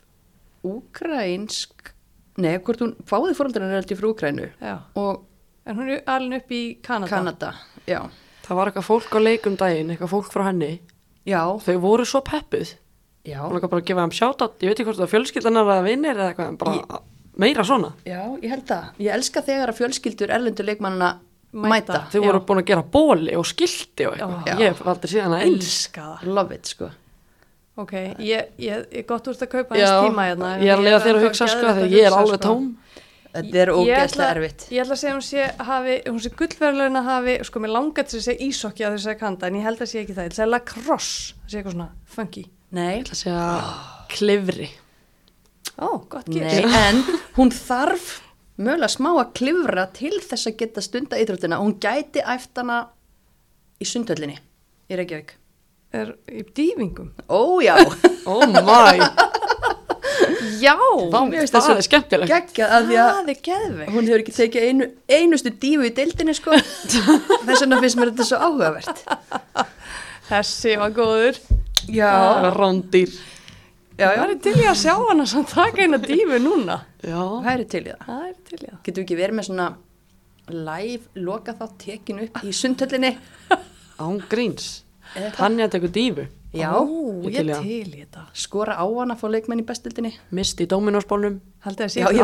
úkrænsk 0.66 1.92
nei, 2.42 2.56
hvort 2.60 2.82
hún, 2.84 2.94
fáði 3.08 3.34
fóröldurinn 3.38 3.72
er 3.72 3.80
alltaf 3.80 4.00
frá 4.00 4.08
Úkrænu 4.10 4.48
Já, 4.60 4.74
og 4.98 5.22
en 5.66 5.78
hún 5.80 5.92
er 5.96 6.02
alveg 6.06 6.44
upp 6.44 6.52
í 6.54 6.62
Kanada. 6.84 7.10
Kanada, 7.10 7.52
já. 7.88 8.00
Það 8.46 8.58
var 8.60 8.70
eitthvað 8.70 8.86
fólk 8.86 9.16
á 9.16 9.20
leikum 9.22 9.56
daginn, 9.58 9.88
eitthvað 9.90 10.12
fólk 10.12 10.28
frá 10.30 10.44
henni. 10.46 10.76
Já, 11.26 11.40
Þau 11.64 11.78
voru 11.82 12.04
svo 12.06 12.20
peppuð. 12.22 12.76
Já, 13.26 13.40
Hún 13.42 13.56
var 13.56 13.66
bara 13.66 13.82
að 13.82 13.88
gefa 13.88 14.04
þeim 14.04 14.12
sjátt 14.14 14.44
Ég 14.62 14.68
veit 14.70 14.76
ekki 14.76 14.84
hvort 14.86 15.00
það 15.00 15.02
var 15.02 15.14
fjölskyldanar 15.16 15.70
eða 15.72 15.86
vinnir 15.88 16.14
eða 16.20 16.28
eitthvað 16.30 16.58
bara, 16.60 17.00
meira 17.42 17.64
svona. 17.66 17.90
Já, 18.06 18.20
ég 18.38 18.52
held 18.54 18.66
það. 18.68 18.84
Ég 19.02 19.16
elska 19.16 19.42
þegar 19.48 19.72
að 19.72 19.80
fjölskyldur 19.80 20.34
erlendur 20.36 20.68
leikmannana 20.68 21.08
mæta. 21.56 21.72
Mæta. 21.72 22.02
þau 22.12 22.20
voru 22.28 22.42
búin 22.46 22.62
að 22.62 22.68
gera 22.70 22.84
bóli 22.94 23.34
og 23.38 23.46
skilti 23.48 24.06
og 24.06 24.14
Já. 24.14 24.22
eitthvað 24.28 24.62
ég 24.62 24.70
hef 24.70 24.86
aldrei 24.86 25.10
síðan 25.10 25.34
að 25.34 25.44
elska 25.48 26.06
það. 26.06 26.30
Love 26.38 26.54
it, 26.60 26.70
sko. 26.70 26.90
Ok, 27.82 27.92
ég, 28.24 28.50
ég, 28.62 28.88
ég 28.92 29.06
gott 29.08 29.28
úr 29.28 29.36
að 29.36 29.52
kaupa 29.52 29.78
Já, 29.78 29.86
þess 29.86 30.08
tíma 30.08 30.26
hérna 30.30 30.50
ég 30.62 30.72
er 30.72 30.82
að 30.96 31.06
þér 31.06 31.20
að 31.20 31.28
hugsa 31.28 31.48
sko 31.52 31.66
þegar 31.68 31.94
ég 31.96 32.10
er 32.10 32.18
alveg 32.22 32.42
tóm 32.44 32.74
Þetta 33.36 33.58
er 33.60 33.68
ógeðslega 33.68 34.26
erfitt. 34.32 34.62
Ég 34.72 34.80
ætla 34.80 34.94
að 34.94 35.00
segja 35.02 35.12
hún 35.12 35.24
sé 35.26 35.42
hafi, 35.68 35.96
hún 36.06 36.20
sé 36.24 36.30
gullverðlauna 36.38 37.02
hafi, 37.04 37.34
sko 37.44 37.60
mér 37.60 37.72
langar 37.74 38.06
til 38.08 38.16
að 38.16 38.24
segja 38.30 38.46
ísokki 38.46 38.86
á 38.86 38.88
þess 38.94 39.10
að 39.12 39.18
kanta 39.20 39.50
en 39.50 39.58
ég 39.58 39.66
held 39.66 39.82
að 39.84 39.90
sé 39.90 39.98
ekki 40.00 40.16
það, 40.16 40.22
ég 40.22 40.30
ætla 40.30 40.32
að 40.32 40.38
segja 40.38 40.48
lacrosse, 40.54 41.36
það 41.42 41.52
sé 41.52 41.58
eitthvað 41.60 41.76
svona 41.76 41.88
funky. 42.16 42.44
Nei, 42.76 42.86
ég 42.94 43.02
ætla 43.04 43.16
að 43.18 43.20
segja 43.20 43.44
klifri 44.14 44.70
Ó, 45.76 45.88
gott 46.08 46.28
nei, 46.32 46.46
gís. 46.48 46.76
en 46.80 47.02
hún 47.36 47.52
þarf 47.52 48.06
mögulega 48.56 48.88
smá 48.94 49.10
að 49.12 49.32
klifra 49.36 49.84
til 49.96 50.14
þess 50.24 50.48
að 50.48 50.60
geta 50.62 50.84
stunda 50.84 51.18
íþróttina. 51.20 51.60
Hún 51.60 51.76
gæti 51.82 52.22
æft 52.24 52.56
hana 52.56 52.86
í 53.76 53.88
sundhöllinni 53.88 54.38
í 54.88 54.96
Reykjavík. 54.96 55.36
Er 55.94 56.14
í 56.26 56.42
dývingum. 56.56 57.12
Ó, 57.30 57.60
já. 57.62 57.76
oh 58.30 58.46
my, 58.46 58.98
Já, 60.56 60.72
það 61.12 61.34
það 61.52 61.70
er 61.72 61.84
skemmtilegt 61.84 62.30
Geggjað 62.30 62.72
að 62.72 62.86
því 62.88 62.96
að 63.02 63.08
það 63.28 63.90
hún 63.92 64.06
hefur 64.08 64.22
ekki 64.22 64.34
tekið 64.36 64.66
einu, 64.70 64.86
einustu 65.12 65.52
dífu 65.62 65.86
í 65.88 65.92
deildinni, 65.96 66.34
sko. 66.36 66.56
Þess 67.46 67.62
vegna 67.62 67.80
finnst 67.82 67.98
mér 68.00 68.12
þetta 68.12 68.26
svo 68.30 68.38
áhugavert. 68.40 69.02
Þessi 70.30 70.76
var 70.80 70.94
góður. 70.96 71.40
Já. 71.92 72.10
rándýr 72.56 73.12
Já, 73.96 74.08
Það 74.10 74.16
já. 74.16 74.22
er 74.26 74.38
til 74.44 74.54
ég 74.58 74.66
að 74.68 74.80
sjá 74.80 74.94
hana 75.00 75.24
samt 75.28 75.52
taka 75.54 75.84
eina 75.84 76.00
dífu 76.02 76.40
núna. 76.42 76.80
já, 77.00 77.20
Það 77.20 77.52
er 77.52 77.62
til 77.72 77.82
í 77.84 77.92
það. 77.92 78.00
Það 78.08 78.24
er 78.26 78.34
til 78.48 78.58
ég 78.58 78.72
að. 78.72 78.80
Getum 78.88 78.98
við 78.98 79.04
ekki 79.06 79.20
verið 79.20 79.38
með 79.38 79.46
svona 79.50 79.68
live 80.52 81.22
loka 81.26 81.54
þá 81.56 81.64
tekin 81.80 82.20
upp 82.26 82.42
í 82.44 82.52
sundhöllinni? 82.54 83.12
án 84.04 84.18
gríns 84.28 84.66
Eða 85.16 85.30
hvað? 85.30 85.36
Tanja 85.40 85.68
tekur 85.72 85.92
dífu 85.96 86.26
Já, 86.56 86.70
Ó, 86.72 86.84
ég 87.28 87.34
til 87.42 87.90
í 87.92 88.00
þetta. 88.00 88.22
skora 88.32 88.76
á 88.80 88.84
hana 88.88 89.14
að 89.16 89.20
fá 89.20 89.26
leikmenn 89.32 89.60
í 89.60 89.64
bestildinni. 89.68 90.12
mist 90.32 90.60
í 90.60 90.66
dóminósbólnum 90.70 91.40
Haldið 91.66 91.84
að 91.84 91.90
sé 91.92 92.00
einhver- 92.00 92.16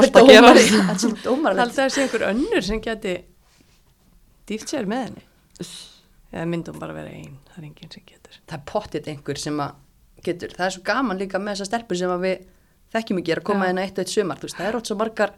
er 2.23 2.25
að 2.29 2.31
önnur 2.31 2.63
sem 2.65 2.81
geti 2.81 3.15
dýft 4.49 4.69
sér 4.73 4.87
með 4.89 5.03
henni. 5.07 5.25
Eða 6.33 6.47
myndum 6.49 6.79
bara 6.81 6.95
vera 6.97 7.11
einn, 7.13 7.37
það 7.51 7.59
er 7.59 7.67
enginn 7.69 7.93
sem 7.93 8.03
getur. 8.09 8.39
Það 8.49 8.57
er 8.59 8.65
pottitt 8.73 9.09
einhver 9.13 9.39
sem 9.39 9.59
að 9.61 9.75
getur. 10.25 10.55
Það 10.57 10.67
er 10.67 10.75
svo 10.77 10.83
gaman 10.87 11.19
líka 11.21 11.39
með 11.43 11.57
þessar 11.59 11.69
stelpur 11.73 12.01
sem 12.01 12.11
að 12.15 12.25
við 12.25 12.47
þekkjum 12.95 13.21
ekki 13.21 13.35
að 13.37 13.43
koma 13.51 13.69
að 13.69 13.83
eitt 13.85 13.99
og 13.99 14.05
eitt 14.07 14.15
sumar. 14.17 14.41
Þú 14.41 14.49
veist, 14.49 14.57
það 14.57 14.69
er 14.71 14.79
ótt 14.81 14.89
svo 14.91 14.97
margar 15.03 15.35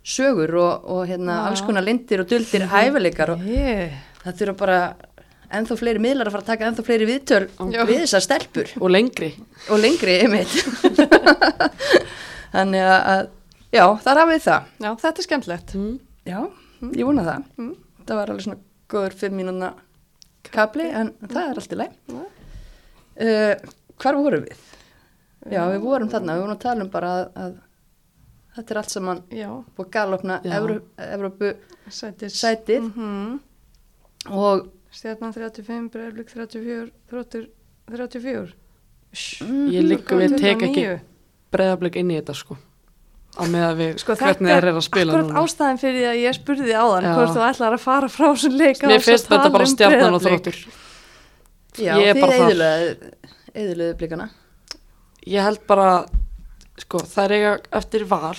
sögur 0.00 0.54
og, 0.56 0.88
og 0.94 1.02
hérna, 1.10 1.34
alls 1.50 1.60
konar 1.66 1.84
lindir 1.84 2.22
og 2.24 2.30
duldir 2.30 2.64
hæfileikar 2.72 3.34
og 3.34 3.44
Ég, 3.44 3.92
það 4.24 4.38
þurfa 4.40 4.56
bara 4.62 4.78
ennþá 5.58 5.76
fleiri 5.80 6.02
miðlar 6.02 6.28
að 6.30 6.34
fara 6.36 6.44
að 6.44 6.50
taka 6.52 6.68
ennþá 6.68 6.84
fleiri 6.86 7.08
viðtöl 7.08 7.42
Já. 7.74 7.80
við 7.88 8.02
þessar 8.04 8.24
stelpur 8.26 8.70
og 8.78 8.92
lengri 8.94 9.30
og 9.70 9.80
lengri. 9.82 10.14
Þannig 12.54 12.86
að, 12.86 13.28
já, 13.74 13.84
þar 14.04 14.20
hafið 14.24 14.42
það. 14.46 14.70
já, 14.82 14.90
þetta 15.04 15.22
er 15.22 15.26
skemmtilegt. 15.26 15.74
mm. 15.78 15.92
Já, 16.30 16.40
ég 16.90 17.06
vona 17.08 17.24
það. 17.26 17.44
Mm. 17.60 17.72
Það 18.06 18.18
var 18.20 18.32
alveg 18.32 18.46
svona 18.46 18.62
góður 18.90 19.16
fimm 19.20 19.36
mínúna 19.38 19.70
kapli, 20.50 20.86
en 20.90 21.12
það 21.22 21.42
er 21.44 21.60
allt 21.62 21.74
í 21.74 21.78
læg. 21.78 21.92
Uh, 22.10 23.54
hvar 24.00 24.18
vorum 24.18 24.46
við? 24.46 24.64
Já, 25.50 25.62
við 25.72 25.80
vorum 25.84 26.10
þarna, 26.12 26.34
við 26.36 26.42
vorum 26.44 26.56
að 26.56 26.64
tala 26.64 26.84
um 26.84 26.90
bara 26.92 27.12
að, 27.16 27.28
að 27.44 27.52
þetta 28.56 28.74
er 28.74 28.80
allt 28.82 28.92
saman 28.92 29.20
búið 29.76 29.90
galopna 29.94 30.40
Evrópu 30.44 31.52
sætið 31.90 32.90
Mm 32.90 33.38
og 34.28 34.66
Stjarnan 34.90 35.32
35, 35.34 35.90
Breiflik 35.94 36.32
34, 36.32 36.88
Þróttur 37.10 37.44
34. 37.90 38.54
ég 39.70 39.86
liggur 39.86 40.18
við 40.22 40.34
tek 40.38 40.64
ekki 40.66 40.82
29. 40.82 40.98
breyðablik 41.54 41.96
inn 42.00 42.10
í 42.10 42.18
þetta 42.18 42.34
sko. 42.38 42.56
Á 43.38 43.42
með 43.46 43.64
að 43.68 43.76
við 43.78 43.90
Sko 44.02 44.14
hvernig 44.18 44.50
þeir 44.50 44.64
eru 44.66 44.80
að 44.80 44.86
spila 44.88 45.12
akkurat 45.12 45.28
núna. 45.28 45.42
ástæðan 45.44 45.78
fyrir 45.78 46.00
því 46.00 46.06
að 46.10 46.20
ég 46.20 46.36
spurði 46.40 46.74
á 46.74 46.84
þann 46.90 47.06
hvort 47.14 47.34
þú 47.36 47.42
ætlar 47.46 47.76
að 47.76 47.82
fara 47.84 48.08
frá 48.10 48.26
þessum 48.32 48.56
leik 48.58 48.80
mér 48.90 49.04
finnst 49.06 49.28
þetta 49.30 49.52
bara 49.54 49.68
stjarnan 49.70 50.16
og 50.18 50.24
þróttur. 50.24 50.58
Já, 51.78 51.92
er 51.94 52.18
eðlulega 52.18 53.12
eðlulega 53.54 53.98
blikana. 54.00 54.26
Ég 55.30 55.46
held 55.46 55.62
bara 55.70 55.86
sko 56.82 57.04
þær 57.06 57.36
eiga 57.36 57.52
eftir 57.78 58.06
val. 58.10 58.34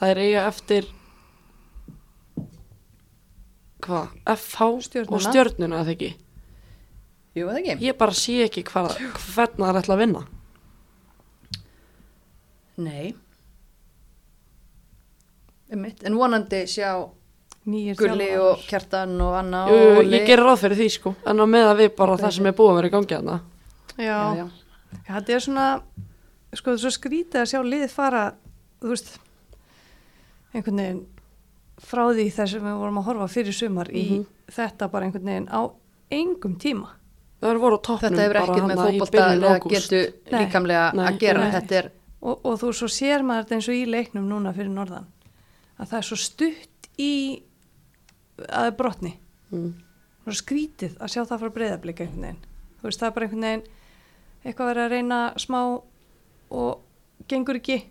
Þær 0.00 0.22
eiga 0.24 0.46
eftir 0.50 0.90
hvað, 3.86 4.12
FH 4.36 4.68
Stjörnuna. 4.86 5.16
og 5.18 5.24
stjörnuna 5.26 5.80
eða 5.82 5.94
ekki 5.96 6.10
Jú, 7.32 7.46
eða 7.48 7.58
ekki? 7.62 7.76
ég 7.88 7.96
bara 7.98 8.12
sé 8.16 8.38
ekki 8.46 8.62
hvað, 8.68 8.94
hvernig 9.34 9.62
það 9.64 9.72
er 9.74 9.80
ætla 9.82 9.96
að 9.96 10.02
vinna 10.04 10.22
Nei 12.82 13.14
Einmitt. 15.72 16.02
En 16.04 16.16
vonandi 16.18 16.64
sjá 16.68 16.90
Nýjir 17.62 17.94
Gulli 17.96 18.26
þjálfarar. 18.26 18.42
og 18.50 18.64
Kjartan 18.68 19.12
og 19.22 19.36
Anna 19.38 19.60
Jú, 19.70 19.76
jú, 19.78 19.90
og 20.02 20.10
ég 20.12 20.24
gerir 20.26 20.42
ráð 20.48 20.64
fyrir 20.64 20.78
því 20.80 20.88
sko 20.96 21.12
en 21.30 21.40
á 21.40 21.46
með 21.46 21.68
að 21.70 21.80
við 21.84 21.92
bara 22.00 22.16
það 22.20 22.34
sem 22.36 22.48
er 22.50 22.56
búið 22.58 22.72
að 22.72 22.78
vera 22.80 22.90
í 22.90 22.94
gangi 22.96 23.14
þarna 23.16 23.36
Já, 23.92 24.04
já, 24.04 24.18
já. 24.42 24.46
Já, 24.92 25.12
þetta 25.14 25.32
er 25.36 25.42
svona, 25.44 25.66
sko 26.52 26.66
það 26.72 26.74
er 26.76 26.82
svo 26.82 26.90
skrítið 26.96 27.40
að 27.42 27.48
sjá 27.52 27.60
liðið 27.64 27.92
fara, 27.94 28.22
þú 28.82 28.90
veist, 28.92 29.12
einhvern 30.52 30.80
veginn 30.82 31.00
frá 31.82 32.02
því 32.14 32.26
þess 32.32 32.50
sem 32.56 32.62
við 32.66 32.76
vorum 32.80 32.98
að 33.02 33.06
horfa 33.10 33.28
fyrir 33.32 33.52
sumar 33.56 33.90
í 33.92 34.04
Mhm. 34.10 34.26
þetta 34.52 34.90
bara 34.90 35.06
einhvern 35.06 35.24
veginn 35.30 35.48
á 35.50 35.60
engum 36.10 36.56
tíma. 36.58 36.88
það 37.42 37.58
voru 37.58 37.76
á 37.78 37.82
toppnum 37.82 38.10
Þetta 38.10 38.22
hefur 38.22 38.32
bara 38.34 38.46
ekkert 38.46 38.68
með 38.70 38.76
eða 39.42 39.58
ágúst. 39.58 39.90
getu 39.90 40.12
Nei. 40.32 40.44
líkamlega 40.46 40.94
Nei, 40.94 41.06
að 41.10 41.18
gera. 41.18 41.40
nei. 41.40 41.50
Þetta 41.60 41.72
er, 41.82 41.90
Og, 42.22 42.38
og 42.46 42.58
þú 42.60 42.68
svo 42.72 42.86
sér 42.86 43.22
maður 43.26 43.42
þetta 43.44 43.54
eins 43.56 43.68
og 43.68 43.74
í 43.74 43.86
leiknum 43.90 44.28
núna 44.30 44.52
fyrir 44.54 44.70
norðan, 44.70 45.06
að 45.80 45.88
það 45.90 45.98
er 45.98 46.02
svo 46.06 46.16
stutt 46.16 46.88
í 46.98 47.42
að 48.38 48.46
það 48.46 48.66
er 48.66 48.76
brotni. 48.78 49.12
mm. 49.52 49.72
Svo 50.24 50.32
skrítið 50.38 50.96
að 50.98 51.10
sjá 51.10 51.24
það 51.26 51.40
frá 51.40 51.50
breyðablika 51.50 52.04
einhvern 52.06 52.20
veginn. 52.22 52.38
Þú 52.78 52.82
veist, 52.86 53.00
það 53.00 53.06
er 53.06 53.10
bara 53.16 53.26
einhvern 53.26 53.42
veginn 53.42 53.66
eitthvað 54.44 54.68
verið 54.70 54.84
að 54.86 54.90
reyna 54.94 55.34
smá 55.36 55.82
og 56.52 56.78
gengur 57.28 57.56
ekki 57.58 57.82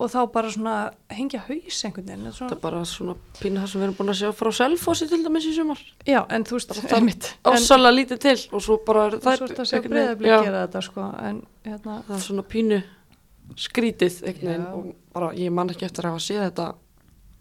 og 0.00 0.08
þá 0.08 0.20
bara 0.32 0.50
svona 0.52 0.74
hengja 1.12 1.42
haus 1.44 1.80
einhvern 1.84 2.06
veginn. 2.08 2.26
Er 2.26 2.32
það 2.32 2.38
Svona, 2.38 2.56
er 2.56 2.62
bara 2.62 2.80
svona 2.88 3.14
pínu 3.36 3.60
það 3.60 3.72
sem 3.72 3.80
við 3.80 3.86
erum 3.86 3.96
búin 3.98 4.12
að 4.12 4.18
sjá 4.20 4.30
frá 4.38 4.50
Selfossi 4.56 5.08
til 5.10 5.20
dæmis 5.26 5.48
í 5.50 5.52
sumar. 5.56 5.82
Já, 6.08 6.20
en 6.32 6.46
þú 6.48 6.56
veist, 6.56 6.72
það 6.78 6.96
er 6.96 7.08
En 7.10 7.58
ásala 7.58 7.92
lítið 7.92 8.22
til 8.24 8.36
og 8.56 8.64
svo 8.64 8.78
bara 8.86 9.06
er 9.10 9.18
það 9.20 9.44
er 9.44 10.56
þetta, 10.56 10.84
sko, 10.86 11.08
en 11.20 11.42
hérna, 11.66 11.98
það 12.08 12.14
er 12.16 12.24
svona 12.24 12.46
pínu 12.54 12.80
skrítið 13.60 14.20
einhvern 14.24 14.52
veginn 14.52 14.68
og 14.70 14.92
bara 15.12 15.32
ég 15.36 15.52
man 15.52 15.72
ekki 15.72 15.88
eftir 15.88 16.06
að 16.06 16.16
hafa 16.16 16.24
séð 16.24 16.46
þetta 16.48 16.70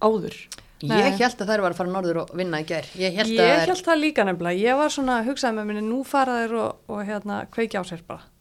áður. 0.03 0.41
Nei. 0.79 0.95
ég 0.95 1.17
held 1.19 1.41
að 1.43 1.49
þær 1.51 1.61
var 1.65 1.73
að 1.73 1.79
fara 1.81 1.91
norður 1.91 2.17
og 2.21 2.29
vinna 2.39 2.61
í 2.63 2.65
gær. 2.67 2.85
Ég 2.95 3.15
held 3.19 3.33
ég 3.35 3.65
held 3.67 3.81
það 3.83 3.97
líka 3.99 4.23
nefnilega, 4.23 4.61
ég 4.63 4.77
var 4.79 4.93
svona 4.93 5.17
að 5.19 5.31
hugsaði 5.33 5.57
með 5.57 5.65
minni, 5.67 5.83
nú 5.83 5.97
fara 6.07 6.37
þeir 6.39 6.53
og, 6.55 6.77
og 6.87 7.01
hérna, 7.03 7.39
kveikja 7.51 7.83
á 7.83 7.89
sér 7.89 8.05
bara, 8.07 8.23
og 8.23 8.38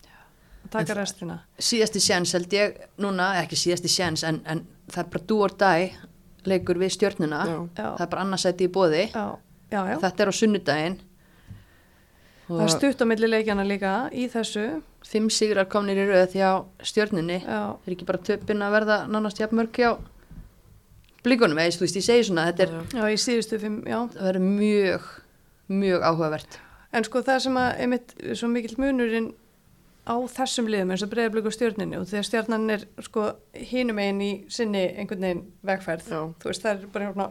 taka 0.72 0.94
restina. 0.98 1.38
síðasti 1.58 2.00
sjans 2.02 2.34
held 2.36 2.52
ég 2.52 2.78
núna, 3.00 3.32
ekki 3.42 3.58
síðasti 3.58 3.90
sjans, 3.92 4.24
en, 4.28 4.40
en 4.46 4.64
það 4.88 5.04
er 5.04 5.10
bara 5.14 5.28
do 5.32 5.38
or 5.44 5.54
die 5.64 5.90
leikur 6.48 6.78
við. 6.80 6.96
Já. 6.98 7.58
Það 7.74 8.04
er 8.06 8.10
bara 8.12 8.24
annarsætti 8.24 8.68
í 8.68 8.72
bóði. 8.72 9.04
Já, 9.12 9.26
já, 9.72 9.80
já. 9.92 9.96
Þetta 10.04 10.24
er 10.24 10.32
á 10.32 10.34
sunnudaginn. 10.40 10.98
Það 12.48 12.62
er 12.64 12.70
stutt 12.72 13.02
á 13.04 13.06
milli 13.10 13.28
leikjana 13.28 13.64
líka 13.68 13.96
í 14.16 14.28
þessu. 14.32 14.68
Fimm 15.04 15.28
sigrar 15.32 15.68
komnir 15.68 15.98
í 16.00 16.06
röð 16.08 16.38
hjá 16.38 16.52
stjörnunni. 16.80 17.42
Já, 17.44 17.76
Er 17.84 17.92
ekki 17.92 18.06
bara 18.08 18.22
töpinn 18.24 18.64
að 18.64 18.78
verða 18.78 18.96
nánast 19.10 19.40
jafnmörg 19.42 19.76
hjá 19.76 19.90
blikunum, 21.26 21.58
eða 21.60 21.74
þú 21.76 21.84
veist, 21.84 21.98
ég 21.98 22.06
segi 22.06 22.24
svona, 22.28 22.46
þetta 22.48 22.64
er, 22.64 22.72
já, 22.94 23.02
í 23.12 23.18
síðustu 23.20 23.58
fimm, 23.60 23.82
það 23.84 24.22
verður 24.22 24.44
mjög, 24.46 25.08
mjög 25.68 26.06
áhugavert. 26.08 26.58
En 26.94 27.04
sko 27.04 27.20
það 27.26 27.42
sem 27.44 27.58
að, 27.60 27.68
einmitt, 27.84 28.14
svo 28.38 28.48
mikill 28.48 28.78
munurinn 28.80 29.28
á 30.08 30.16
þessum 30.32 30.70
liðum 30.72 30.94
eins 30.94 31.04
og 31.04 31.10
breyðablík 31.12 31.48
og 31.50 31.54
stjórninni 31.54 31.98
og 31.98 32.06
þegar 32.08 32.26
stjórnan 32.28 32.64
er 32.74 32.86
sko 33.04 33.26
hinum 33.70 34.00
einn 34.02 34.22
í 34.24 34.30
sinni 34.52 34.86
einhvern 34.96 35.26
veginn 35.26 35.44
vegferð. 35.68 36.08
Já. 36.08 36.22
Þú 36.40 36.50
veist, 36.50 36.64
það 36.64 36.70
er 36.72 36.86
bara 36.94 37.08
hérna, 37.10 37.26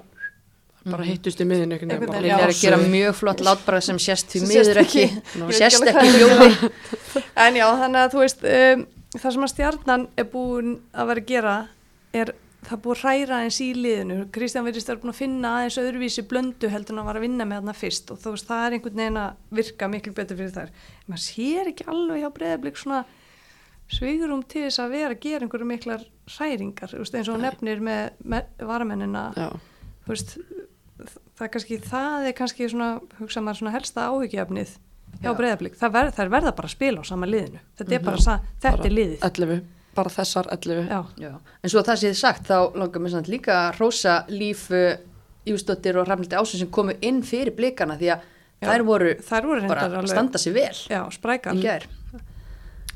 bara 0.87 1.07
hittust 1.07 1.41
í 1.41 1.47
miðin 1.49 1.73
einhvern 1.75 1.95
Einhvern 1.95 2.13
veginn 2.13 2.27
Lilja 2.27 2.41
er 2.43 2.53
að 2.53 2.61
gera 2.61 2.81
mjög 2.83 3.17
flott 3.21 3.43
látbara 3.47 3.81
sem 3.83 4.01
sést 4.01 4.29
því 4.33 4.43
miður 4.51 4.81
ekki, 4.83 5.07
sést 5.57 5.89
ekki 5.89 6.13
hljóði. 6.15 6.51
En 7.47 7.57
já, 7.57 7.67
þannig 7.81 8.03
að 8.03 8.13
þú 8.13 8.23
veist, 8.23 8.45
um, 8.53 8.85
það 9.17 9.31
sem 9.35 9.47
að 9.47 9.53
stjarnan 9.55 10.07
er 10.17 10.29
búin 10.31 10.75
að 10.93 11.11
vera 11.11 11.23
að 11.23 11.31
gera 11.33 11.55
er 12.17 12.33
það 12.67 12.73
er 12.75 12.81
búið 12.83 13.01
hræra 13.03 13.37
eins 13.45 13.57
í 13.63 13.67
liðinu. 13.77 14.17
Kristján 14.35 14.65
verðist 14.67 14.89
að 14.91 15.05
finna 15.15 15.53
aðeins 15.61 15.77
öðruvísi 15.81 16.23
blöndu 16.27 16.69
heldur 16.73 16.95
en 16.97 17.01
að 17.01 17.07
var 17.09 17.19
að 17.19 17.25
vinna 17.27 17.45
með 17.47 17.61
þarna 17.61 17.75
fyrst. 17.79 18.11
Og 18.11 18.19
þú 18.19 18.33
veist, 18.35 18.47
það 18.49 18.65
er 18.67 18.75
einhvern 18.77 18.99
veginn 19.01 19.19
að 19.21 19.57
virka 19.61 19.87
miklu 19.93 20.13
betur 20.17 20.37
fyrir 20.41 20.51
þær. 20.57 20.73
Maður 21.07 21.23
sér 21.23 21.71
ekki 21.71 21.87
alveg 21.93 22.21
hjá 22.23 22.29
breyðablík 22.37 22.81
svona 22.81 23.01
svigurum 23.87 24.41
til 24.51 24.65
þess 24.67 24.81
að 24.83 24.91
vera 24.97 25.15
að 25.15 25.21
gera 25.23 25.45
einhverju 25.47 25.67
miklar 25.69 26.03
hræringar. 26.35 26.95
Veist, 26.99 27.15
eins 27.15 27.29
og 27.31 27.39
nefnir 27.39 27.79
með, 27.87 28.09
varamennina. 28.67 29.23
Þú 29.37 30.11
veist, 30.11 30.35
það 31.37 31.45
er 31.47 31.53
kannski 31.53 31.79
það 31.87 32.27
er 32.31 32.35
kannski 32.35 32.67
svona, 32.73 32.89
hugsa 33.21 33.43
maður 33.45 33.61
svona 33.61 33.75
helsta 33.77 34.09
áhyggjöfnið 34.11 34.75
hjá 35.21 35.29
Já. 35.31 35.37
breyðablík 35.39 35.77
það, 35.79 35.91
ver, 35.95 36.09
það 36.17 36.23
er 36.25 36.31
verða 36.35 36.51
bara 36.57 36.67
að 36.67 36.75
spila 36.75 36.99
á 36.99 37.03
sama 37.07 37.25
liðinu. 37.31 37.59
Þetta 37.79 37.93
er 37.95 37.99
Mhm. 38.01 38.05
bara, 38.05 38.17
sa, 38.21 38.39
þetta 38.59 38.77
Bara 38.77 38.89
er 38.91 38.95
liðið. 38.97 39.19
11, 39.23 39.61
bara 39.97 40.13
þessar 40.13 40.49
11 40.55 40.87
já, 40.87 41.01
Já, 41.25 41.31
en 41.35 41.73
svo 41.73 41.81
að 41.81 41.91
það 41.91 42.01
séð 42.03 42.17
sagt 42.21 42.49
þá 42.49 42.57
langar 42.77 43.03
mér 43.03 43.15
samt 43.17 43.29
líka 43.33 43.59
að 43.65 43.81
rósa 43.81 44.17
líf 44.31 44.67
Jústóttir 45.47 45.97
og 45.99 46.07
Rafnildi 46.09 46.35
Ásson 46.37 46.59
sem 46.61 46.71
komu 46.73 46.95
inn 47.01 47.21
fyrir 47.25 47.55
blikana 47.55 47.95
því 47.99 48.13
að 48.15 48.25
Já, 48.57 48.71
þær 48.71 48.83
voru 48.87 49.13
þær 49.21 49.45
voru 49.45 49.69
bara 49.69 49.85
að 49.99 50.09
standa 50.09 50.41
sér 50.41 50.55
vel 50.55 50.73
já, 50.89 51.01
sprækar. 51.13 51.53
í 51.53 51.61
gær. 51.61 51.85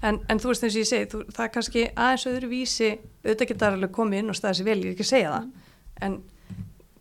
en, 0.02 0.18
en 0.26 0.42
þú 0.42 0.50
veist 0.50 0.66
eins 0.66 0.74
og 0.74 0.82
ég 0.82 0.90
segi, 0.90 1.10
þú, 1.12 1.20
það 1.30 1.46
er 1.46 1.52
kannski 1.54 1.84
aðeins 1.94 2.28
öðru 2.32 2.50
vísi, 2.50 2.90
auðvitað 3.22 3.52
geta 3.52 3.68
þær 3.68 3.78
alveg 3.78 3.94
komið 4.00 4.24
inn 4.24 4.34
og 4.34 4.40
staðið 4.40 4.60
sér 4.60 4.70
vel, 4.72 4.78
ég 4.82 4.88
er 4.90 4.96
ekki 4.96 5.06
að 5.06 5.12
segja 5.12 5.34
það. 5.36 5.50
En 6.02 6.18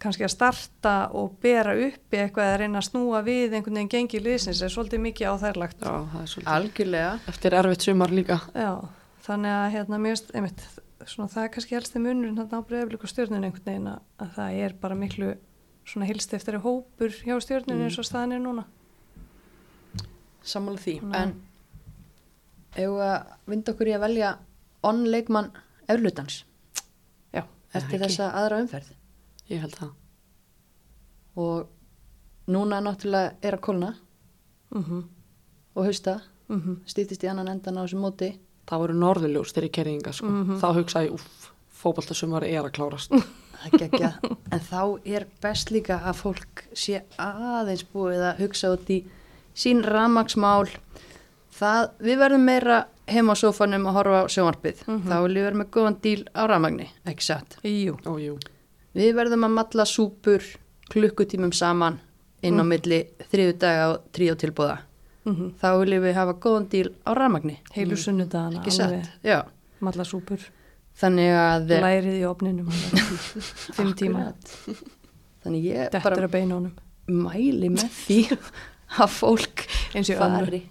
kannski 0.00 0.26
að 0.26 0.32
starta 0.34 0.94
og 1.16 1.34
bera 1.40 1.72
uppi 1.76 2.20
eitthvað 2.20 2.50
að 2.52 2.58
reyna 2.62 2.80
að 2.80 2.86
snúa 2.90 3.20
við 3.24 3.56
einhvern 3.56 3.80
veginn 3.80 3.92
gengi 3.96 4.20
liðsins 4.24 4.60
er 4.64 4.72
svolítið 4.72 5.02
mikið 5.08 5.32
á 5.32 5.34
þær 5.40 5.60
lagt 5.60 5.80
Já, 5.80 5.92
það 6.12 6.20
er 6.20 6.30
svolítið 6.34 6.54
Algjörlega. 6.54 7.10
Eftir 7.32 7.56
erfitt 7.60 7.88
sumar 7.88 8.14
líka. 8.16 8.38
Já, 8.52 8.70
þannig 9.24 9.56
að 9.56 9.72
hérna 9.74 10.00
veist, 10.04 10.32
einmitt, 10.34 10.64
svona 11.06 11.30
það 11.32 11.44
er 11.44 11.52
kannski 11.54 11.76
helsti 11.76 12.02
munurinn 12.02 12.38
þarna 12.38 12.60
á 12.60 12.66
breyðablík 12.68 13.04
og 13.06 13.12
stjórnun 13.12 13.44
einhvern 13.46 13.66
veginn 13.66 13.92
að, 13.92 14.02
að 14.20 14.34
það 14.38 14.58
er 14.64 14.74
bara 14.80 14.98
miklu 14.98 15.30
svona 15.84 16.08
hilst 16.08 16.34
eftir 16.36 16.60
hópur 16.60 17.14
hjá 17.24 17.36
stjórnun 17.40 17.78
Mm. 17.78 17.86
eins 17.88 17.98
og 17.98 18.06
staðan 18.06 18.36
er 18.36 18.42
núna. 18.44 18.64
Sammála 20.42 20.78
því. 20.80 20.94
Ná. 21.04 21.16
En 21.20 21.32
ef 22.76 22.90
að 23.02 23.32
vinda 23.50 23.72
okkur 23.72 23.90
í 23.90 23.94
að 23.96 24.04
velja 24.04 24.30
onleikmann 24.86 25.50
eflutans 25.90 26.44
Já, 27.34 27.42
eftir 27.74 28.00
þessa 28.02 28.30
aðra 28.38 28.60
umferð 28.62 28.92
Ég 29.50 29.64
held 29.64 29.74
það 29.74 29.96
og 31.40 32.50
núna 32.50 32.80
náttúrulega 32.82 33.34
er 33.42 33.56
að 33.56 33.64
kólna 33.64 33.90
mhm, 34.74 35.02
og 35.74 35.86
hausta 35.86 36.20
mhm, 36.50 36.80
stýttist 36.86 37.24
í 37.24 37.30
annan 37.30 37.50
endan 37.52 37.78
á 37.78 37.82
þessu 37.84 38.00
móti 38.02 38.30
Það 38.70 38.78
voru 38.84 38.94
norðurljós 38.94 39.52
þegar 39.52 39.66
ég 39.68 39.72
kerðinga 39.74 40.12
sko. 40.14 40.26
Mhm. 40.30 40.58
Þá 40.62 40.68
hugsaði 40.78 41.06
ég, 41.08 41.14
úff, 41.14 41.50
fótboltasumar 41.80 42.44
er 42.46 42.62
að 42.62 42.72
klárast 42.76 43.10
er 43.12 44.14
en 44.52 44.60
þá 44.60 45.00
er 45.04 45.26
best 45.42 45.70
líka 45.74 45.98
að 46.00 46.14
fólk 46.22 46.62
sé 46.76 47.02
aðeins 47.18 47.84
búið 47.92 48.22
að 48.30 48.38
hugsa 48.44 48.70
út 48.76 48.88
í 48.94 49.02
sín 49.56 49.82
ramagsmál 49.84 50.68
það, 51.58 51.90
við 52.00 52.18
verðum 52.22 52.44
meira 52.46 52.78
heima 53.10 53.34
á 53.34 53.40
sófanum 53.42 53.88
að 53.90 53.96
horfa 53.98 54.22
á 54.22 54.26
sjónvarpið 54.32 54.84
Mhm. 54.86 55.08
þá 55.10 55.16
viljum 55.24 55.36
við 55.40 55.44
vera 55.48 55.60
með 55.60 55.70
góðan 55.76 56.00
díl 56.00 56.24
á 56.36 56.42
ramagni 56.48 56.88
ekki 57.04 57.22
satt 57.26 57.56
jú, 57.64 57.96
Ó, 58.06 58.12
jú 58.20 58.38
við 58.94 59.14
verðum 59.14 59.44
að 59.48 59.56
matla 59.58 59.84
súpur 59.84 60.40
klukkutímum 60.90 61.52
saman 61.52 62.00
inn 62.42 62.56
á 62.60 62.64
Mm. 62.64 62.68
milli 62.68 63.00
þriðu 63.32 63.58
daga 63.58 63.90
og 63.94 64.00
tríu 64.12 64.34
tilbúða 64.36 64.78
mhm, 65.28 65.50
þá 65.60 65.68
viljum 65.80 66.06
við 66.06 66.16
hafa 66.18 66.36
góðan 66.44 66.68
díl 66.72 66.88
á 67.04 67.10
ramagni 67.18 67.58
heilu 67.74 67.98
satt, 67.98 69.10
já. 69.26 69.42
Malla 69.80 70.04
súpur, 70.04 70.42
þannig 71.00 71.34
að 71.40 71.74
lærið 71.80 72.16
í 72.18 72.24
opninum, 72.28 72.70
fimm 73.76 73.94
tíma, 73.96 74.30
þannig 75.44 75.68
ég 75.70 75.92
dettur 75.94 76.28
bara 76.28 76.60
mæli 77.10 77.70
með 77.72 77.86
því 78.04 78.18
að 79.00 79.14
fólk 79.14 79.64
eins 79.96 80.10
og 80.12 80.24
ömmu. 80.26 80.62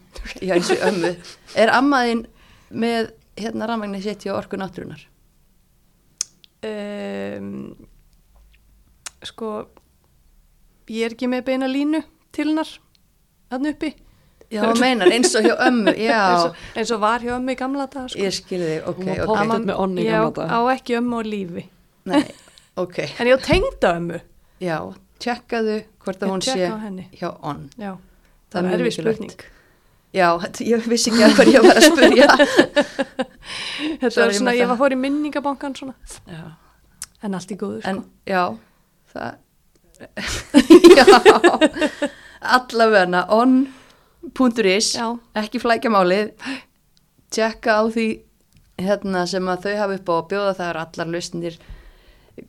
já 0.46 0.54
eins 0.56 0.70
og 0.76 0.84
ömmu. 0.92 1.16
Er 1.58 1.74
ammaðinn 1.74 2.28
með 2.70 3.14
hérna 3.40 3.70
rafmagni 3.72 4.04
sitt 4.04 4.28
hjá 4.28 4.36
orku 4.38 4.60
náttúrunar 4.60 5.10
Um, 6.60 7.72
sko, 9.24 9.70
ég 10.92 11.06
er 11.08 11.14
ekki 11.16 11.30
með 11.32 11.46
beina 11.48 11.70
línu 11.72 12.02
til 12.36 12.50
hennar, 12.50 12.74
hann 13.54 13.70
uppi, 13.70 13.94
já 14.52 14.64
meinar 14.80 15.12
eins 15.14 15.36
og 15.38 15.44
hjá 15.46 15.56
ömmu 15.68 15.92
eins 15.94 16.06
já 16.10 16.22
og, 16.46 16.56
eins 16.76 16.92
og 16.96 17.00
var 17.04 17.20
hjá 17.26 17.36
ömmu 17.38 17.52
í 17.54 17.58
gamla 17.60 17.86
dag, 17.94 18.08
sko. 18.10 18.20
ég 18.24 18.34
skilði 18.34 18.70
þig 18.72 18.88
ok, 18.90 18.98
Hún 18.98 19.06
var 19.06 19.20
ok 19.20 19.28
pottþétt 19.30 19.44
Amma- 19.44 19.60
með 19.70 19.82
onni 19.84 20.02
í 20.02 20.10
gamla 20.10 20.32
daga. 20.40 20.50
á 20.50 20.60
ekki 20.74 20.98
ömmu 21.00 21.20
á 21.20 21.22
lífi. 21.28 21.64
Nei, 22.10 22.24
ok, 22.84 22.98
En 23.20 23.28
ég 23.30 23.38
á 23.38 23.40
tengda 23.46 23.94
ömmu. 24.00 24.20
já, 24.64 24.78
tjekkaðu 25.20 25.78
hvort 26.06 26.24
að 26.26 26.30
hún 26.34 26.42
sé 26.42 26.58
hjá 27.20 27.30
onn 27.44 27.70
Já, 27.78 27.94
Það 28.50 28.64
það 28.66 28.74
er 28.74 28.84
mikilvægt. 28.84 29.18
spurning. 29.20 29.44
já, 30.14 30.28
þetta- 30.42 30.66
ég 30.72 30.88
vissi 30.90 31.12
ekki 31.12 31.24
að 31.28 31.36
hvað 31.38 31.52
ég 31.54 31.62
var 31.68 31.76
að 31.78 31.86
spurja 31.92 32.28
Þetta 34.00 34.10
Sorry 34.16 34.30
er 34.34 34.38
svona, 34.40 34.54
ég 34.58 34.68
var 34.72 34.78
fór 34.80 34.96
í 34.96 34.98
minningabankan 35.00 35.76
svona. 35.78 35.94
já. 36.28 36.42
En 37.24 37.36
allt 37.36 37.52
í 37.52 37.58
góðu, 37.60 37.82
sko. 37.84 37.90
en 37.90 38.04
já 38.26 38.58
það 39.14 39.32
já 40.96 41.06
allavegna 42.42 43.26
on.is 43.36 43.79
Já. 44.96 45.08
ekki 45.36 45.60
flækja 45.62 45.92
málið 45.94 46.32
tjekka 47.34 47.80
á 47.80 47.84
því 47.92 48.08
hérna 48.80 49.26
sem 49.28 49.48
að 49.52 49.66
þau 49.66 49.76
hafa 49.82 49.98
upp 50.00 50.10
á 50.10 50.14
að 50.18 50.28
bjóða 50.32 50.54
það 50.60 50.70
eru 50.72 50.82
allar 50.86 51.12
lausnir 51.14 51.58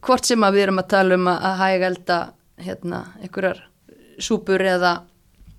hvort 0.06 0.24
sem 0.28 0.44
að 0.46 0.54
við 0.56 0.62
erum 0.66 0.78
að 0.82 0.88
tala 0.92 1.16
um 1.18 1.26
að, 1.32 1.40
að 1.50 1.56
hæg 1.64 1.86
elda 1.88 2.18
hérna 2.60 3.00
einhverjar 3.24 3.62
súpur 4.20 4.62
eða, 4.62 4.92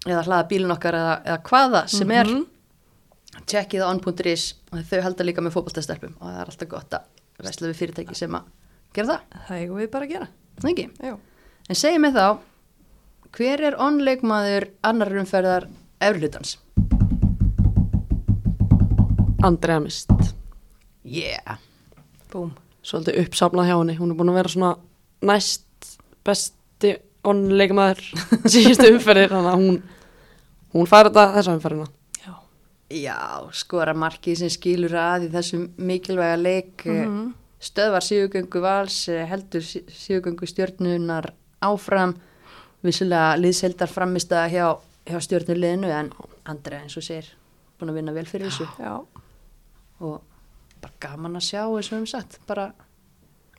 eða 0.08 0.24
hlaða 0.28 0.48
bílun 0.52 0.72
okkar 0.76 0.98
eða, 1.00 1.16
eða 1.26 1.42
hvaða 1.50 1.82
sem 1.92 2.12
er 2.12 2.26
Mhm. 2.32 2.46
tjekkið 3.48 3.82
á 3.84 3.88
on.is 3.92 4.46
og 4.72 4.80
þau 4.90 5.02
halda 5.06 5.24
líka 5.28 5.42
með 5.44 5.54
fótboltastelpum 5.56 6.16
og 6.20 6.28
það 6.28 6.40
er 6.42 6.50
alltaf 6.52 6.70
gott 6.72 6.96
að 6.98 7.46
vesla 7.48 7.68
við 7.72 7.78
fyrirtæki 7.80 8.16
sem 8.16 8.36
að 8.36 8.48
gera 8.94 9.08
það, 9.08 9.22
Það 9.48 9.60
eigum 9.62 9.78
við 9.80 9.92
bara 9.92 10.06
að 10.06 10.12
gera. 10.12 10.28
En 11.70 11.76
segja 11.80 12.00
mig 12.00 12.14
þá, 12.14 12.38
hver 13.32 13.62
er 13.70 13.78
onleikmaður 13.80 14.66
annar 14.84 15.12
umferðar 15.22 15.68
efrlutans? 16.02 16.58
Andrea 19.44 19.80
Mist 19.80 20.12
Yeah. 21.04 21.58
Búm. 22.32 22.52
Svolítið 22.86 23.18
uppsafnað 23.26 23.68
hjá 23.72 23.76
henni 23.80 23.96
Hún 23.98 24.12
er 24.14 24.18
búin 24.20 24.30
að 24.32 24.38
vera 24.38 24.52
svona 24.54 24.70
næst 25.26 25.96
besti 26.26 26.92
onnleikmaður 27.28 28.04
síðustu 28.54 28.92
umferðir 28.94 29.34
Þannig 29.34 29.50
að 29.52 29.64
hún 29.64 29.80
Hún 30.76 30.88
fær 30.90 31.10
þetta 31.10 31.26
þessa 31.40 31.56
umferðina 31.58 31.88
Já. 32.22 32.36
Já, 33.02 33.18
skora 33.58 33.96
markið 33.98 34.38
sem 34.44 34.54
skilur 34.54 34.94
að 35.02 35.26
í 35.28 35.32
þessum 35.34 35.66
mikilvæga 35.90 36.38
leik 36.40 36.86
Mhm. 36.86 37.34
stöðvar 37.62 38.02
síðugöngu 38.06 38.62
vals, 38.64 38.96
eh, 39.14 39.26
heldur 39.30 39.62
síðugöngu 39.62 40.48
stjórnunar 40.50 41.28
áfram, 41.62 42.16
vissulega 42.82 43.36
liðseldar 43.38 43.90
framist 43.92 44.32
að 44.34 44.48
hjá, 44.56 44.66
hjá 45.06 45.20
stjórnuleginu 45.22 45.88
en 45.90 46.12
Andrea 46.46 46.82
eins 46.84 46.98
og 46.98 47.04
sér 47.04 47.26
búin 47.80 47.90
að 47.92 47.98
vinna 48.00 48.14
vel 48.14 48.26
fyrir 48.30 48.50
þessu 48.50 48.68
Já. 48.80 49.00
og 50.02 50.22
bara 50.82 50.94
gaman 51.00 51.36
að 51.40 51.46
sjá 51.50 51.64
eins 51.66 51.90
og 51.92 51.94
við 51.94 52.00
höfum 52.00 52.08
sagt, 52.08 52.40
bara 52.48 52.72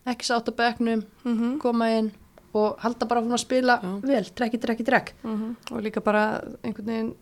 ekki 0.06 0.26
sátt 0.26 0.48
á 0.50 0.52
bekknum, 0.54 1.04
Mhm. 1.24 1.58
koma 1.60 1.86
inn 1.90 2.12
og 2.54 2.78
halda 2.80 3.06
bara 3.06 3.20
að 3.22 3.38
spila 3.38 3.80
Já. 3.82 4.00
vel, 4.02 4.24
trekki, 4.34 4.58
trekki, 4.58 4.84
trekk 4.84 5.12
Mhm. 5.24 5.56
Og 5.72 5.82
líka 5.82 6.00
bara 6.02 6.40
einhvern 6.62 6.86
veginn 6.86 7.14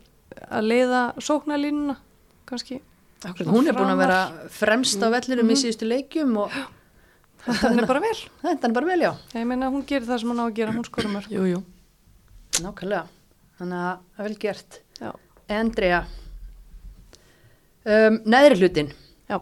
að 0.51 0.63
leiða 0.65 1.13
sóknarlínuna, 1.17 1.97
kannski. 2.45 2.81
hún 3.23 3.67
er 3.67 3.73
búin 3.73 3.91
að 3.93 3.97
vera 3.97 4.31
fremst 4.49 4.97
á 4.99 5.09
Mhm. 5.45 5.51
í 5.51 5.55
síðustu 5.55 5.87
leikjum 5.87 6.37
og 6.37 6.51
Það 7.45 7.77
er 7.81 7.85
bara 7.87 7.99
vel. 7.99 8.15
þetta 8.43 8.63
er 8.65 8.71
bara 8.71 8.85
vel, 8.85 8.99
já 8.99 9.15
Ég 9.33 9.45
meina 9.47 9.69
hún 9.71 9.83
gerir 9.85 10.05
það 10.05 10.19
sem 10.19 10.29
hún 10.29 10.37
á 10.39 10.45
að 10.49 10.53
gera, 10.55 10.71
hún 10.71 10.85
skorum 10.85 11.11
mörg. 11.13 11.27
Jú, 11.29 11.43
jú 11.55 11.63
nákvæmlega, 12.61 13.07
þannig 13.61 13.77
að 13.85 14.01
það 14.17 14.25
er 14.25 14.27
vel 14.27 14.37
gert 14.41 14.79
Já. 15.01 15.11
Andrea 15.61 16.01
um, 17.85 18.19
neðri 18.33 18.59
hlutin 18.61 18.91
Já. 19.29 19.37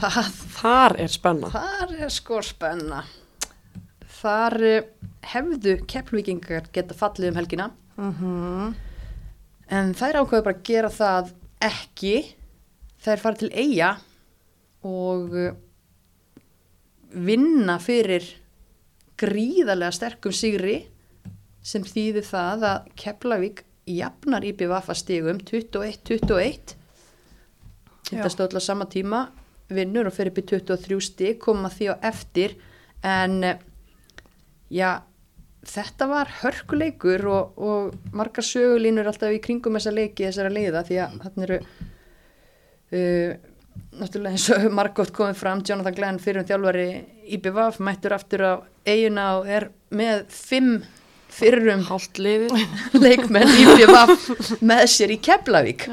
það, 0.00 0.32
Þar 0.56 0.96
er 1.04 1.12
spenna 1.14 1.52
þar 1.54 1.94
er 2.08 2.12
sko 2.16 2.40
spenna 2.44 3.02
þar 4.16 4.56
eh, 4.64 4.88
hefðu 5.34 5.76
keppluvíkingar 5.90 6.70
geta 6.74 6.96
fallið 6.96 7.32
um 7.34 7.40
helgina 7.42 7.70
Mhm. 7.96 8.74
En 9.72 9.94
þær 9.96 10.18
ákveðu 10.20 10.44
bara 10.44 10.54
að 10.58 10.66
gera 10.68 10.88
það 10.92 11.30
ekki. 11.64 12.10
Þær 13.00 13.22
fara 13.22 13.38
til 13.40 13.48
eiga 13.56 13.86
og 14.84 15.32
uh, 15.32 15.54
vinna 17.16 17.78
fyrir 17.80 18.26
gríðarlega 19.18 19.96
sterkum 19.96 20.34
sigri 20.36 20.76
sem 21.66 21.86
þýðir 21.86 22.26
það 22.28 22.66
að 22.70 22.90
Keflavík 23.00 23.64
jafnar 23.90 24.46
IPVF 24.46 24.90
að 24.92 25.00
stigum 25.00 25.40
21-21. 25.42 26.76
Þetta 28.06 28.28
Já. 28.28 28.32
stóð 28.34 28.58
á 28.58 28.62
sama 28.62 28.86
tíma, 28.90 29.26
vinnur 29.66 30.06
og 30.06 30.14
fer 30.14 30.30
upp 30.30 30.38
í 30.38 30.46
23 30.46 31.00
stig, 31.02 31.40
koma 31.42 31.70
því 31.72 31.90
á 31.90 31.94
eftir 32.06 32.54
en 33.06 33.42
já, 34.70 34.90
þetta 35.66 36.08
var 36.10 36.30
hörkuleikur 36.42 37.26
og, 37.30 37.58
og 37.58 38.14
margar 38.14 38.46
sögulínur 38.46 39.10
alltaf 39.10 39.34
í 39.34 39.42
kringum 39.42 39.78
þessa 39.78 39.94
leiki 39.94 40.28
þessara 40.28 40.54
leiða 40.54 40.84
því 40.86 41.00
að 41.02 41.18
þarna 41.24 41.46
eru 41.48 41.58
uh, 42.94 43.32
náttúrulega 43.96 44.36
eins 44.36 44.46
og 44.54 44.68
margótt 44.78 45.14
komið 45.16 45.40
fram 45.40 45.64
Jonathan 45.66 45.98
Glenn 45.98 46.22
fyrir 46.22 46.42
um 46.42 46.48
þjálfari 46.48 46.88
IBVF 47.36 47.80
mættur 47.82 48.14
aftur 48.16 48.46
á 48.46 48.52
eiguna 48.86 49.26
og 49.40 49.50
er 49.50 49.70
með 49.90 50.26
fimm 50.30 50.78
fyrrum 51.36 51.84
leikmenn 53.04 53.52
IBVF 53.62 54.60
með 54.64 54.84
sér 54.92 55.14
í 55.14 55.20
Keflavík. 55.22 55.86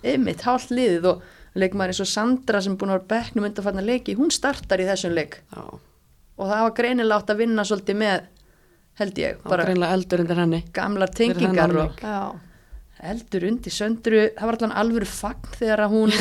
Ymmit, 0.00 0.44
hálft 0.46 0.72
liðið 0.72 1.08
og 1.10 1.24
leikmaður 1.60 1.92
eins 1.92 2.02
og 2.04 2.08
Sandra 2.08 2.60
sem 2.64 2.76
búin 2.78 2.92
að 2.94 3.00
vera 3.00 3.10
bekknum 3.14 3.48
undan 3.48 3.66
fann 3.66 3.80
að 3.82 3.88
leiki, 3.90 4.16
hún 4.18 4.30
startar 4.34 4.82
í 4.82 4.86
þessum 4.88 5.16
leik. 5.16 5.40
Já, 5.50 5.64
og 6.40 6.44
það 6.52 6.62
var 6.66 6.76
greinilega 6.78 7.18
átt 7.20 7.32
að 7.34 7.42
vinna 7.42 7.66
svolítið 7.66 7.98
með 8.00 8.28
held 9.00 9.18
ég, 9.20 9.42
bara 9.48 9.66
greinlega 9.66 9.96
eldur 9.96 10.22
undir 10.24 10.40
henni. 10.40 10.62
gamlar 10.76 11.12
tengingar 11.16 11.76
og 11.82 12.06
eldur 13.10 13.46
undir 13.48 13.72
söndru, 13.72 14.26
það 14.36 14.50
var 14.50 14.58
allan 14.58 14.76
alvöru 14.82 15.08
fagn 15.08 15.54
þegar 15.56 15.86
að 15.86 15.94
hún 15.94 16.12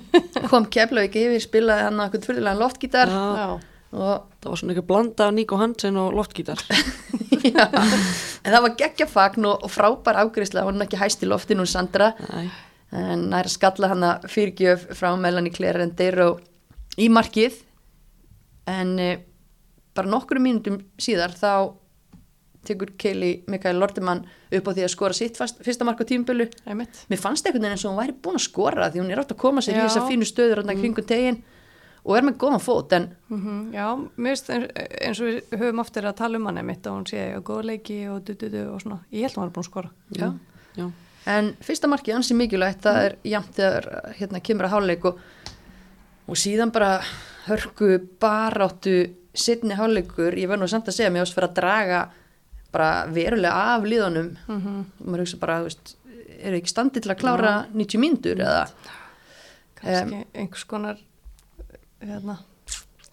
kom 0.50 0.66
Keflavík 0.72 1.16
yfir, 1.16 1.42
spilaði 1.42 1.88
hann 1.88 2.02
eitthvað 2.04 2.28
fyrirlega 2.30 2.60
loftgítar. 2.60 3.12
Já, 3.12 3.24
já, 3.40 3.75
og 3.96 4.26
það 4.42 4.50
var 4.50 4.60
svona 4.60 4.74
eitthvað 4.74 4.88
blanda 4.90 5.26
af 5.26 5.34
Nico 5.34 5.58
Hansen 5.60 5.98
og 6.00 6.16
loftgítar. 6.16 6.60
já, 7.46 7.64
en 7.66 8.52
það 8.54 8.62
var 8.66 8.74
geggja 8.82 9.08
fagn 9.10 9.48
og, 9.48 9.64
og 9.64 9.72
frábær 9.72 10.20
afgriðsla, 10.24 10.66
hún 10.66 10.80
er 10.80 10.86
ekki 10.86 11.00
hæst 11.00 11.24
í 11.24 11.30
loftinu 11.30 11.64
hún 11.64 11.70
Sandra, 11.70 12.12
Nei, 12.28 12.50
en 12.96 13.28
nær 13.32 13.48
að 13.48 13.56
skalla 13.56 13.90
hana 13.92 14.12
fyrirgjöf 14.28 14.90
frá 14.98 15.10
Melanie 15.20 15.54
Clarendero 15.54 16.36
í 17.00 17.08
markið. 17.12 17.62
En 18.70 18.94
e, 18.98 19.10
bara 19.96 20.10
nokkru 20.10 20.42
mínútum 20.42 20.80
síðar 21.00 21.34
þá 21.38 21.74
tekur 22.66 22.92
Keili 22.98 23.44
Mikael 23.50 23.78
Lortimann 23.78 24.24
upp 24.26 24.70
á 24.70 24.74
því 24.74 24.84
að 24.86 24.92
skora 24.92 25.16
sitt 25.16 25.38
fast, 25.38 25.60
fyrsta 25.62 25.86
mark 25.86 26.00
á 26.02 26.06
tímbölu 26.08 26.48
mér 26.66 27.20
fannst 27.20 27.46
veginn 27.46 27.68
eins 27.70 27.84
og 27.86 27.92
hún 27.92 28.00
væri 28.00 28.16
búin 28.22 28.40
að 28.40 28.46
skora 28.48 28.88
því 28.90 29.02
hún 29.02 29.12
er 29.14 29.22
átt 29.22 29.34
að 29.34 29.42
koma 29.42 29.62
sér 29.62 29.76
í 29.76 29.80
Já. 29.80 29.86
þessar 29.86 30.08
fínu 30.10 30.26
stöður 30.26 30.62
mm. 30.64 30.80
kringum 30.80 31.06
tegin 31.06 31.38
og 32.06 32.14
er 32.16 32.26
með 32.26 32.36
góðan 32.42 32.62
fót 32.62 32.92
en 32.96 33.08
Mm 33.28 33.72
Já, 33.74 33.86
mér 34.16 34.36
finnst 34.36 34.50
eins, 34.50 35.20
og 35.20 35.26
við 35.26 35.58
höfum 35.58 35.82
aftur 35.82 36.06
að 36.06 36.18
tala 36.20 36.38
um 36.38 36.46
hann 36.46 36.58
einmitt 36.58 36.86
og 36.86 37.00
hún 37.00 37.08
sé 37.10 37.24
að 37.34 37.42
góða 37.48 37.66
leiki 37.72 37.98
og 38.08 38.22
du, 38.24 38.34
du, 38.34 38.48
du, 38.48 38.60
og 38.70 38.80
svona. 38.80 39.00
Ég 39.10 39.26
held 39.26 39.36
að 39.36 39.40
hann 39.42 39.48
er 39.48 39.54
búin 39.56 39.64
að 39.64 39.70
skora. 39.70 39.90
já. 40.10 40.32
já. 40.76 40.90
en 41.26 41.54
fyrsta 41.60 41.90
markið 41.90 42.14
ansi 42.14 42.34
mikilvægt 42.34 42.82
það 42.86 43.00
er 43.04 43.16
jæmt 43.24 43.56
þegar 43.56 43.88
hérna 44.18 44.40
kemur 44.40 44.68
að 44.68 44.74
háluleik 44.76 45.04
og, 45.04 45.18
og 46.26 46.36
síðan 46.36 46.72
bara 46.72 47.00
hörku 47.46 47.98
baráttu 48.20 48.96
sittni 49.34 49.74
háluleikur, 49.74 50.34
ég 50.38 50.48
verð 50.48 50.62
nú 50.62 50.68
samt 50.70 50.88
að 50.88 50.98
segja 51.00 51.10
mér 51.10 51.26
ást 51.26 51.34
fyrir 51.34 51.50
að 51.50 51.58
draga 51.58 52.06
bara 52.72 53.06
verulega 53.10 53.74
af 53.74 53.82
liðunum 53.84 54.36
Mm 54.46 54.60
-hmm. 54.62 54.84
og 55.00 55.06
maður 55.06 55.24
hugsa 55.24 55.36
bara, 55.36 55.60
þú 55.60 55.64
veist 55.64 55.96
er 56.40 56.52
ekki 56.52 56.70
standið 56.70 57.02
til 57.02 57.10
að 57.10 57.20
klára 57.20 57.66
90 57.72 58.00
mínútur 58.00 58.40
eða 58.40 58.66
Kannski 59.76 60.24
einhvers 60.34 60.64
konar 60.64 60.96
hérna, 62.02 62.38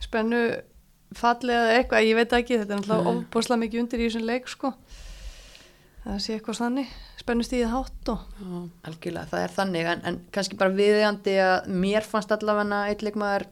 spennu 0.03 0.43
falli 1.17 1.53
eða 1.53 1.77
eitthvað, 1.77 2.07
ég 2.07 2.17
veit 2.17 2.35
ekki, 2.37 2.59
þetta 2.61 2.73
er 2.73 2.81
náttúrulega 2.81 3.03
Nei. 3.03 3.23
ofbúslega 3.23 3.61
mikið 3.63 3.83
undir 3.83 4.01
í 4.01 4.07
þessum 4.07 4.27
leik 4.27 4.49
sko. 4.51 4.73
Það 6.03 6.19
sé 6.19 6.35
eitthvað 6.35 6.59
þannig, 6.59 6.93
spennu 7.21 7.45
stíðið 7.47 7.71
hátt 7.71 8.11
og 8.11 8.23
já. 8.41 8.57
algjörlega, 8.89 9.29
það 9.31 9.45
er 9.45 9.53
þannig 9.57 9.89
en, 9.93 10.03
en 10.09 10.19
kannski 10.35 10.59
bara 10.59 10.75
viðeigandi 10.75 11.37
að 11.39 11.69
mér 11.85 12.07
fannst 12.07 12.33
allavega 12.35 12.81
eitt 12.89 13.05
leikmaður 13.05 13.47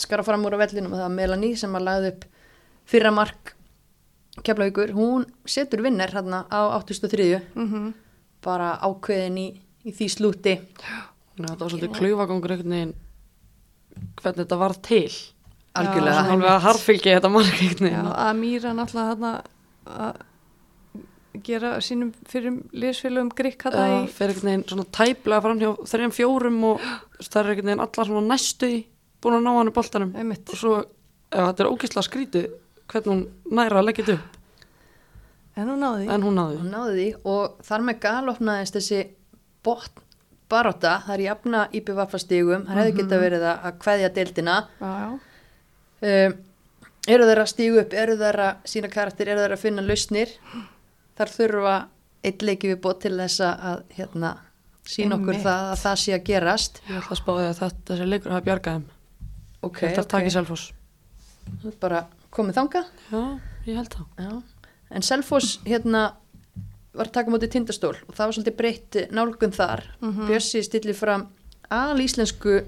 skara 0.00 0.24
fram 0.26 0.44
úr 0.48 0.58
á 0.58 0.62
vellinum 0.64 0.92
og 0.92 1.00
það 1.00 1.06
var 1.06 1.16
Melanie 1.16 1.58
sem 1.60 1.78
að 1.78 1.86
lagði 1.88 2.12
upp 2.12 2.26
fyrra 2.92 3.12
mark 3.14 3.54
keflaugur, 4.44 4.92
hún 4.96 5.26
setur 5.48 5.82
vinner 5.84 6.12
hérna 6.12 6.44
á 6.48 6.60
83 6.80 7.40
mm 7.54 7.90
bara 8.42 8.74
ákveðin 8.82 9.38
í, 9.38 9.46
í 9.86 9.92
því 9.94 10.08
slúti 10.10 10.56
að 10.56 11.44
það 11.46 11.60
var 11.60 11.72
svolítið 11.72 11.92
klaufagangur 11.94 12.54
einhvern 12.56 12.74
veginn 12.74 12.94
hvernig 14.22 14.42
þetta 14.44 14.58
var 14.60 14.74
til. 14.84 15.08
algjörlega, 15.78 16.22
alveg 16.34 16.50
að 16.52 16.64
harfylgi 16.66 17.14
þetta 17.14 17.30
marg 17.32 17.48
einhvern 17.52 17.88
Já, 17.88 17.96
veginn. 17.96 18.12
að 18.12 18.36
Míra 18.42 18.72
náttúrulega 18.76 19.08
hérna 19.12 19.32
að 19.86 20.20
gera 21.46 21.70
sínum 21.80 22.10
fyrir 22.28 22.58
liðsfélögum 22.76 23.30
grikk 23.36 23.64
hérna 23.64 23.86
Það 23.86 23.94
í 23.96 24.10
fer 24.12 24.32
einhvern 24.32 24.50
veginn 24.50 24.64
svona 24.68 24.84
tæplega 24.98 25.44
fram 25.46 25.62
hjá 25.62 25.70
þrejum 25.92 26.12
fjórum 26.18 26.58
og 26.68 26.84
það 27.24 27.38
er 27.40 27.48
einhvern 27.54 27.70
veginn 27.70 27.84
allar 27.86 28.10
svona 28.10 28.26
næstu 28.34 28.68
í 28.68 28.82
búin 29.22 29.38
að 29.38 29.46
ná 29.46 29.52
hann 29.56 29.70
í 29.70 29.74
boltanum. 29.78 30.12
einmitt. 30.18 30.44
Og 30.52 30.60
svo, 30.60 30.74
ef 31.32 31.48
þetta 31.48 31.64
er 31.64 31.70
ógislega 31.72 32.06
skrítið 32.08 32.46
hvernig 32.92 33.08
hún 33.14 33.24
næra 33.56 33.80
að 33.80 33.86
leggja 33.88 34.04
þetta 34.04 34.18
upp. 34.20 34.38
En 35.56 35.68
hún 35.68 35.82
náði 35.84 36.04
því. 36.04 36.12
En 36.14 36.22
hún 36.26 36.36
náði. 36.36 36.56
hún 36.60 36.72
náði 36.72 36.92
því 36.98 37.08
og 37.32 37.58
þar 37.68 37.82
með 37.88 37.98
galopnaðist 38.04 38.76
þessi 38.76 39.00
botn 39.64 40.04
baróta, 40.52 40.94
það 41.06 41.14
er 41.16 41.24
jafna 41.26 41.62
íbjöfafastígum, 41.80 42.66
það 42.68 42.78
hefði 42.82 42.94
geta 43.00 43.18
verið 43.22 43.46
að, 43.50 43.66
að 43.70 43.78
kveðja 43.86 44.10
deildina 44.18 44.56
Já, 44.80 44.92
já. 45.02 45.10
um, 46.12 46.36
eru 47.16 47.26
þeir 47.30 47.40
að 47.42 47.50
stígu 47.52 47.80
upp, 47.82 47.96
eru 48.04 48.16
þeir 48.20 48.40
að 48.46 48.68
sína 48.74 48.90
karakter, 48.92 49.32
eru 49.32 49.42
þeir 49.46 49.56
að 49.56 49.62
finna 49.64 49.82
lausnir 49.86 50.34
þar 51.18 51.32
þurfa 51.36 51.76
eitt 52.22 52.42
leiki 52.46 52.70
við 52.70 52.80
bótt 52.84 53.00
til 53.02 53.16
þess 53.18 53.40
að 53.48 53.80
hérna, 53.96 54.34
sína 54.86 55.16
okkur 55.18 55.40
það 55.42 55.70
að 55.72 55.80
það 55.82 55.96
sé 56.04 56.14
að 56.16 56.24
gerast 56.28 56.78
Ég 56.86 57.00
ætla 57.00 57.16
að 57.16 57.20
spáði 57.22 57.48
að 57.48 57.58
þetta, 57.62 57.82
þessi 57.92 58.06
leikur 58.12 58.32
hafa 58.36 58.46
bjargað 58.46 58.76
þeim. 58.78 58.86
ok, 59.66 59.80
Þetta 59.82 60.04
ok, 60.04 60.10
takk 60.14 60.28
í 60.30 60.32
Selfoss. 60.36 60.68
Þú 61.62 61.72
ert 61.72 61.80
bara 61.82 62.00
komið 62.34 62.56
þangað 62.60 62.92
Já, 63.10 63.22
ég 63.66 63.78
held 63.80 63.96
það. 63.96 64.06
Já. 64.22 64.32
en 64.98 65.06
Selfoss 65.10 65.56
hérna 65.66 66.02
var 66.94 67.06
að 67.08 67.12
taka 67.12 67.30
móti 67.30 67.48
tindastól 67.48 67.96
og 68.08 68.14
það 68.14 68.26
var 68.26 68.34
svolítið 68.36 68.56
breytt 68.56 68.96
nálgun 69.10 69.52
þar 69.56 69.82
Mhm. 70.02 70.26
Bjössi 70.28 70.62
stillir 70.62 70.94
fram 70.94 71.26
al 71.70 71.96
íslensku 71.98 72.64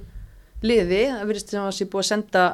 liði, 0.63 1.03
það 1.13 1.27
virðist 1.29 1.49
sem 1.51 1.61
að 1.63 1.75
sé 1.77 1.85
búið 1.85 2.05
að 2.05 2.09
senda 2.13 2.45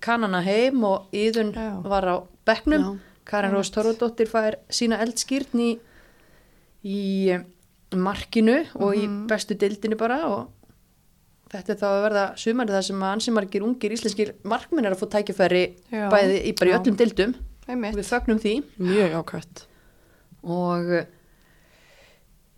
kanana 0.00 0.40
heim 0.42 0.84
og 0.84 1.10
Íðun 1.12 1.52
Já. 1.54 1.82
var 1.84 2.04
á 2.08 2.16
bekknum 2.46 2.80
Já. 2.80 2.98
Karin 3.26 3.52
Rós 3.52 3.70
Torfadóttir 3.70 4.26
fær 4.26 4.54
sína 4.70 4.98
eldskýrn 5.04 5.54
í, 5.60 5.78
í 6.84 7.40
markinu 7.92 8.64
og 8.78 8.94
í 8.96 9.06
Mhm. 9.06 9.26
bestu 9.28 9.54
dildinu 9.58 9.96
bara 9.98 10.24
og 10.26 10.48
þetta 11.50 11.70
er 11.70 11.76
þá 11.76 11.86
að 11.90 12.02
verða 12.06 12.24
sumarið 12.36 12.70
það 12.76 12.84
sem 12.84 13.00
að 13.02 13.12
ansi 13.14 13.30
margir 13.34 13.62
ungir 13.62 13.92
íslenskir 13.92 14.32
markminn 14.44 14.86
er 14.86 14.92
að 14.94 15.00
fá 15.02 15.06
tækifæri 15.18 15.74
bæði 15.90 16.44
í 16.46 16.52
bara 16.58 16.70
í 16.70 16.78
öllum 16.78 16.96
dildum 16.96 17.34
Einmitt. 17.68 17.92
og 17.94 18.00
við 18.00 18.08
fögnum 18.08 18.40
því 18.40 18.62
Mjög 18.78 19.10
jákvæmt. 19.12 19.66
Og 20.42 20.92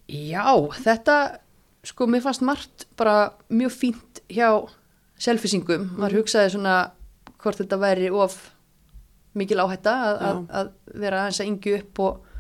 já, 0.09 0.47
þetta 0.83 1.17
sko, 1.87 2.07
mér 2.07 2.23
fannst 2.25 2.45
margt 2.47 2.87
bara 2.99 3.33
mjög 3.51 3.75
fínt 3.75 4.23
hjá 4.31 4.49
selfisingum, 5.23 5.93
maður 5.99 6.23
hugsaði 6.23 6.55
svona 6.55 6.77
hvort 7.43 7.59
þetta 7.59 7.79
væri 7.81 8.11
of 8.11 8.37
mikil 9.39 9.63
áhætta 9.65 9.93
að, 10.07 10.23
að, 10.29 10.41
að 10.61 10.71
vera 11.03 11.23
aðeins 11.23 11.41
að 11.41 11.51
yngju 11.51 11.77
upp 11.79 12.01
og, 12.05 12.31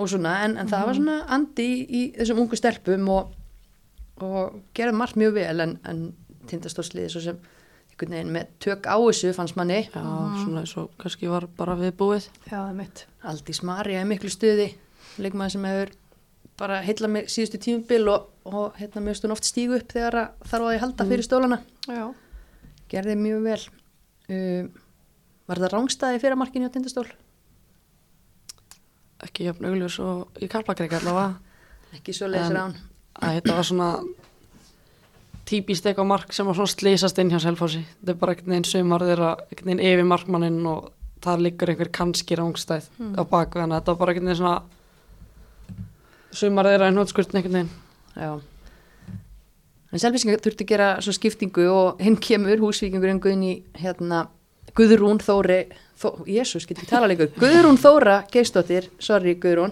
og 0.00 0.10
svona, 0.10 0.36
en, 0.46 0.56
en 0.60 0.70
það 0.70 0.86
var 0.88 0.98
svona 0.98 1.16
andi 1.36 1.66
í, 1.70 1.80
í 1.84 2.02
þessum 2.16 2.44
ungu 2.44 2.58
stelpum 2.58 3.10
og, 3.12 3.34
og 4.24 4.60
gerði 4.76 4.98
margt 4.98 5.18
mjög 5.20 5.36
vel 5.36 5.66
en, 5.66 5.76
en 5.84 6.04
tindastóðsliði 6.50 7.12
svo 7.12 7.24
sem 7.24 7.42
einhvern 7.94 8.14
veginn 8.16 8.32
með 8.34 8.48
tök 8.64 8.86
á 8.90 8.96
þessu 8.98 9.32
fannst 9.36 9.56
manni 9.58 9.80
Já, 9.86 10.00
svona 10.42 10.62
eins 10.64 10.72
og 10.80 10.90
kannski 11.00 11.28
var 11.30 11.46
bara 11.56 11.76
viðbúið. 11.78 12.26
Já, 12.50 12.58
einmitt. 12.68 13.04
Aldís 13.24 13.62
Marja 13.64 14.00
er 14.02 14.08
miklu 14.10 14.30
stuði 14.32 14.72
leikmaður 15.22 15.54
sem 15.54 15.66
hefur 15.68 15.92
bara 16.58 16.80
heilla 16.86 17.08
mig 17.10 17.30
síðustu 17.30 17.58
tímubil 17.62 18.08
og, 18.12 18.28
og 18.46 18.76
hérna 18.78 19.02
mjög 19.02 19.18
stund 19.20 19.34
oft 19.34 19.46
stígu 19.46 19.78
upp 19.78 19.90
þegar 19.94 20.18
að 20.20 20.48
þarf 20.50 20.66
að 20.68 20.74
ég 20.76 20.84
halda 20.84 21.06
fyrir 21.10 21.26
stólana 21.26 21.58
Já. 21.90 22.04
gerði 22.92 23.16
mjög 23.18 23.46
vel 23.48 23.60
um, 24.30 24.68
var 25.50 25.60
það 25.62 25.74
rángstæði 25.74 26.22
fyrir 26.22 26.38
markinu 26.40 26.70
á 26.70 26.74
tindastól? 26.74 27.06
Ekki 29.24 29.48
jafn 29.48 29.66
augljus 29.70 29.98
og 30.04 30.42
í 30.42 30.48
Karlakreik 30.52 30.94
allavega. 30.98 31.34
ekki 31.96 32.14
svo 32.14 32.28
rán 32.30 32.74
Æ, 33.14 33.38
þetta 33.38 33.54
var 33.54 33.66
svona 33.66 33.88
típist 35.48 35.86
eitthvað 35.86 36.08
mark 36.08 36.32
sem 36.32 36.48
svona 36.48 36.70
slýsast 36.70 37.18
inn 37.20 37.32
hjá 37.32 37.40
Selfossi. 37.42 37.82
Þetta 38.00 38.14
er 38.14 38.20
bara 38.20 38.34
einhvern 38.34 38.54
veginn 38.54 38.68
sumar 38.68 39.04
þeirra, 39.04 39.34
einhvern 39.48 39.70
veginn 39.70 39.84
yfir 39.90 40.08
markmannin 40.08 40.62
og 40.70 40.90
það 41.24 41.44
liggur 41.46 41.72
einhver 41.72 41.90
kannski 41.94 42.38
rángstæð 42.38 42.88
á 43.16 43.22
bakveg 43.22 43.62
þannig 43.62 43.76
að 43.76 43.80
þetta 43.80 43.92
var 43.92 44.00
bara 44.00 44.14
einhvern 44.14 44.30
veginn 44.30 44.40
svona 44.40 44.58
sumar 46.34 46.70
þeirra 46.70 46.90
en 46.90 47.00
hótskurt 47.00 47.34
einhvern 47.34 47.58
veginn. 47.60 47.72
Já. 48.14 48.32
En 49.94 50.02
Selfisingar 50.02 50.42
þurfti 50.42 50.64
að 50.66 50.70
gera 50.72 50.88
svo 51.04 51.14
skiptingu 51.14 51.68
og 51.70 52.00
hinn 52.02 52.16
kemur 52.18 52.58
húsvíkingurinn 52.64 53.20
Guðni 53.22 53.52
hérna 53.78 54.24
Guðrún 54.74 55.20
Þóri 55.22 55.64
Þó, 55.94 56.08
Jésús, 56.26 56.64
getur 56.66 56.82
ekki 56.82 56.90
tala 56.90 57.06
leikur 57.06 57.30
Guðrún 57.42 57.78
Þóra 57.78 58.24
Geistóttir, 58.32 58.88
sorry 58.98 59.36
Guðrún 59.38 59.70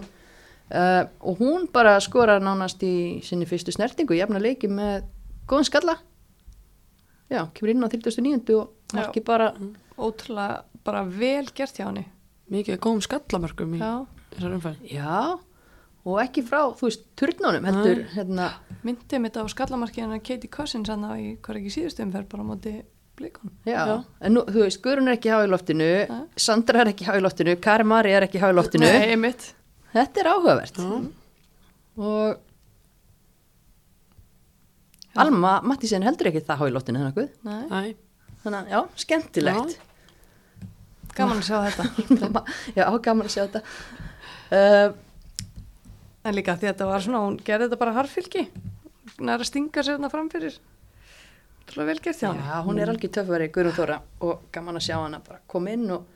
uh, 0.71 1.03
og 1.19 1.41
hún 1.41 1.67
bara 1.73 1.97
skorar 2.03 2.39
nánast 2.43 2.83
í 2.87 3.19
sinni 3.27 3.47
fyrstu 3.49 3.75
snertingu 3.75 4.15
jafna 4.15 4.39
leiki 4.39 4.71
með 4.71 5.03
góðan 5.49 5.69
skalla 5.69 5.97
Já, 7.33 7.47
kemur 7.55 7.71
inn 7.73 7.85
á 7.85 7.89
39. 7.89 8.53
og 8.59 8.93
marki 8.93 9.23
bara 9.25 9.53
Ótrúlega 9.97 10.63
bara 10.83 11.03
vel 11.05 11.47
gert 11.55 11.77
hjá 11.77 11.87
henni. 11.87 12.03
Mikið 12.51 12.79
góðum 12.83 13.01
skallamörkum 13.05 13.75
í 13.77 13.81
þessar 14.33 14.55
umfæði. 14.57 14.89
Já, 14.91 15.39
og 16.03 16.17
ekki 16.23 16.43
frá, 16.45 16.65
þú 16.75 16.89
veist, 16.89 17.05
turnunum 17.19 17.67
heldur, 17.69 18.01
Nei. 18.03 18.13
hérna, 18.17 18.47
myndið 18.83 19.23
mitt 19.23 19.37
á 19.39 19.43
skallamarkiðan 19.53 20.23
Katie 20.25 20.51
Cousins 20.51 20.91
hann 20.91 21.05
í 21.15 21.35
hvað 21.39 21.53
er 21.55 21.61
ekki 21.61 21.73
síðustum 21.77 22.11
fer 22.13 22.25
bara 22.29 22.43
á 22.43 22.47
móti 22.49 22.73
blikon 23.17 23.53
já, 23.63 23.77
Já. 23.87 23.95
en 24.19 24.35
nú, 24.35 24.43
þú 24.49 24.65
veist, 24.65 24.81
Guðrún 24.83 25.07
er 25.11 25.17
ekki 25.19 25.31
há 25.31 25.39
í 25.45 25.51
loftinu, 25.51 25.89
Nei. 26.09 26.23
Sandra 26.35 26.83
er 26.83 26.91
ekki 26.91 27.07
há 27.07 27.13
í 27.15 27.23
loftinu, 27.23 27.55
Kari 27.61 27.85
Mari 27.87 28.15
er 28.17 28.27
ekki 28.27 28.41
há 28.41 28.49
í 28.49 28.57
loftinu, 28.57 28.89
Nei, 28.89 29.33
þetta 29.93 30.23
er 30.23 30.31
áhugavert 30.33 30.81
Já. 30.81 30.89
og 32.01 32.41
Alma 35.21 35.57
Mattísen 35.65 36.05
heldur 36.05 36.31
ekki 36.31 36.41
það 36.47 36.61
há 36.61 36.65
í 36.67 36.73
loftinu, 36.73 37.01
þannig 37.01 37.11
að 37.11 37.19
að, 38.59 38.69
já, 38.73 38.79
skemmtilegt. 39.05 39.79
Gaman 41.13 41.39
að 41.39 41.45
sjá 41.45 41.57
þetta. 41.67 42.41
Já, 42.79 42.85
gaman 43.05 43.27
að 43.29 43.33
sjá 43.35 43.43
þetta. 43.43 43.59
Uh, 44.49 44.95
En 46.23 46.35
líka 46.37 46.55
því 46.55 46.69
að 46.69 46.73
þetta 46.73 46.87
var 46.87 47.03
svona, 47.03 47.23
hún 47.25 47.39
gerði 47.43 47.67
þetta 47.67 47.79
bara 47.81 47.95
harfylgi 47.97 48.45
næra 49.19 49.43
að 49.43 49.49
stinga 49.49 49.83
sér 49.83 49.97
þarna 49.97 50.09
framfyrir. 50.13 50.55
Trúlega 51.67 51.89
vel 51.89 52.03
gert 52.05 52.21
hjá 52.21 52.29
hann 52.29 52.39
Já, 52.39 52.55
hún 52.63 52.79
er 52.79 52.91
algjör 52.91 53.11
töffari, 53.17 53.49
Guðrún 53.51 53.75
Þóra 53.75 53.99
og 54.23 54.45
gaman 54.55 54.79
að 54.79 54.85
sjá 54.87 54.95
hana 55.01 55.19
bara 55.23 55.41
koma 55.51 55.73
inn 55.75 55.85
og, 55.91 56.07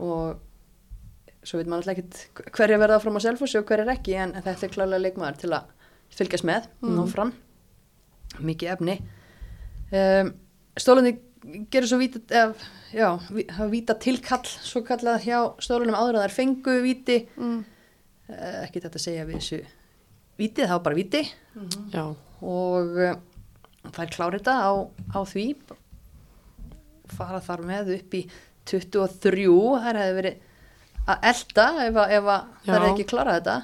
og 0.00 1.42
svo 1.46 1.60
veit 1.60 1.68
maður 1.68 1.92
alltaf 1.92 1.92
ekkert 1.94 2.56
hverja 2.56 2.80
verða 2.80 2.98
fram 3.04 3.20
á 3.20 3.24
selfossi 3.26 3.60
og 3.60 3.68
hverja 3.68 3.88
ekki 3.92 4.16
en 4.20 4.34
þetta 4.38 4.66
er 4.68 4.72
klálega 4.72 5.04
leikmaður 5.04 5.40
til 5.42 5.52
að 5.56 5.70
fylgjast 6.16 6.48
með 6.48 6.68
mm. 6.80 6.98
og 7.02 7.12
fram 7.12 7.32
mikið 8.40 8.72
efni. 8.74 8.96
Um, 9.92 10.32
Stólunni 10.76 11.14
gerir 11.72 11.86
svo 11.88 11.96
víta 12.00 12.20
ef, 12.36 12.64
já, 12.92 13.06
hafa 13.54 13.68
víta 13.72 13.94
tilkall 14.02 14.44
svo 14.44 14.82
kallað 14.84 15.22
hjá 15.24 15.38
stólunum 15.62 15.94
áður 15.96 16.18
að 16.18 16.26
þær 16.26 16.34
fengu 16.40 16.74
víti. 16.84 17.20
Mm. 17.38 17.60
uh, 18.28 18.58
ekki 18.66 18.82
þetta 18.84 18.98
að 19.00 19.04
segja 19.06 19.24
við 19.28 19.38
þessu 19.40 19.60
vítið, 20.36 20.66
það 20.66 20.74
var 20.76 20.84
bara 20.88 20.98
víti. 20.98 21.22
Já, 21.94 22.04
og 22.42 22.98
uh, 23.00 23.14
þær 23.96 24.10
klári 24.16 24.40
þetta 24.42 24.56
á, 24.60 24.72
á 25.16 25.20
því 25.24 25.46
fara 27.16 27.40
þar 27.44 27.62
með 27.68 27.92
upp 28.00 28.16
í 28.18 28.22
23 28.66 29.46
þær 29.86 29.98
hefði 30.00 30.16
verið 30.18 30.44
að 31.06 31.26
elda 31.30 31.66
ef, 31.86 31.98
að- 32.02 32.12
ef 32.18 32.24
að 32.34 32.40
Já. 32.66 32.72
hefði 32.74 32.88
ekki 32.90 33.06
klárað 33.12 33.36
þetta 33.38 33.56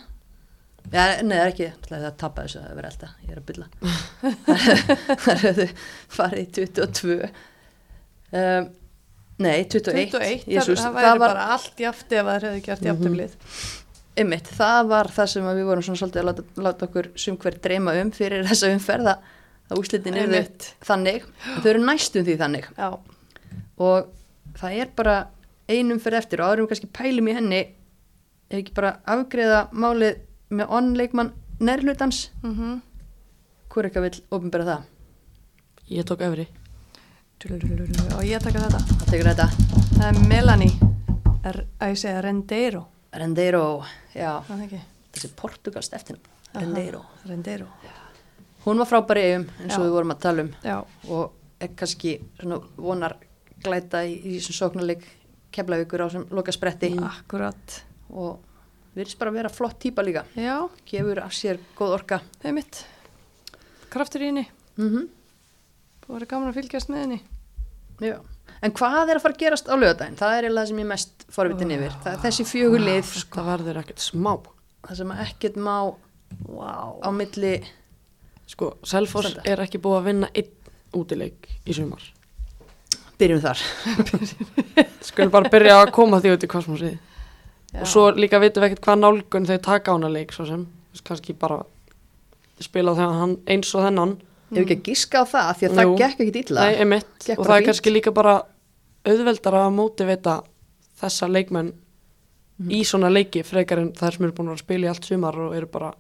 Já, 0.93 1.23
nei, 1.23 1.37
það 1.37 1.43
er 1.43 1.51
ekki, 1.53 1.69
það 1.87 2.07
er 2.09 2.15
tappa 2.21 2.45
þessu 2.45 2.59
að 2.61 2.65
það 2.67 2.79
verið 2.79 2.91
elda, 2.93 3.11
ég 3.23 3.33
er 3.33 3.41
að 3.41 3.47
bylla 3.51 3.67
þær 5.25 5.43
hefðu 5.47 5.67
farið 6.17 6.43
í 6.43 6.49
22 6.59 7.19
um, 8.41 8.67
nei, 9.43 9.61
21 9.73 10.11
21, 10.17 10.43
Jesús, 10.57 10.83
það, 10.83 10.99
það 10.99 11.07
væri 11.07 11.23
bara 11.23 11.47
allt 11.55 11.85
jaft 11.87 12.13
ef 12.13 12.27
það 12.29 12.49
hefði 12.49 12.65
gert 12.67 12.91
jafntöflið 12.91 13.39
Einmitt, 14.13 14.51
það 14.53 14.91
var 14.91 15.09
það 15.09 15.29
sem 15.33 15.47
að 15.49 15.59
við 15.59 15.69
vorum 15.71 15.85
svona 15.87 16.01
svolítið 16.03 16.21
að 16.21 16.27
láta, 16.29 16.43
láta 16.67 16.85
okkur 16.89 17.07
sumhver 17.23 17.55
dreyma 17.65 17.95
um 18.03 18.11
fyrir 18.13 18.43
þessa 18.51 18.69
umferð 18.75 19.09
að, 19.15 19.23
að 19.71 19.81
úslitin 19.81 20.19
eru 20.21 20.35
Einmitt. 20.37 20.67
þannig, 20.85 21.25
þau 21.63 21.69
eru 21.71 21.85
næstum 21.87 22.27
því 22.27 22.35
þannig. 22.43 22.67
Já, 22.77 22.91
og 23.81 24.11
það 24.61 24.77
er 24.83 24.91
bara 24.99 25.15
einum 25.71 26.03
fyrir 26.03 26.21
eftir 26.21 26.43
og 26.45 26.53
árum 26.53 26.69
kannski 26.69 26.91
pælum 26.93 27.31
í 27.33 27.39
henni 27.39 27.63
ef 28.53 28.59
ekki 28.59 28.77
bara 28.77 28.99
afgreða 29.09 29.63
málið 29.73 30.21
með 30.53 30.73
onleikmann 30.79 31.33
nærlutans 31.61 32.31
mm 32.43 32.81
hvor 33.73 33.87
ekki 33.89 34.03
vil 34.05 34.17
ofinbera 34.37 34.65
það, 34.67 34.83
ég 35.89 36.05
tók 36.05 36.21
öfri 36.27 36.45
og 37.43 38.21
ég 38.29 38.43
taka 38.45 38.61
þetta? 38.61 38.81
Það 38.91 39.07
tekur 39.09 39.31
þetta. 39.31 39.47
Það 39.97 40.05
er 40.11 40.19
Melanie, 40.29 40.91
er, 41.49 41.59
að 41.81 41.95
ég 41.95 42.01
segja 42.03 42.21
Rendeiro? 42.23 42.83
Rendeiro, 43.17 43.63
já, 44.13 44.35
er 44.53 44.75
þessi 45.17 45.31
portugalst 45.41 45.97
eftir 45.97 46.21
Aha, 46.21 46.61
Rendeiro, 46.61 47.01
Rendeiro, 47.25 47.71
hún 48.67 48.85
var 48.85 48.91
frábæri 48.93 49.25
eigum 49.31 49.49
eins 49.57 49.73
og 49.73 49.81
Já. 49.81 49.87
við 49.87 49.97
vorum 49.97 50.15
að 50.15 50.23
tala 50.27 50.45
um. 50.45 50.53
Já, 50.69 50.77
og 51.09 51.65
er 51.65 51.75
kannski 51.81 52.15
svona 52.37 52.61
vonar 52.77 53.17
glæta 53.65 54.05
í, 54.05 54.19
í 54.21 54.37
þessum 54.37 54.59
sóknarleik 54.61 55.09
keflavíkur 55.53 56.05
á 56.05 56.07
sem 56.13 56.29
loka 56.31 56.53
spretti 56.55 56.93
akkurat. 57.01 57.81
Og 58.13 58.52
virðist 58.97 59.19
bara 59.21 59.33
að 59.33 59.39
vera 59.41 59.53
flott 59.53 59.79
típa 59.83 60.05
líka. 60.05 60.25
Já, 60.37 60.69
gefur 60.89 61.23
af 61.25 61.33
sér 61.37 61.59
góð 61.79 61.95
orka. 61.99 62.21
Er 62.45 62.53
mitt 62.57 62.85
Kraftur 63.93 64.23
í 64.25 64.31
henni, 64.31 64.47
mm 64.81 65.09
það 66.03 66.15
var 66.17 66.25
gaman 66.29 66.51
að 66.51 66.57
fylgjast 66.61 66.89
með 66.91 67.03
henni. 67.05 67.19
Já. 68.03 68.17
en 68.63 68.73
hvað 68.75 69.11
er 69.13 69.19
að 69.19 69.23
fara 69.23 69.35
að 69.37 69.43
gerast 69.43 69.69
á 69.71 69.75
lögadaginn 69.79 70.17
það 70.19 70.33
er 70.37 70.47
eiginlega 70.47 70.63
það 70.65 70.71
sem 70.71 70.81
ég 70.83 70.89
mest 70.91 71.27
forvitin 71.31 71.75
yfir. 71.77 71.93
Það 72.03 72.13
er 72.17 72.23
þessi 72.25 72.47
fjögur 72.49 72.83
lið 72.83 73.13
það 73.37 73.47
verður 73.53 73.79
ekkert 73.83 74.03
smá. 74.03 74.33
Það 74.89 74.97
sem 75.03 75.13
ekkert 75.27 75.57
má 75.57 75.77
Wow. 76.49 76.99
á 77.05 77.09
milli 77.13 77.63
sko, 78.49 78.73
Standa. 78.85 79.43
er 79.45 79.61
ekki 79.61 79.79
búið 79.79 79.99
að 79.99 80.07
vinna 80.09 80.29
einn 80.35 80.51
útileik 80.97 81.49
í 81.69 81.75
sumar. 81.77 82.03
Byrjum 83.21 83.43
þar. 83.45 83.61
Skulum 85.09 85.31
bara 85.31 85.51
byrja 85.53 85.77
að 85.83 85.93
koma 85.95 86.21
því 86.25 86.33
út 86.37 86.47
í 86.47 86.51
kosmosið. 86.51 86.97
Og 87.81 87.87
svo 87.89 88.11
líka 88.13 88.41
vitum 88.43 88.63
við 88.63 88.71
ekkert 88.73 88.85
hvað 88.87 88.99
nálgun 89.03 89.47
þau 89.49 89.59
taka 89.65 89.93
á 89.93 89.95
hana 89.97 90.09
leik 90.13 90.33
svo 90.33 90.45
sem, 90.47 90.67
kannski 91.05 91.33
bara 91.39 91.63
spila 92.61 92.95
hann 92.95 93.37
eins 93.51 93.73
og 93.75 93.83
þennan 93.87 94.17
ef 94.53 94.59
ekki 94.63 94.77
að 94.77 94.83
giska 94.91 95.23
á 95.23 95.25
það 95.25 95.53
því 95.59 95.67
að 95.69 95.77
það 95.79 95.87
Jú. 95.89 95.95
gekk 95.99 96.21
ekkert 96.21 96.37
illa 96.51 96.61
Nei, 96.67 96.75
einmitt, 96.83 97.07
Gekk 97.25 97.39
og 97.41 97.47
það 97.47 97.55
er 97.55 97.61
fínt. 97.63 97.67
kannski 97.71 97.93
líka 97.95 98.13
bara 98.15 98.35
auðveldara 99.09 99.63
að 99.67 99.73
mótivita 99.79 100.43
þessa 101.01 101.29
leikmenn 101.33 101.73
Mhm. 102.61 102.69
í 102.71 102.83
svona 102.85 103.09
leiki 103.11 103.41
frekar 103.43 103.79
en 103.81 103.93
þær 103.97 104.13
sem 104.13 104.25
eru 104.27 104.33
búin 104.37 104.51
að 104.53 104.59
spila 104.61 104.87
í 104.87 104.89
allt 104.91 105.05
sumar 105.09 105.35
og 105.41 105.55
eru 105.57 105.67
bara 105.67 105.95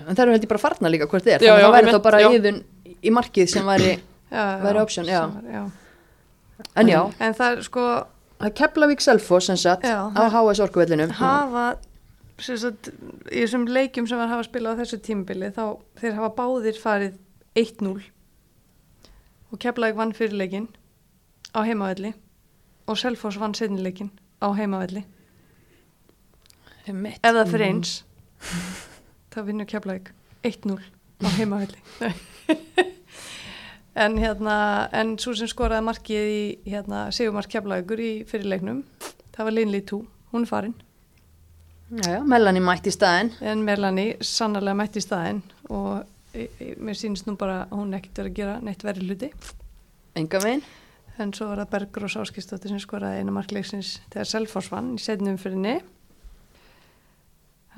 en 0.00 0.16
það 0.16 0.22
eru 0.24 0.32
held 0.32 0.42
ég 0.42 0.48
bara 0.48 0.58
farna 0.58 0.88
líka 0.90 1.06
hvort 1.06 1.22
þið 1.22 1.34
er 1.36 1.40
Já, 1.44 1.52
þannig 1.52 1.52
að 1.52 1.60
já, 1.60 1.66
það 1.68 1.74
væri 1.76 1.84
þá 1.84 1.88
einmitt, 1.92 2.02
bara 2.02 2.20
já. 2.20 2.28
yðun 2.32 2.62
í 3.04 3.10
markið 3.12 3.48
sem 3.52 3.66
væri 3.68 3.98
væri 4.32 4.80
option, 4.80 5.04
já. 5.06 5.20
já. 5.52 5.70
en 6.76 6.88
já, 6.88 7.00
En 7.20 7.34
það 7.34 7.52
er 7.58 7.62
sko 7.62 7.84
það 8.38 8.48
er 8.48 8.54
Keflavík 8.60 9.02
Selfoss 9.02 9.50
sem 9.50 9.58
sagt 9.58 9.86
Já. 9.86 10.08
á 10.14 10.22
HS 10.30 10.62
orkuvellinum 10.66 11.14
hafa 11.18 11.66
sem 12.38 12.58
sagt, 12.60 12.92
í 13.34 13.42
þessum 13.42 13.66
leikjum 13.66 14.06
sem 14.06 14.20
var 14.20 14.30
hafa 14.30 14.46
spilað 14.46 14.78
á 14.78 14.80
þessu 14.82 15.00
tímabili 15.02 15.50
þá 15.56 15.64
þeir 15.98 16.14
hafa 16.20 16.30
báðir 16.38 16.78
farið 16.78 17.18
1-0 17.58 17.96
og 19.48 19.58
Keflavík 19.62 19.98
vann 19.98 20.14
fyrirleikin 20.14 20.68
á 21.56 21.66
heimavelli 21.66 22.12
og 22.88 22.98
Selfoss 23.00 23.40
vann 23.40 23.56
setnileikin 23.56 24.12
á 24.40 24.48
heimavelli. 24.54 25.02
Ef 26.88 27.20
það 27.24 27.50
fyrir 27.50 27.66
eins 27.66 27.96
þá 29.34 29.42
vinnur 29.48 29.68
Keflavík 29.68 30.12
1-0 30.46 30.78
á 30.78 31.28
heimavelli 31.36 31.82
en 33.98 34.18
hérna 34.20 34.56
en 34.94 35.16
svo 35.20 35.34
sem 35.38 35.50
skoraði 35.50 35.86
markið 35.88 36.32
í 36.32 36.42
hérna, 36.70 37.08
Sigurmark 37.14 37.50
Keflavíkur 37.52 38.02
í 38.02 38.12
fyrirleiknum 38.28 38.84
það 39.34 39.48
var 39.48 39.54
Linley 39.54 39.84
2, 39.86 39.98
hún 40.32 40.46
er 40.46 40.50
farin. 40.50 40.76
Já, 42.04 42.18
Melanie 42.26 42.60
mætti 42.60 42.90
í 42.90 42.94
staðinn. 42.94 43.30
En 43.40 43.62
Melanie 43.64 44.18
sannarlega 44.24 44.76
mætti 44.76 45.00
í 45.00 45.04
staðinn 45.04 45.40
og 45.72 46.02
e, 46.34 46.48
e, 46.48 46.74
mér 46.76 46.98
sýnist 46.98 47.28
nú 47.28 47.36
bara 47.40 47.62
hún 47.70 47.94
ekkert 47.96 48.20
verið 48.20 48.32
að 48.32 48.40
gera 48.40 48.56
neitt 48.64 48.84
verið 48.84 49.08
hluti. 49.08 49.30
Enga 50.18 50.42
megin 50.44 50.64
en 51.18 51.32
svo 51.34 51.48
var 51.50 51.62
það 51.62 51.70
Bergrós 51.72 52.18
Áskistóttir 52.20 52.74
sem 52.74 52.82
skoraði 52.82 53.22
einu 53.22 53.32
markleiksins 53.34 53.96
þegar 54.12 54.28
Selfoss 54.30 54.70
vann 54.70 54.92
í 54.98 55.02
setnum 55.02 55.38
fyrirni 55.40 55.78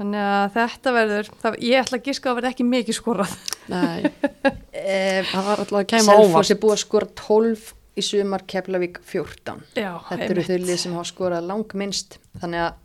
þannig 0.00 0.24
að 0.24 0.46
þetta 0.56 0.92
verður 0.96 1.30
það, 1.42 1.58
ég 1.68 1.84
ætla 1.84 1.98
að 2.00 2.06
giska 2.08 2.30
að 2.30 2.38
verða 2.38 2.52
ekki 2.54 2.66
mikið 2.68 2.96
skorað. 2.96 3.36
Nei, 3.70 4.10
eh, 4.80 5.20
það 5.28 5.48
var 5.50 5.62
alltaf 5.64 5.78
að 5.80 5.94
Selfoss. 5.94 6.30
Óvart 6.30 6.54
er 6.54 6.60
búið 6.64 6.76
að 6.76 6.82
skora 6.84 7.10
12 7.20 7.66
í 8.00 8.04
sumar 8.06 8.44
Keflavík 8.48 9.00
14 9.06 9.64
Já, 9.76 9.90
þetta 10.08 10.28
eru 10.30 10.44
þau 10.46 10.58
lið 10.62 10.78
sem 10.80 10.94
hafa 10.96 11.08
skorað 11.10 11.48
langminnst 11.50 12.20
þannig 12.40 12.64
að 12.68 12.78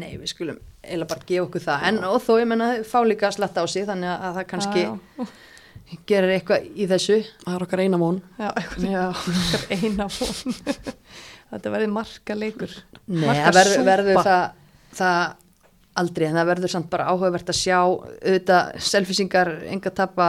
nei, 0.00 0.10
við 0.18 0.32
skulum 0.34 0.58
eiginlega 0.80 1.10
bara 1.12 1.28
gefa 1.28 1.46
okkur 1.46 1.64
það. 1.64 1.86
En 1.90 2.00
og 2.08 2.18
þó 2.24 2.32
ég 2.40 2.48
menna 2.50 2.70
þau 2.72 2.88
fá 2.90 2.98
líka 3.06 3.28
að 3.28 3.36
slatta 3.38 3.64
á 3.64 3.66
sig 3.70 3.86
þannig 3.88 4.12
að 4.12 4.38
það 4.38 4.46
kannski 4.52 4.84
já, 4.84 5.26
gerir 6.08 6.34
eitthvað 6.36 6.70
í 6.70 6.88
þessu. 6.90 7.18
Það 7.44 7.56
er 7.56 7.66
okkar 7.66 7.84
eina 7.84 8.00
món 8.00 8.22
já, 8.40 8.48
já. 8.94 9.04
eitthvað 9.10 9.74
eina 9.76 10.08
fón 10.12 10.56
þetta 11.50 11.74
verður 11.74 11.94
marka 11.94 12.36
leikur 12.38 12.74
Nei, 13.10 13.28
verður 13.50 14.22
það, 14.22 14.44
það 14.96 15.38
aldrei, 16.00 16.26
en 16.28 16.38
það 16.40 16.48
verður 16.50 16.72
samt 16.74 16.90
bara 16.92 17.06
áhugavert 17.12 17.52
að 17.52 17.58
sjá 17.60 17.76
auðvitað 17.80 18.74
selfisingar 18.90 19.50
enga 19.70 19.92
tapa 19.94 20.28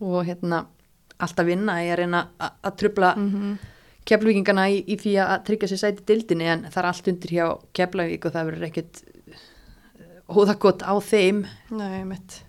og 0.00 0.18
hérna 0.28 0.64
alltaf 1.22 1.46
vinna 1.48 1.78
í 1.84 1.88
að 1.92 2.00
reyna 2.02 2.26
að, 2.40 2.76
trubla 2.82 3.14
mm 3.16 3.30
Mhm. 3.32 3.56
keflavíkingana 4.06 4.68
í, 4.70 4.82
í 4.86 4.96
því 5.00 5.12
að 5.18 5.44
tryggja 5.48 5.68
sér 5.72 5.80
sæti 5.80 6.04
dildinni 6.06 6.46
en 6.46 6.60
það 6.70 6.82
er 6.82 6.88
allt 6.90 7.08
undir 7.10 7.32
hjá 7.34 7.46
keflavík 7.74 8.26
og 8.28 8.34
það 8.36 8.50
verður 8.50 8.66
ekkert 8.68 9.00
hóðakott 10.30 10.82
á 10.86 10.94
þeim. 11.02 11.40
Nei, 11.74 12.04
mitt 12.06 12.42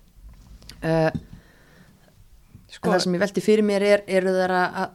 uh, 0.82 1.10
Sko, 2.68 2.92
það 2.92 3.02
sem 3.02 3.16
ég 3.16 3.22
velti 3.24 3.42
fyrir 3.42 3.66
mér 3.66 3.82
er 3.82 4.04
eru 4.06 4.34
það 4.36 4.54
að, 4.54 4.90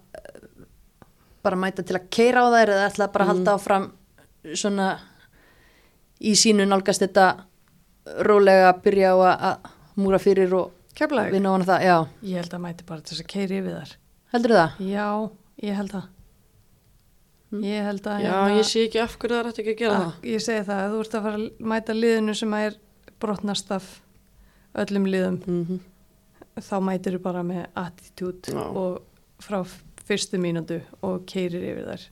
bara 1.44 1.60
mæta 1.60 1.84
til 1.84 1.98
að 1.98 2.10
keira 2.14 2.46
á 2.46 2.48
þær 2.54 2.72
eða 2.76 2.88
ætla 2.92 3.08
bara 3.12 3.26
að 3.26 3.32
halda 3.34 3.56
áfram 3.58 3.88
svona 4.54 4.88
í 6.24 6.34
sínu 6.40 6.66
nálgast 6.70 7.04
þetta 7.04 7.28
rólega 8.28 8.72
að 8.74 8.82
byrja 8.86 9.12
á 9.14 9.18
að- 9.18 9.44
að 9.50 9.72
múra 10.04 10.20
fyrir 10.20 10.54
og 10.58 10.72
Keflavík, 10.96 11.32
vinna 11.34 11.50
á 11.50 11.54
hana 11.56 11.66
það, 11.66 11.84
já, 11.88 11.98
ég 12.24 12.36
held 12.42 12.54
að 12.54 12.62
mæti 12.68 12.86
bara 12.86 13.02
til 13.02 13.16
þess 13.16 13.24
að 13.24 13.32
keiri 13.34 13.58
yfir 13.62 13.78
þar. 13.80 13.94
heldur 14.34 14.52
það? 14.58 14.76
Já, 14.94 15.08
ég 15.64 15.76
held 15.80 15.92
það. 15.92 16.10
Ég 17.54 17.84
held 17.86 18.08
að... 18.10 18.22
Já, 18.24 18.32
hérna- 18.34 18.58
ég 18.58 18.66
sé 18.66 18.84
ekki 18.88 19.00
af 19.04 19.16
hverju 19.22 19.36
það 19.38 19.46
er 19.46 19.50
ekki 19.62 19.74
að 19.74 19.80
gera 19.82 19.96
að, 19.98 20.04
það. 20.04 20.30
Ég 20.34 20.42
segi 20.46 20.66
það, 20.68 20.80
að 20.84 20.94
þú 20.94 21.00
ert 21.04 21.16
að 21.18 21.26
fara 21.28 21.40
að 21.40 21.66
mæta 21.74 21.94
liðinu 21.98 22.36
sem 22.36 22.54
er 22.54 22.78
brotnast 23.20 23.72
af 23.72 23.90
öllum 24.84 25.06
liðum, 25.10 25.42
Mm 25.48 25.82
þá 26.54 26.76
mætir 26.86 27.16
þú 27.18 27.20
bara 27.24 27.42
með 27.42 27.64
attitude 27.82 28.52
Já. 28.54 28.62
og 28.62 29.00
frá 29.42 29.64
fyrstu 30.06 30.38
mínútu 30.38 30.76
og 31.02 31.24
keirir 31.26 31.64
yfir 31.66 31.88
þær. 31.90 32.04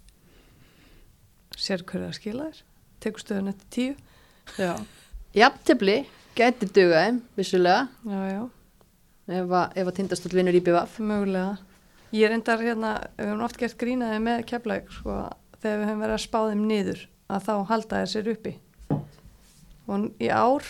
Sér 1.61 1.83
hverju 1.85 2.07
það 2.07 2.15
skila 2.17 2.47
þér, 2.49 2.61
tekur 3.03 3.23
stöðun 3.23 3.51
eftir 3.51 3.69
tíu. 3.75 3.93
Já. 4.59 4.73
Jafntefli 5.37 5.97
gæti 6.37 6.67
dugaði, 6.71 7.19
vissulega, 7.37 7.87
Já, 8.07 8.19
já. 8.31 8.41
ef 9.31 9.53
að, 9.61 9.77
ef 9.77 9.91
að 9.91 9.95
tindastóll 9.99 10.33
vinnur 10.35 10.57
í 10.57 10.63
BVF. 10.63 10.99
Mögulega. 11.03 11.57
Ég 12.11 12.27
er 12.27 12.35
endar 12.35 12.59
hérna, 12.59 12.91
við 13.15 13.29
höfum 13.31 13.45
oft 13.47 13.59
gert 13.59 13.77
grínaði 13.79 14.19
með 14.23 14.43
keflæk, 14.51 14.91
sko, 14.91 15.17
þegar 15.61 15.79
við 15.79 15.89
höfum 15.89 16.05
verið 16.05 16.17
að 16.17 16.23
spá 16.25 16.39
þeim 16.49 16.63
niður, 16.67 17.03
að 17.31 17.45
þá 17.47 17.53
halda 17.71 18.01
þær 18.01 18.11
sér 18.11 18.31
uppi. 18.33 18.53
Og 19.91 20.07
í 20.19 20.31
ár 20.31 20.67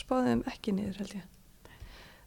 spáðum 0.00 0.28
þeim 0.30 0.42
ekki 0.52 0.74
niður, 0.76 0.98
held 1.00 1.14
ég. 1.16 1.28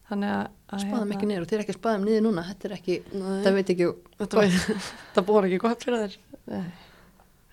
Þannig 0.10 0.34
að... 0.34 0.48
að 0.74 0.82
Spáðum 0.84 1.14
ekki 1.16 1.30
niður 1.30 1.46
og 1.46 1.54
eru 1.54 1.64
ekki 1.64 1.76
spáðum 1.78 2.08
niður 2.08 2.26
núna, 2.26 2.44
þetta 2.50 2.68
er 2.70 2.74
ekki, 2.78 2.98
Nei. 3.14 3.30
það 3.46 3.56
veit 3.58 3.72
ekki, 3.74 3.88
þetta 4.20 5.24
búið 5.30 5.48
ekki 5.50 5.62
gott 5.64 5.86
fyrir 5.86 6.04
þér. 6.04 6.18
Nei. 6.52 6.66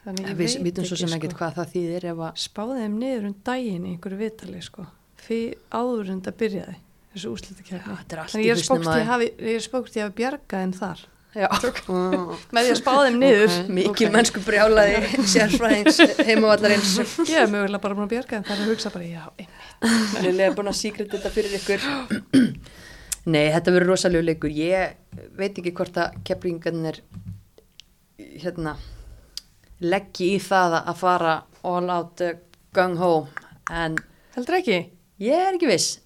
Þannig 0.00 0.30
ég 0.30 0.38
veit 0.38 0.62
vitum 0.64 0.86
svo 0.88 0.96
sem 0.96 1.10
ekki, 1.10 1.18
ekkert 1.18 1.34
sko. 1.34 1.40
hvað 1.42 1.56
það 1.58 1.72
þýðir 1.74 2.04
ef 2.08 2.20
að, 2.24 2.36
Spáðum 2.40 2.78
þeim 2.80 2.98
niður 3.02 3.24
um 3.28 3.34
daginn 3.44 3.84
í 3.84 3.94
einhverju 3.94 4.18
vitali, 4.20 4.60
sko. 4.64 4.84
Fyrir 5.20 5.58
áður 5.76 6.12
en 6.14 6.20
það 6.24 6.36
byrjaði, 6.40 6.76
þessu 7.12 7.32
er 8.14 8.22
allt 8.22 8.32
Þannig 8.32 8.46
í 8.46 8.48
ég 8.48 8.54
er 8.54 8.62
spókt 8.64 8.88
að 8.88 9.00
ég 9.02 9.10
ég 9.28 9.58
er 9.58 9.64
ég 9.98 10.06
hafi 10.06 10.16
bjargað 10.22 10.64
þeim 10.64 10.76
þar. 10.78 11.02
Með 12.50 12.64
því 12.64 12.70
að 12.72 12.78
spá 12.80 12.90
þeim 13.04 13.18
niður. 13.20 13.52
Ok. 13.60 13.68
mikil 13.76 14.08
mennsku 14.10 14.40
brjálaði 14.42 15.20
sérfræðings 15.30 16.00
heimavallarins. 16.26 16.94
Ég 17.28 17.36
er 17.44 17.52
mögulega 17.52 17.82
bara 17.84 17.98
búin 17.98 18.08
að 18.08 18.14
bjarga 18.16 18.40
þeim 18.40 18.46
þar 18.48 18.62
að 18.64 18.70
hugsa 18.72 18.92
bara, 18.94 19.06
já, 19.06 19.26
einmitt. 19.36 20.24
Lili 20.24 20.46
er 20.48 20.56
búin 20.56 20.72
að 20.72 20.78
síkret 20.80 21.12
þetta 21.12 21.30
fyrir 21.34 21.54
ykkur. 21.60 21.84
Nei, 23.30 23.44
þetta 23.52 23.76
verður 23.76 23.92
rosalega 23.92 24.26
leikur. 24.26 24.56
Ég 24.56 25.28
veit 25.38 25.60
ekki 25.60 25.74
hvort 25.76 26.00
að 26.00 26.16
keplingarnir 26.26 26.98
hérna 28.40 28.74
leggji 29.80 30.34
í 30.36 30.40
það 30.44 30.78
að 30.82 30.96
fara 31.00 31.34
all 31.66 31.90
out 31.92 32.20
uh, 32.24 32.34
gung 32.76 32.96
ho 33.00 33.12
en 33.70 33.96
Heldur 34.36 34.58
ekki? 34.60 34.78
ég 35.20 35.34
er 35.48 35.56
ekki 35.56 35.68
viss. 35.68 35.98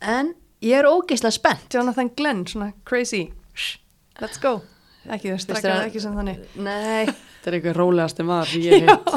En 0.00 0.32
ég 0.64 0.78
er 0.80 0.86
ógeislega 0.88 1.34
spennt. 1.34 1.66
Jonathan 1.74 2.10
Glenn, 2.16 2.44
svona 2.46 2.72
crazy 2.88 3.28
let's 4.18 4.38
go 4.42 4.60
ekki 5.08 5.30
að- 5.32 5.86
ekki 5.86 6.00
sem 6.02 6.14
þannig 6.16 6.40
Nei, 6.58 7.06
Þetta 7.38 7.50
er 7.52 7.56
einhver 7.58 7.78
rólegasti 7.78 8.24
maður 8.26 8.50
sem 8.50 8.64
ég 8.66 8.88
heit. 8.88 9.12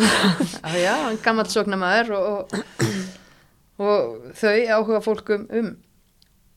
já, 0.72 0.76
já, 0.80 0.94
hann 1.04 1.18
gammal 1.22 1.44
sóknamaður 1.52 2.14
og, 2.16 2.54
og, 2.56 2.80
og 3.84 4.32
þau 4.40 4.54
áhuga 4.78 5.02
fólkum 5.04 5.44
um 5.60 5.68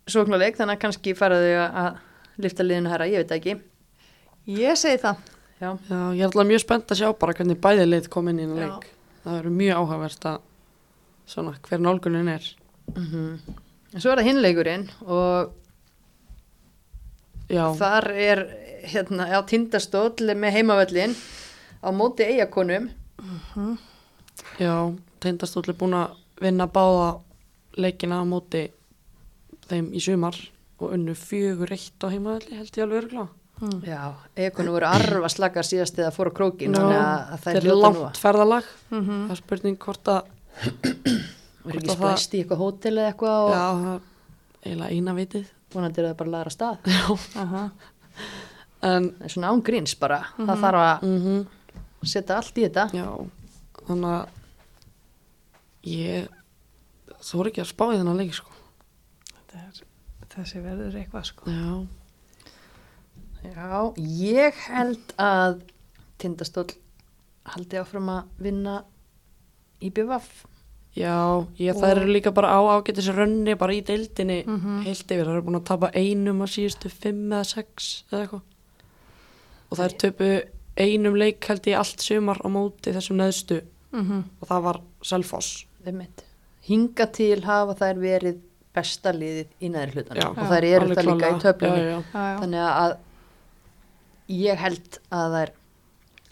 sóknarleik 0.09 0.55
þannig 0.59 0.77
að 0.79 0.81
kannski 0.85 1.13
faraðu 1.15 1.51
að, 1.59 1.77
að 1.83 2.43
lifta 2.47 2.65
liðinu 2.65 2.91
herra, 2.91 3.07
ég 3.11 3.23
veit 3.23 3.35
ekki. 3.35 3.57
ég 4.57 4.79
segi 4.79 5.01
það 5.03 5.32
Já, 5.63 5.69
Já, 5.87 5.99
ég 6.11 6.19
er 6.19 6.27
alltaf 6.27 6.47
mjög 6.49 6.61
spennt 6.65 6.91
að 6.91 6.99
sjá 6.99 7.09
bara 7.23 7.35
hvernig 7.37 7.59
bæði 7.63 7.85
lið 7.87 8.09
kom 8.11 8.27
inn 8.31 8.41
í 8.43 8.47
Já. 8.49 8.55
leik. 8.59 8.87
Það 9.23 9.37
verður 9.37 9.53
mjög 9.61 9.77
áhugavert 9.79 10.25
að 10.33 10.39
svona 11.33 11.53
hver 11.67 11.79
nálgunin 11.85 12.31
er. 12.33 12.47
Mhm. 12.97 13.27
Svo 13.95 14.11
er 14.11 14.19
það 14.19 14.27
hinleikurinn 14.27 14.87
og 15.07 15.53
Já, 17.53 17.65
þar 17.77 18.07
er 18.11 18.41
hérna, 18.89 19.27
já, 19.29 19.39
tindastóll 19.47 20.33
með 20.35 20.55
heimavöllin 20.57 21.15
á 21.83 21.89
móti 21.95 22.25
eigakonum. 22.27 22.89
já, 24.59 24.73
teindastóll 25.21 25.69
er 25.69 25.77
búin 25.77 25.93
að 25.95 26.15
vinna 26.41 26.67
báða 26.67 27.21
leikina 27.77 28.19
á 28.19 28.25
móti 28.27 28.65
þeim 29.69 29.91
í 29.93 30.01
sumar 30.03 30.35
og 30.79 30.95
unnu 30.97 31.13
fjögur 31.15 31.71
eitt 31.71 32.03
á 32.03 32.07
heimaðalli 32.11 32.57
held 32.57 32.73
ég 32.75 32.83
alveg 32.83 33.29
örgla. 33.67 33.93
Já, 33.93 34.01
eigakonum 34.37 34.75
voru 34.75 34.87
arfa 34.89 35.29
slakar 35.31 35.67
síðast 35.67 35.99
eða 35.99 36.11
fór 36.15 36.29
á 36.29 36.33
krókin, 36.37 36.75
þannig 36.75 36.99
að, 36.99 37.31
að 37.35 37.43
það 37.45 37.57
er 37.59 37.67
hljóta 37.67 37.75
nú 37.75 38.03
langt 38.03 38.19
ferðalag. 38.21 38.69
Mhm. 38.91 39.21
Það 39.23 39.33
er 39.35 39.41
spurning 39.41 39.79
hvort 39.85 40.11
að, 40.13 40.21
vera 41.63 41.79
ekki 41.79 41.97
splæst 41.97 42.35
í 42.35 42.43
eitthvað 42.43 42.63
hótel 42.63 42.93
eða 42.97 43.09
eitthvað 43.13 43.39
og 43.47 43.53
já, 43.53 43.65
það 43.83 43.95
er 43.95 44.67
eiginlega 44.67 44.91
eina 44.93 45.17
vitið. 45.17 45.49
vonandi 45.73 46.01
er 46.01 46.07
það 46.09 46.17
bara 46.19 46.29
að 46.29 46.35
læra 46.37 46.53
stað. 46.53 46.77
Aha. 47.43 47.63
En, 48.83 49.09
Það 49.13 49.25
er 49.25 49.31
svona 49.31 49.51
ángríns 49.55 49.95
bara, 49.99 50.19
það 50.37 50.63
þarf 50.67 50.83
að 50.83 51.07
mhm. 51.07 51.43
setja 52.03 52.37
allt 52.37 52.57
í 52.59 52.65
þetta. 52.67 52.87
Já, 52.93 53.07
þannig 53.87 54.09
að 54.11 54.39
ég 55.93 56.27
þú 57.23 57.41
er 57.41 57.49
ekki 57.51 57.63
að 57.63 57.71
spá 57.71 57.85
í 57.89 57.97
þennan 57.97 58.19
leik 58.19 58.35
sko. 58.35 58.53
Þetta 59.31 59.63
er, 59.63 59.83
þessi 60.33 60.63
verður 60.63 60.97
eitthvað 60.99 61.27
sko 61.29 61.51
Já, 61.51 61.67
Já, 63.43 63.93
ég 63.99 64.53
held 64.69 65.13
að 65.19 65.59
tindastóll 66.21 66.71
haldi 67.53 67.79
áfram 67.81 68.09
að 68.13 68.23
vinna 68.45 68.77
í 69.83 69.89
BVF. 69.91 70.45
já, 70.95 71.13
ég, 71.57 71.73
það 71.75 71.89
eru 71.95 72.05
líka 72.13 72.31
bara 72.31 72.53
á 72.53 72.59
ágætis 72.77 73.07
rönni 73.11 73.55
bara 73.57 73.73
í 73.73 73.81
deildinni 73.83 74.43
Mhm. 74.45 74.83
heilt 74.85 75.07
yfir, 75.11 75.25
það 75.25 75.33
eru 75.33 75.41
búin 75.41 75.59
að 75.59 75.65
tapa 75.65 75.89
einum 75.93 76.41
á 76.41 76.47
síðustu 76.47 76.89
fimm 76.91 77.31
eða 77.33 77.45
sex 77.45 78.03
eða 78.11 78.21
eitthvað. 78.27 78.41
Og 79.71 79.77
það 79.77 79.85
er 79.85 79.97
töpu 80.03 80.29
einum 80.77 81.15
leik 81.17 81.43
held 81.49 81.61
ég 81.65 81.77
allt 81.77 81.99
sumar 81.99 82.37
á 82.45 82.47
móti 82.47 82.93
þessum 82.93 83.17
neðstu. 83.17 83.61
Mm 83.91 84.23
og 84.41 84.47
það 84.47 84.61
var 84.63 84.79
Selfoss. 85.03 85.65
Hinga 86.63 87.05
til 87.11 87.41
hafa 87.41 87.73
þær 87.75 87.97
verið 87.99 88.37
besta 88.73 89.11
liðið 89.13 89.47
í 89.61 89.69
neðri 89.69 89.93
hlutan 89.93 90.17
og 90.29 90.37
þær 90.49 90.63
eru 90.63 90.95
það 90.95 91.05
líka 91.09 91.29
í 91.29 91.41
töflunni. 91.43 92.03
Þannig 92.13 92.63
að 92.69 92.97
ég 94.31 94.59
held 94.59 94.99
að 95.13 95.35
þær 95.37 95.51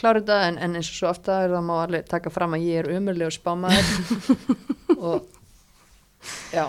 kláru 0.01 0.21
þetta 0.23 0.37
en, 0.47 0.57
en 0.57 0.77
eins 0.79 0.89
og 0.89 0.97
svo 0.97 1.09
ofta 1.11 1.41
er 1.43 1.53
það 1.53 1.67
má 1.67 1.75
alveg 1.81 2.07
taka 2.09 2.31
fram 2.33 2.55
að 2.57 2.65
ég 2.65 2.81
er 2.81 2.89
umurlegur 2.95 3.35
spámaður. 3.35 3.91
Og 5.11 5.27
já, 6.53 6.65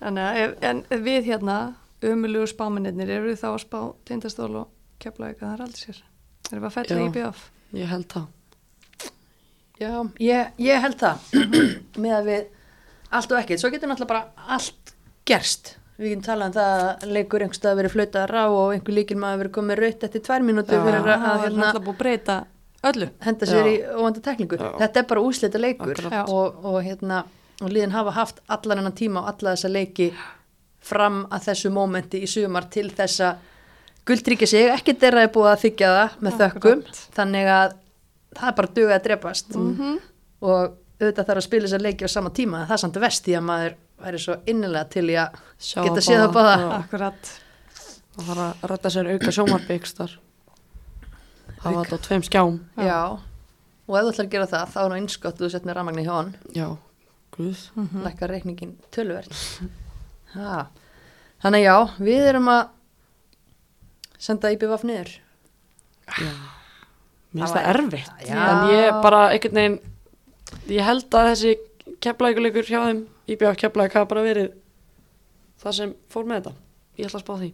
Þannig 0.00 0.26
að 0.26 0.66
en 0.70 0.82
við 1.04 1.26
hérna 1.28 1.56
ömulugu 2.06 2.48
spámennir, 2.48 3.10
eru 3.10 3.28
við 3.28 3.40
þá 3.42 3.48
að 3.50 3.62
spá 3.66 3.80
tindastól 4.08 4.52
og 4.62 4.70
kefla 5.02 5.28
eitthvað, 5.28 5.48
það 5.50 5.56
er 5.56 5.64
aldrei 5.66 5.82
sér? 5.82 5.98
Erum 6.50 6.62
við 6.62 6.68
að 6.70 6.76
fella 6.78 6.96
Já. 6.96 7.02
í 7.02 7.10
BF 7.16 7.42
ég 7.76 7.90
held 7.90 8.06
það. 8.14 8.28
Já 9.80 9.92
ég, 10.20 10.54
ég 10.60 10.82
held 10.84 10.98
það. 11.00 11.28
Með 12.04 12.16
að 12.16 12.30
við 12.30 12.48
allt 13.10 13.34
og 13.34 13.40
ekkert, 13.40 13.62
svo 13.62 13.70
getur 13.72 13.90
náttúrulega 13.90 14.12
bara 14.14 14.54
allt 14.56 14.94
gerst 15.28 15.74
við 16.00 16.08
getum 16.14 16.22
talað 16.26 16.46
um 16.50 16.54
það 16.56 16.84
að 16.86 17.10
leikur 17.16 17.44
einhverstað 17.44 17.70
að 17.74 17.80
verið 17.82 17.94
flautar 17.96 18.32
á 18.32 18.44
og 18.48 18.72
einhver 18.74 18.96
líkil 18.96 19.18
maður 19.20 19.42
verið 19.44 19.54
komið 19.58 19.80
raut 19.84 20.06
eftir 20.08 20.22
tvær 20.26 20.46
mínútur 20.46 20.78
Já. 20.78 20.84
fyrir 20.86 21.10
að, 21.12 21.26
að 21.30 21.44
hérna, 21.44 21.66
alltaf 21.68 21.84
búið 21.84 21.94
að 21.94 22.00
breyta 22.04 22.36
öllu 22.90 23.08
henda 23.26 23.48
sér 23.50 23.68
Já. 23.68 23.70
í 23.70 23.76
óvanda 24.00 24.22
tekningu 24.24 24.56
Já. 24.60 24.70
þetta 24.80 25.02
er 25.02 25.08
bara 25.12 25.24
úslita 25.28 25.60
leikur 25.60 26.00
og, 26.24 26.64
og, 26.64 26.78
hérna, 26.86 27.18
og 27.60 27.68
liðin 27.74 27.92
hafa 27.92 28.14
haft 28.16 28.40
allan 28.48 28.80
hennan 28.80 28.96
tíma 28.96 29.20
og 29.24 29.28
alla 29.34 29.52
þessa 29.56 29.72
leiki 29.74 30.10
fram 30.80 31.26
að 31.28 31.50
þessu 31.50 31.70
mómenti 31.76 32.22
í 32.24 32.28
sumar 32.32 32.70
til 32.72 32.88
þessa 32.96 33.34
guldríkja 34.08 34.48
sig, 34.48 34.70
ekki 34.72 34.94
þeirra 34.96 35.26
er 35.26 35.32
búið 35.34 35.50
að 35.52 35.62
þykja 35.66 35.90
það 35.92 36.14
með 36.24 36.38
þökkum, 36.40 36.84
þannig 37.18 37.50
að 37.52 37.74
það 38.38 38.48
er 38.48 38.56
bara 38.62 38.70
dugað 38.78 38.94
að 38.96 39.04
drepast 39.04 39.52
Mhm. 39.60 39.98
og 40.40 40.78
auðvitað 41.00 41.26
þarf 41.28 41.40
að 41.40 41.44
spila 41.46 41.66
þessa 41.68 41.82
leiki 41.84 42.04
á 42.04 42.10
sama 42.12 42.30
tíma, 42.30 42.62
það 42.66 42.72
er 42.78 42.82
samt 42.86 42.96
vest 43.04 43.28
í 43.28 43.36
að 43.36 43.44
maður 43.50 43.74
væri 44.02 44.18
svo 44.22 44.36
innilega 44.46 44.88
til 44.90 45.06
í 45.10 45.16
að 45.20 45.38
Sjá 45.60 45.82
geta 45.84 45.94
það 46.00 46.06
séð 46.08 46.20
það 46.24 46.34
báða. 46.36 46.54
Já. 46.60 46.68
Akkurat 46.80 47.30
það 48.16 48.26
þarf 48.26 48.44
að 48.44 48.68
rætta 48.72 48.90
sér 48.96 49.10
auka 49.14 49.32
sjómarbi 49.36 49.76
ykkur 49.80 49.94
þar 50.00 50.14
hafa 51.60 51.82
þetta 51.84 51.96
á 52.00 52.04
tveim 52.06 52.22
skjám 52.26 52.58
já. 52.80 53.00
og 53.90 53.96
ef 53.98 54.04
þú 54.04 54.10
ætlar 54.12 54.26
að 54.26 54.30
gera 54.34 54.46
það, 54.50 54.68
þá 54.74 54.78
er 54.84 54.88
nú 54.92 54.98
einskott 55.00 55.38
þú 55.40 55.50
sett 55.52 55.66
með 55.68 55.76
ramagni 55.80 56.04
hjá 56.06 56.12
hann 56.16 56.30
já, 56.56 56.68
guð 57.36 57.60
Mhm. 57.76 58.02
lækka 58.06 58.28
reikningin 58.30 58.76
tölverð 58.90 59.42
ha. 60.34 60.66
þannig 61.42 61.64
já, 61.64 61.76
við 61.98 62.28
erum 62.30 62.48
að 62.48 62.68
senda 64.18 64.50
IBVF 64.52 64.84
niður 64.84 65.10
já. 66.18 66.32
mér 67.34 67.46
finnst 67.46 67.54
Það 67.54 67.64
það 67.64 67.70
erfitt 67.74 68.26
Já. 68.26 68.40
en 68.50 68.70
ég 68.74 69.02
bara 69.02 69.20
einhvern 69.30 69.54
veginn 69.54 69.78
ég 70.68 70.84
held 70.84 71.10
að 71.14 71.28
þessi 71.30 71.52
keflækuleikur 72.00 72.66
hjá 72.68 72.80
þeim 72.88 73.04
íbjöf 73.30 73.58
keflæk 73.60 73.96
hafa 73.98 74.08
bara 74.10 74.24
verið 74.24 74.52
það 75.60 75.76
sem 75.76 75.92
fór 76.12 76.28
með 76.28 76.40
þetta. 76.40 76.52
Ég 77.00 77.08
ætla 77.08 77.20
að 77.20 77.24
spá 77.24 77.34
því. 77.40 77.50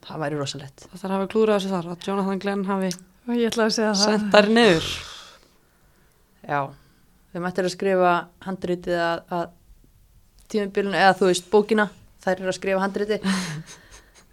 Það 0.00 0.22
væri 0.24 0.40
rosalett 0.40 0.84
það 0.86 1.00
þarf 1.00 1.10
að 1.10 1.16
hafa 1.16 1.30
klúrað 1.34 1.58
þessu 1.58 1.72
þar 1.74 1.88
að 1.92 2.06
Jonathan 2.08 2.42
Glenn 2.42 2.66
hafi 2.68 2.90
og 3.26 3.34
ég 3.36 3.50
ætla 3.50 3.66
að 3.66 3.74
segja 3.76 3.90
það. 3.90 4.04
sendt 4.06 4.34
þær 4.34 4.48
niður. 4.56 4.86
Já, 6.50 6.60
við 7.34 7.44
mættir 7.44 7.68
að 7.68 7.74
skrifa 7.74 8.14
handritið 8.46 9.02
að, 9.04 9.20
að 9.36 9.44
tímubilinu, 10.50 10.96
eða 10.96 11.18
þú 11.20 11.28
veist 11.28 11.50
bókina 11.52 11.86
þær 12.24 12.34
eru 12.38 12.52
að 12.52 12.58
skrifa 12.60 12.86
handritið. 12.86 13.30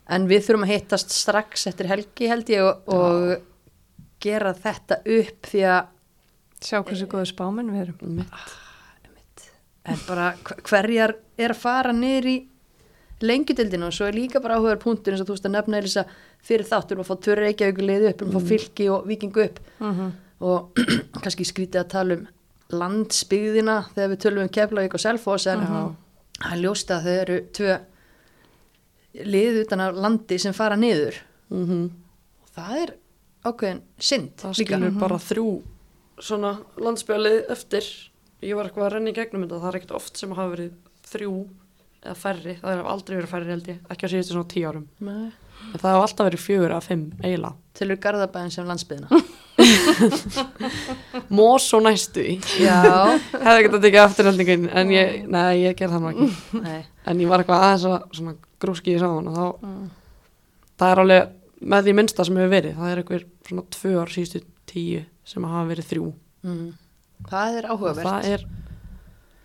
En 0.08 0.24
við 0.24 0.46
þurfum 0.46 0.62
að 0.64 0.70
hittast 0.72 1.10
strax 1.12 1.66
eftir 1.68 1.90
helgi 1.92 2.30
held 2.32 2.48
ég 2.48 2.64
og, 2.64 2.86
og 2.96 4.14
gera 4.24 4.54
þetta 4.56 5.02
upp 5.04 5.50
því 5.52 5.64
að 5.68 5.90
Sjá 6.64 6.80
hversu 6.82 7.06
góðu 7.10 7.28
spáminn 7.30 7.70
við 7.70 7.84
erum. 7.84 8.16
Mitt. 8.18 8.46
En 9.88 10.00
bara 10.08 10.32
hver- 10.44 10.62
hverjar 10.68 11.16
er 11.38 11.54
að 11.54 11.62
fara 11.62 11.94
niður 11.96 12.28
í 12.32 12.38
lengjudildinu 13.26 13.88
og 13.88 13.94
svo 13.98 14.06
er 14.08 14.14
líka 14.18 14.42
bara 14.44 14.58
áhugaður 14.60 14.82
punktur 14.84 15.14
eins 15.16 15.22
og 15.24 15.28
þú 15.30 15.36
veist 15.38 15.46
að 15.50 15.56
nefna 15.56 15.78
Elisa 15.82 16.04
fyrir 16.46 16.68
þáttur 16.70 17.00
að 17.02 17.08
fá 17.10 17.16
tvö 17.26 17.36
reykjavíku 17.40 17.86
liði 17.88 18.10
upp, 18.12 18.22
um 18.22 18.30
að 18.30 18.36
fá 18.38 18.50
fylki 18.52 18.90
og 18.94 19.08
vikingu 19.10 19.46
upp. 19.50 19.60
Mm 19.82 20.12
og 20.38 20.78
kannski 21.24 21.48
skrítið 21.50 21.80
að 21.82 21.88
tala 21.90 22.14
um 22.20 22.28
landsbyggðina 22.78 23.78
þegar 23.96 24.12
við 24.12 24.20
tölum 24.22 24.44
um 24.44 24.50
Keflavík 24.54 24.94
og 24.94 25.02
Selfoss 25.02 25.48
en 25.50 25.64
er 26.52 26.60
ljóst 26.62 26.92
að 26.94 27.08
þau 27.08 27.16
eru 27.24 27.38
tvö 27.58 27.78
lið 29.26 29.58
utan 29.64 29.82
af 29.82 29.96
landi 29.98 30.38
sem 30.42 30.54
fara 30.54 30.78
niður. 30.78 31.18
Mm 31.50 31.88
og 32.44 32.52
það 32.54 32.78
er 32.84 32.92
ákveðin 33.48 33.82
synd 33.98 34.32
Það 34.44 34.54
skilur 34.60 34.94
bara 35.02 35.18
þrjú 35.22 35.48
svona 36.22 36.52
landsbjálið 36.82 37.40
eftir. 37.54 37.90
Ég 38.46 38.54
var 38.58 38.68
eitthvað 38.70 38.86
að 38.88 38.94
renna 38.98 39.10
í 39.10 39.18
gegnum 39.18 39.44
þetta. 39.48 39.62
Það 39.64 39.70
er 39.72 39.80
ekkert 39.80 39.96
oft 39.98 40.20
sem 40.22 40.36
hafa 40.38 40.52
verið 40.54 40.74
þrjú 41.10 41.34
eða 42.06 42.16
færri. 42.22 42.54
Það 42.62 42.74
hefur 42.76 42.90
aldrei 42.94 43.16
verið 43.18 43.32
færri 43.34 43.52
held 43.56 43.70
ég. 43.72 43.80
Ekki 43.94 44.06
á 44.06 44.12
síðustu 44.14 44.36
svona 44.36 44.52
tíu 44.54 44.68
árum. 44.70 44.86
Nei. 45.02 45.32
En 45.74 45.80
það 45.82 45.90
hefur 45.90 46.04
alltaf 46.06 46.28
verið 46.28 46.44
fjögur 46.44 46.76
að 46.76 46.86
fimm 46.86 47.06
eiginlega. 47.24 47.56
Tilur 47.78 48.00
Garðabæðin 48.02 48.54
sem 48.54 48.68
landsbyggðina 48.70 49.22
Mós 51.34 51.66
og 51.76 51.84
næstu 51.86 52.22
í. 52.22 52.36
Já, 52.62 52.78
Hefði 53.34 53.56
ekki 53.64 53.72
að 53.72 53.86
tekja 53.88 54.04
afturhaldingin 54.06 54.68
en 54.70 54.94
ég, 54.94 55.16
nei, 55.34 55.64
ég 55.64 55.78
ger 55.78 55.90
það 55.94 56.04
nú 56.04 56.12
ekki. 56.14 56.28
nei 56.62 56.80
En 57.10 57.22
ég 57.24 57.32
var 57.32 57.42
eitthvað 57.44 57.66
aðeins 57.66 57.86
að 57.90 57.98
svona 58.20 58.36
grúski 58.62 58.94
í 58.94 59.02
saman 59.02 59.30
og 59.32 59.38
þá, 59.38 59.46
það 60.82 60.94
er 60.94 61.02
alveg 61.04 61.34
með 61.74 61.88
því 61.88 61.96
minnsta 61.98 62.26
sem 62.28 62.38
hefur 62.38 62.54
verið. 62.54 62.78
Það 62.78 62.92
er 62.94 63.02
eitthvað 63.02 63.26
svona 63.50 63.66
tvö 63.78 63.94
ár 63.98 64.14
síðustu 64.14 64.44
tíu 64.70 65.04
sem 65.28 65.48
hafa 65.50 65.70
verið 65.72 65.90
þrjú. 65.94 66.12
mm. 66.46 66.68
Það 67.28 67.58
er 67.58 67.66
Og 67.68 67.76
áhugavert 67.76 68.08
það 68.08 68.30
er 68.34 68.46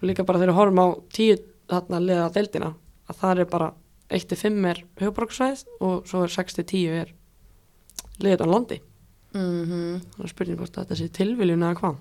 líka 0.03 0.27
bara 0.27 0.39
þegar 0.43 0.53
við 0.53 0.59
horfum 0.61 0.83
á 0.83 0.87
tíu 1.15 1.37
þarna 1.73 2.01
liða 2.03 2.29
deildina 2.35 2.71
að 3.09 3.21
það 3.23 3.43
er 3.45 3.51
bara 3.53 3.73
1-5 4.13 4.71
er 4.71 4.81
höfuborgsvæð 5.01 5.65
og 5.81 6.09
svo 6.11 6.25
er 6.27 6.33
6-10 6.37 6.97
er 7.01 7.13
á 8.45 8.47
landi. 8.47 8.81
mm 9.33 10.01
Það 10.17 10.25
er 10.27 10.33
spurning 10.35 10.59
hvort 10.61 10.77
þetta 10.77 10.99
sé 10.99 11.09
tilviljun 11.09 11.63
eða 11.65 11.79
hvað. 11.81 12.01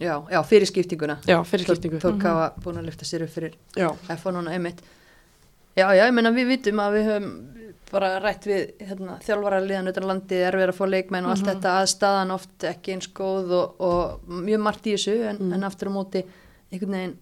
Já, 0.00 0.14
já, 0.32 0.40
fyrir 0.48 0.64
skiptinguna 0.64 1.18
Já, 1.28 1.42
fyrir 1.44 1.66
skiptingu. 1.68 1.98
Þór 2.00 2.16
Káa 2.22 2.46
búin 2.64 2.78
að 2.80 2.86
lyfta 2.88 3.04
sér 3.04 3.26
upp 3.26 3.34
fyrir 3.34 3.58
Já, 3.76 3.90
F1 4.08 4.32
núna 4.32 4.54
einmitt 4.56 4.80
Já, 5.76 5.90
já, 5.92 6.06
ég 6.06 6.14
menna 6.16 6.32
við 6.32 6.48
vitum 6.54 6.80
að 6.80 6.94
við 6.96 7.04
höfum 7.10 7.26
bara 7.90 8.10
rætt 8.22 8.46
við 8.48 8.84
hérna, 8.86 9.16
þjálfara 9.24 9.60
liðan 9.64 9.90
utan 9.90 10.06
á 10.06 10.10
landi 10.12 10.38
er 10.38 10.56
verið 10.58 10.72
að 10.74 10.78
fá 10.78 10.86
leikmenn 10.94 11.26
og 11.26 11.34
allt 11.34 11.48
þetta 11.48 11.74
aðstæðan 11.80 12.34
oft 12.36 12.66
ekki 12.70 12.94
eins 12.94 13.10
góð 13.16 13.54
og, 13.58 13.82
og 13.82 14.32
mjög 14.46 14.64
margt 14.66 14.88
í 14.88 14.94
þessu 14.94 15.16
en, 15.32 15.42
en 15.56 15.66
aftur 15.66 15.90
á 15.90 15.96
móti 15.96 16.24
einhvern 16.70 16.96
veginn 16.96 17.16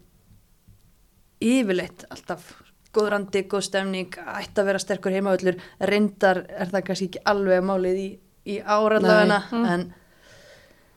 yfirleitt 1.49 2.07
alltaf 2.13 2.49
góð 2.95 3.13
randi, 3.15 3.45
góð 3.49 3.67
stefning 3.69 4.17
ætti 4.39 4.63
að 4.63 4.71
vera 4.71 4.83
sterkur 4.83 5.15
heimavöllur 5.15 5.61
reyndar 5.91 6.45
er 6.49 6.73
það 6.73 6.87
kannski 6.89 7.11
ekki 7.11 7.27
alveg 7.33 7.65
málið 7.65 8.01
í, 8.01 8.09
í 8.55 8.59
áraðlagana 8.65 9.43
en 9.75 9.87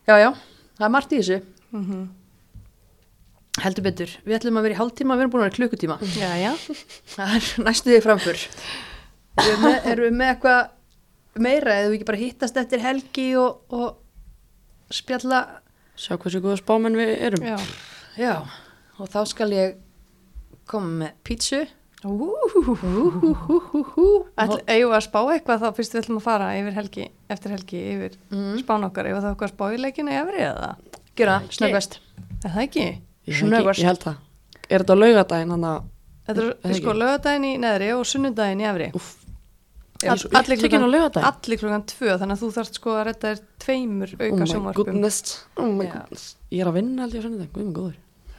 já, 0.08 0.16
já, 0.18 0.32
það 0.80 0.88
er 0.88 0.98
margt 0.98 1.14
í 1.14 1.22
þessu. 1.22 1.44
Mm 1.72 2.10
heldur 3.60 3.84
betur, 3.86 4.12
við 4.24 4.38
ætlum 4.38 4.60
að 4.60 4.68
vera 4.68 4.76
í 4.76 4.80
hálftíma 4.80 5.18
við 5.18 5.26
erum 5.26 5.34
búin 5.34 5.42
að 5.44 5.50
vera 5.50 5.54
í 5.54 5.58
klukkutíma. 5.60 5.98
Já, 6.16 6.30
já. 6.40 6.52
Það 7.16 7.34
er 7.36 7.50
næstu 7.68 7.92
því 7.92 8.00
framför. 8.06 8.46
Erum 9.40 9.62
við 9.64 9.86
erum 9.92 10.06
við 10.10 10.16
með 10.20 10.32
eitthvað 10.34 11.42
meira 11.42 11.76
eða 11.80 11.90
við 11.92 11.98
ekki 12.00 12.08
bara 12.12 12.18
hittast 12.22 12.58
eftir 12.60 12.80
helgi 12.84 13.28
og, 13.40 13.62
og 13.72 13.96
spjalla? 14.92 15.44
sjá 16.02 16.18
hversu 16.18 16.42
góða 16.44 16.58
spámenn 16.60 16.98
við 16.98 17.12
erum. 17.30 17.46
Já. 17.46 17.58
Já, 18.18 18.34
og 19.00 19.08
þá 19.14 19.22
skal 19.30 19.50
ég 19.56 19.78
koma 20.68 20.90
með 21.06 21.12
pítsu. 21.24 21.62
Ætl, 24.42 24.58
eigum 24.66 24.90
við 24.90 24.98
að 24.98 25.04
spá 25.06 25.20
eitthvað 25.36 25.62
þá 25.62 25.68
fyrst 25.78 25.94
við 25.96 26.02
ætlum 26.02 26.18
að 26.20 26.26
fara 26.26 26.48
yfir 26.58 26.74
helgi, 26.80 27.06
eftir 27.32 27.54
helgi, 27.54 27.82
yfir 27.94 28.16
Mm. 28.34 28.58
spán 28.64 28.84
okkar, 28.88 29.06
við 29.06 29.22
þá 29.22 29.30
eitthvað 29.32 29.48
að 29.50 29.54
spá 29.54 29.66
í 29.70 29.78
leikinu 29.82 30.12
efri 30.18 30.42
eða? 30.48 30.70
Gera, 31.16 31.36
snöggvast. 31.52 32.00
Er 32.44 32.50
það 32.50 32.64
ekki? 32.66 32.86
Snöggvast. 33.30 33.80
ég 33.84 33.86
held 33.92 34.04
það. 34.08 34.16
Er 34.70 34.80
þetta 34.84 34.94
á 34.98 35.02
laugadaginn 35.04 35.52
hann 35.56 35.64
að, 35.72 35.84
Þetta 36.22 36.42
Er 36.42 36.54
það 36.64 36.76
sko 36.78 36.90
ekki? 36.92 37.00
lögadaginn 37.02 37.46
í 37.46 37.54
neðri 37.62 37.88
og 37.98 38.06
sunnudaginn 38.06 38.62
í 38.62 38.66
efri. 38.70 38.92
uff, 38.96 39.21
allir 40.10 40.60
klukkan-? 40.62 40.86
Allir 41.30 41.60
tvö, 41.92 42.16
þannig 42.22 42.36
að 42.38 42.42
þú 42.44 42.50
þarft 42.58 42.80
sko 42.80 42.94
að 42.98 43.04
redda 43.10 43.32
þér 43.32 43.42
tveimur 43.66 44.14
oh 44.16 44.24
auka 44.26 44.40
my 44.40 44.48
sjónvarpum. 44.52 44.88
goodness, 44.92 45.20
oh 45.58 45.68
my 45.70 45.86
Já. 45.86 45.92
goodness. 45.94 46.26
Ég 46.52 46.64
er 46.64 46.72
að 46.72 46.78
vinna 46.80 47.06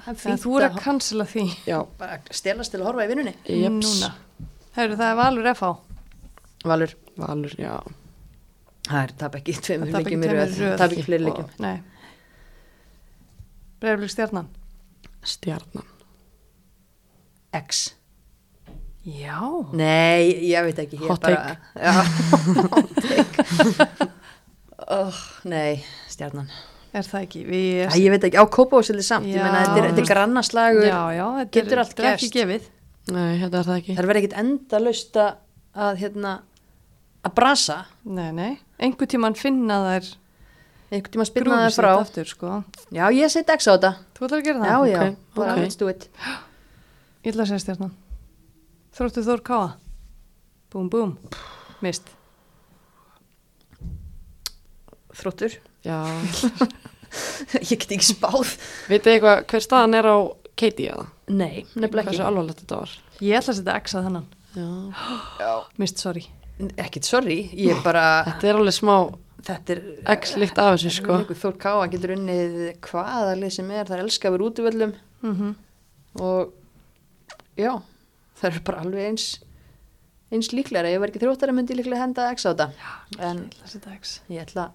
er 0.09 0.19
Þannig 0.23 0.35
að 0.35 0.43
þú 0.43 0.53
er 0.59 0.65
að 0.67 0.79
cancela 0.83 1.25
því 1.31 1.45
Já, 1.69 1.79
bara 2.01 2.19
stelast 2.35 2.75
til 2.75 2.81
að 2.81 2.89
horfa 2.89 3.05
í 3.07 3.11
vinnunni. 3.13 3.35
jeps, 3.47 3.87
núna. 3.87 4.13
Herru, 4.75 4.97
það 4.99 5.11
er 5.13 5.19
Valur 5.21 5.49
FH. 5.53 5.71
Valur, 6.73 6.95
valur, 7.23 7.55
já. 7.59 7.75
það 8.89 9.01
er 9.03 9.15
tap 9.23 9.39
ekki 9.39 9.55
tveimur 9.61 9.91
Það 9.93 10.77
tap 10.83 10.93
ekki 10.97 11.07
fleiri 11.07 11.27
leikjum. 11.29 11.51
Nei. 11.63 11.77
Breiflik 13.83 14.13
stjarnan. 14.15 14.49
Stjarnan. 15.23 15.87
X. 17.63 17.83
Já. 19.03 19.39
Nei, 19.75 20.31
ég 20.47 20.63
veit 20.69 20.79
ekki. 20.79 20.99
Ég 21.03 21.09
Hot 21.11 21.23
bara, 21.25 21.57
Já, 21.87 21.93
hot 22.71 22.93
take. 23.03 24.11
oh, 24.87 25.23
nei, 25.49 25.83
stjarnan. 26.13 26.47
Er 26.93 27.07
það 27.09 27.25
ekki? 27.25 27.43
Við... 27.49 27.83
Æ, 27.89 27.97
ég 27.99 28.13
veit 28.13 28.27
ekki, 28.29 28.39
á 28.39 28.45
Kópavósildi 28.53 29.03
samt. 29.07 29.27
Ég 29.27 29.41
Já. 29.41 29.47
meina, 29.47 29.65
þetta 29.65 29.81
er, 29.81 29.89
þetta 29.91 30.05
er 30.05 30.09
grannaslagur. 30.13 30.87
Já, 30.87 31.01
já, 31.17 31.25
þetta 31.41 31.57
Getur 31.59 31.75
er, 31.75 31.83
allt 31.83 31.95
þetta 31.97 32.09
er 32.09 32.19
ekki 32.19 32.31
gefið. 32.37 32.71
Nei, 33.13 33.31
þetta 33.41 33.59
er 33.63 33.69
það 33.71 33.79
ekki. 33.81 33.97
Það 33.97 34.11
verður 34.13 34.21
ekkit 34.23 34.37
enda 34.45 34.81
laust 34.85 35.21
að, 35.25 35.31
að, 35.87 35.95
hérna, 36.05 36.35
að 37.27 37.35
brasa. 37.41 37.79
Nei, 38.07 38.29
nei. 38.37 38.51
Engu 38.83 39.09
tíman 39.09 39.39
finna 39.39 39.81
þær 39.89 40.13
Einhvern 40.93 41.13
tíma 41.15 41.25
spilna 41.25 41.57
það 41.57 41.63
grúfið 41.65 41.79
frá. 41.81 41.91
aftur, 41.97 42.29
sko. 42.29 42.57
Já, 42.93 43.07
ég 43.17 43.31
seti 43.33 43.55
X 43.57 43.65
á 43.65 43.73
þetta. 43.73 43.93
Þú 44.13 44.27
ætlar 44.27 44.43
að 44.43 44.49
gera 44.51 44.61
það? 44.61 44.69
Já, 44.69 44.93
já, 44.93 44.99
ok, 45.01 45.21
bara 45.39 45.55
ok. 45.55 45.61
let's 45.65 45.79
do 45.81 45.89
it. 45.89 46.03
Ég 47.25 47.33
ætla 47.33 47.47
að 47.47 47.49
segja 47.55 47.63
stjarnan. 47.65 47.95
Þróttu 48.93 49.22
Þór 49.24 49.40
Káa. 49.47 49.68
Búm, 50.72 50.88
búm. 50.93 51.14
Mist. 51.84 52.11
Þróttur. 55.16 55.57
Já. 55.84 55.97
ég 57.70 57.72
get 57.72 57.88
ekki 57.97 58.12
spáð. 58.12 58.55
Vitið 58.90 59.16
eitthvað 59.16 59.43
hver 59.53 59.64
staðan 59.64 59.97
er 59.99 60.09
á 60.12 60.16
Katie 60.61 60.93
eða? 60.93 61.07
Nei, 61.32 61.64
nefnilega 61.72 62.11
Hversu 62.11 62.20
ekki. 62.20 62.28
alvarlegt 62.28 62.62
þetta 62.62 62.80
var? 62.82 62.95
Ég 63.24 63.38
ætla 63.40 63.55
að 63.55 63.59
setja 63.62 63.76
X 63.80 63.97
að 63.97 64.07
þannan. 64.09 64.28
Já. 64.53 64.68
Já. 65.40 65.53
Mist, 65.80 66.03
sorry. 66.05 66.24
Ekkit 66.76 67.09
sorry, 67.09 67.38
ég 67.57 67.72
er 67.72 67.80
bara, 67.82 68.05
Þetta 68.28 68.51
er 68.51 68.59
alveg 68.61 68.76
smá 68.76 68.97
þetta 69.43 69.74
er... 69.74 69.80
X 70.18 70.34
líkt 70.38 70.61
af 70.61 70.74
þessu 70.76 70.93
sko. 70.99 71.16
Þór 71.32 71.57
Káa 71.64 71.86
getur 71.90 72.12
unnið 72.14 72.59
hvaða 72.84 73.32
lið 73.40 73.55
sem 73.57 73.72
er, 73.72 73.88
það 73.88 73.97
er 73.97 74.05
elska 74.05 74.28
að 74.28 74.36
vera 74.36 74.51
útvöldum 74.51 74.95
Mm 75.24 75.55
og 76.20 76.51
já, 77.57 77.70
það 78.41 78.51
er 78.51 78.62
bara 78.66 78.85
alveg 78.85 79.09
eins 79.11 79.26
eins 80.33 80.53
líklega, 80.57 80.89
ef 80.89 80.97
ég 80.97 81.03
var 81.03 81.12
ekki 81.12 81.20
þróttari 81.22 81.55
myndi 81.57 81.74
ég 81.74 81.83
líklega 81.83 82.07
henda 82.07 82.30
X 82.33 82.47
á 82.49 82.53
þetta. 82.53 82.68
En 83.20 83.43
Ég 83.53 83.74
ætla 83.76 83.93
að 83.93 84.33
ég 84.33 84.45
ætla 84.47 84.68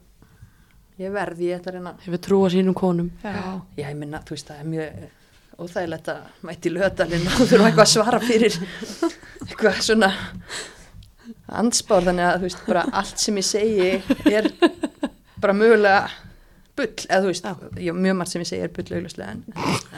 ég 1.02 1.14
verð, 1.14 1.42
ég 1.46 1.58
ætla 1.58 1.72
að 1.72 1.78
reyna. 1.78 1.94
Hefur 2.06 2.22
trúa 2.28 2.50
sínum 2.54 2.78
konum. 2.78 3.10
Já. 3.24 3.34
já, 3.78 3.88
ég 3.88 3.98
minna, 3.98 4.22
þú 4.26 4.36
veist, 4.36 4.50
það 4.50 4.62
er 4.62 4.70
mjög 4.74 5.06
óþægilegt 5.58 6.10
að 6.14 6.46
mæti 6.46 6.72
löðalinn 6.74 7.28
og 7.32 7.40
þurfa 7.50 7.70
eitthvað 7.70 7.84
að 7.84 7.94
svara 7.96 8.20
fyrir 8.22 8.58
eitthvað 9.48 9.80
svona 9.88 10.12
anspár, 11.58 12.06
þannig 12.06 12.28
að 12.28 12.38
þú 12.38 12.48
veist, 12.48 12.64
bara 12.68 12.86
allt 13.02 13.24
sem 13.24 13.40
ég 13.42 13.48
segi 13.48 13.90
er 14.38 14.52
bara 15.42 15.56
mögulega 15.58 16.04
bull, 16.78 16.94
eða 17.10 17.24
þú 17.24 17.32
veist, 17.32 17.50
já, 17.82 17.94
mjög 18.06 18.20
margt 18.20 18.34
sem 18.36 18.44
ég 18.44 18.52
segi 18.52 18.68
er 18.68 18.74
bull 18.76 19.00
auglustlega 19.00 19.34
en, 19.34 19.42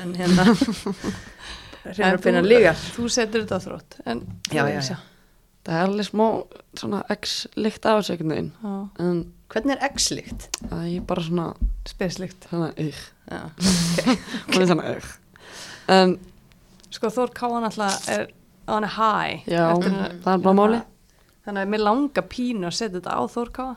en 0.03 0.15
hérna 0.19 0.47
að 1.85 2.21
finna 2.23 2.41
lígar 2.45 2.75
Þú 2.75 3.07
setur 3.13 3.43
þetta 3.45 3.57
á 3.59 3.61
þrótt. 3.65 3.99
En 4.05 4.21
já, 4.51 4.63
já, 4.67 4.81
já. 4.81 4.97
Það 5.65 5.75
er 5.75 5.83
alveg 5.85 6.07
smá 6.07 6.25
svona 6.79 6.99
X 7.13 7.35
líkt 7.59 7.85
af 7.85 7.99
þessu 7.99 8.13
einhvern 8.15 8.33
veginn. 8.33 8.51
En 8.99 9.19
hvernig 9.49 9.75
er 9.75 9.89
X-líkt? 9.93 10.47
það 10.69 10.85
er 10.95 11.01
bara 11.09 11.21
svona, 11.25 11.47
Speslikt. 11.89 12.47
er 14.63 14.67
svona, 14.69 14.85
ugh. 14.95 15.09
En 15.89 16.17
Sko 16.89 17.11
Þór 17.13 17.33
Káa 17.37 17.59
náttúrulega 17.61 18.15
er 18.15 18.23
á 18.65 18.71
hann 18.73 18.83
er 18.87 18.95
high. 18.95 19.43
já, 19.49 19.65
Eftir 19.73 19.93
að- 19.93 20.15
það 20.23 20.33
er 20.33 20.43
bara 20.47 20.57
máli. 20.57 20.81
Þannig 21.45 21.61
að 21.65 21.69
mér 21.73 21.83
langa 21.85 22.21
pínu 22.29 22.67
að 22.69 22.73
setja 22.79 22.99
þetta 22.99 23.13
á 23.17 23.21
Þór 23.29 23.51
Káa. 23.53 23.75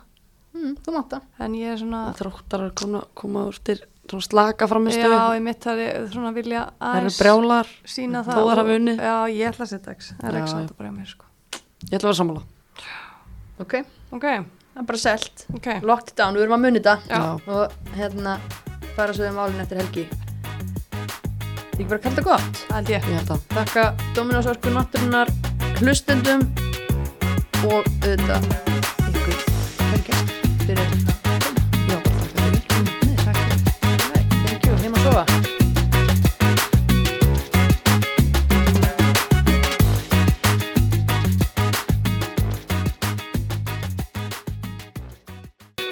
mm, 0.54 0.76
þú 0.84 0.92
mátt 0.96 1.10
það 1.10 1.22
En 1.40 1.52
ég 1.54 1.72
er 1.72 1.78
svona, 1.78 2.00
Þróttar 2.16 2.66
að 2.68 2.74
koma, 2.74 3.04
koma 3.14 3.44
úr 3.48 3.54
styr 3.56 3.80
svona 4.10 4.22
slaka 4.26 4.66
framistu 4.68 5.00
Já, 5.06 5.34
ég 5.36 5.42
mitt 5.42 5.60
það 5.64 5.82
er 5.86 6.08
svona 6.12 6.32
vilja 6.34 6.62
það 6.80 6.96
eru 6.96 7.02
aðeins 7.02 7.18
brjálar 7.22 7.68
sína 7.84 8.22
það 8.26 8.32
þó 8.34 8.40
þær 8.42 8.50
og- 8.52 8.58
hafi 8.62 8.76
unnið. 8.80 8.96
Já, 9.02 9.16
ég 9.32 9.52
ætla 9.52 9.64
að 9.66 9.70
setja 9.72 9.94
X, 9.96 10.12
það 10.20 10.28
er 10.34 10.40
X 10.42 10.54
átt 10.58 10.76
bara 10.76 10.88
hjá 10.88 10.96
mér 10.96 11.06
sko. 11.12 11.24
Ég 11.52 11.94
ætla 11.96 12.02
að 12.02 12.10
vera 12.10 12.18
sammála. 12.22 12.42
Ok, 13.62 13.74
Ok, 14.12 14.24
það 14.28 14.82
er 14.82 14.88
bara 14.90 14.98
selt. 14.98 15.46
Ok. 15.54 15.66
Locked 15.82 16.08
it 16.12 16.16
down, 16.16 16.34
við 16.36 16.42
erum 16.44 16.56
að 16.58 16.64
muni 16.66 16.80
þetta. 16.80 16.98
Já. 17.08 17.40
og 17.48 17.72
hérna 17.96 18.38
fara 18.96 19.12
svo 19.16 19.28
um 19.30 19.38
álinn 19.40 19.60
eftir 19.64 19.78
helgi. 19.80 20.08
Þið 21.72 21.80
ekki 21.80 21.88
bara 21.88 21.98
að 21.98 22.02
kalla 22.02 22.16
þetta 22.16 22.24
gott. 22.28 22.60
Það 22.68 22.92
ég. 22.92 23.08
Ég 23.08 23.30
að 23.32 23.40
Þakka 23.56 23.86
Dominos 24.14 24.46
Orku 24.52 24.74
Náttúrunar 24.74 25.32
hlustendum 25.80 26.44
og 27.64 27.88
auðvitað 28.02 28.44
ykkur. 29.08 30.28
Fyrir 30.66 31.11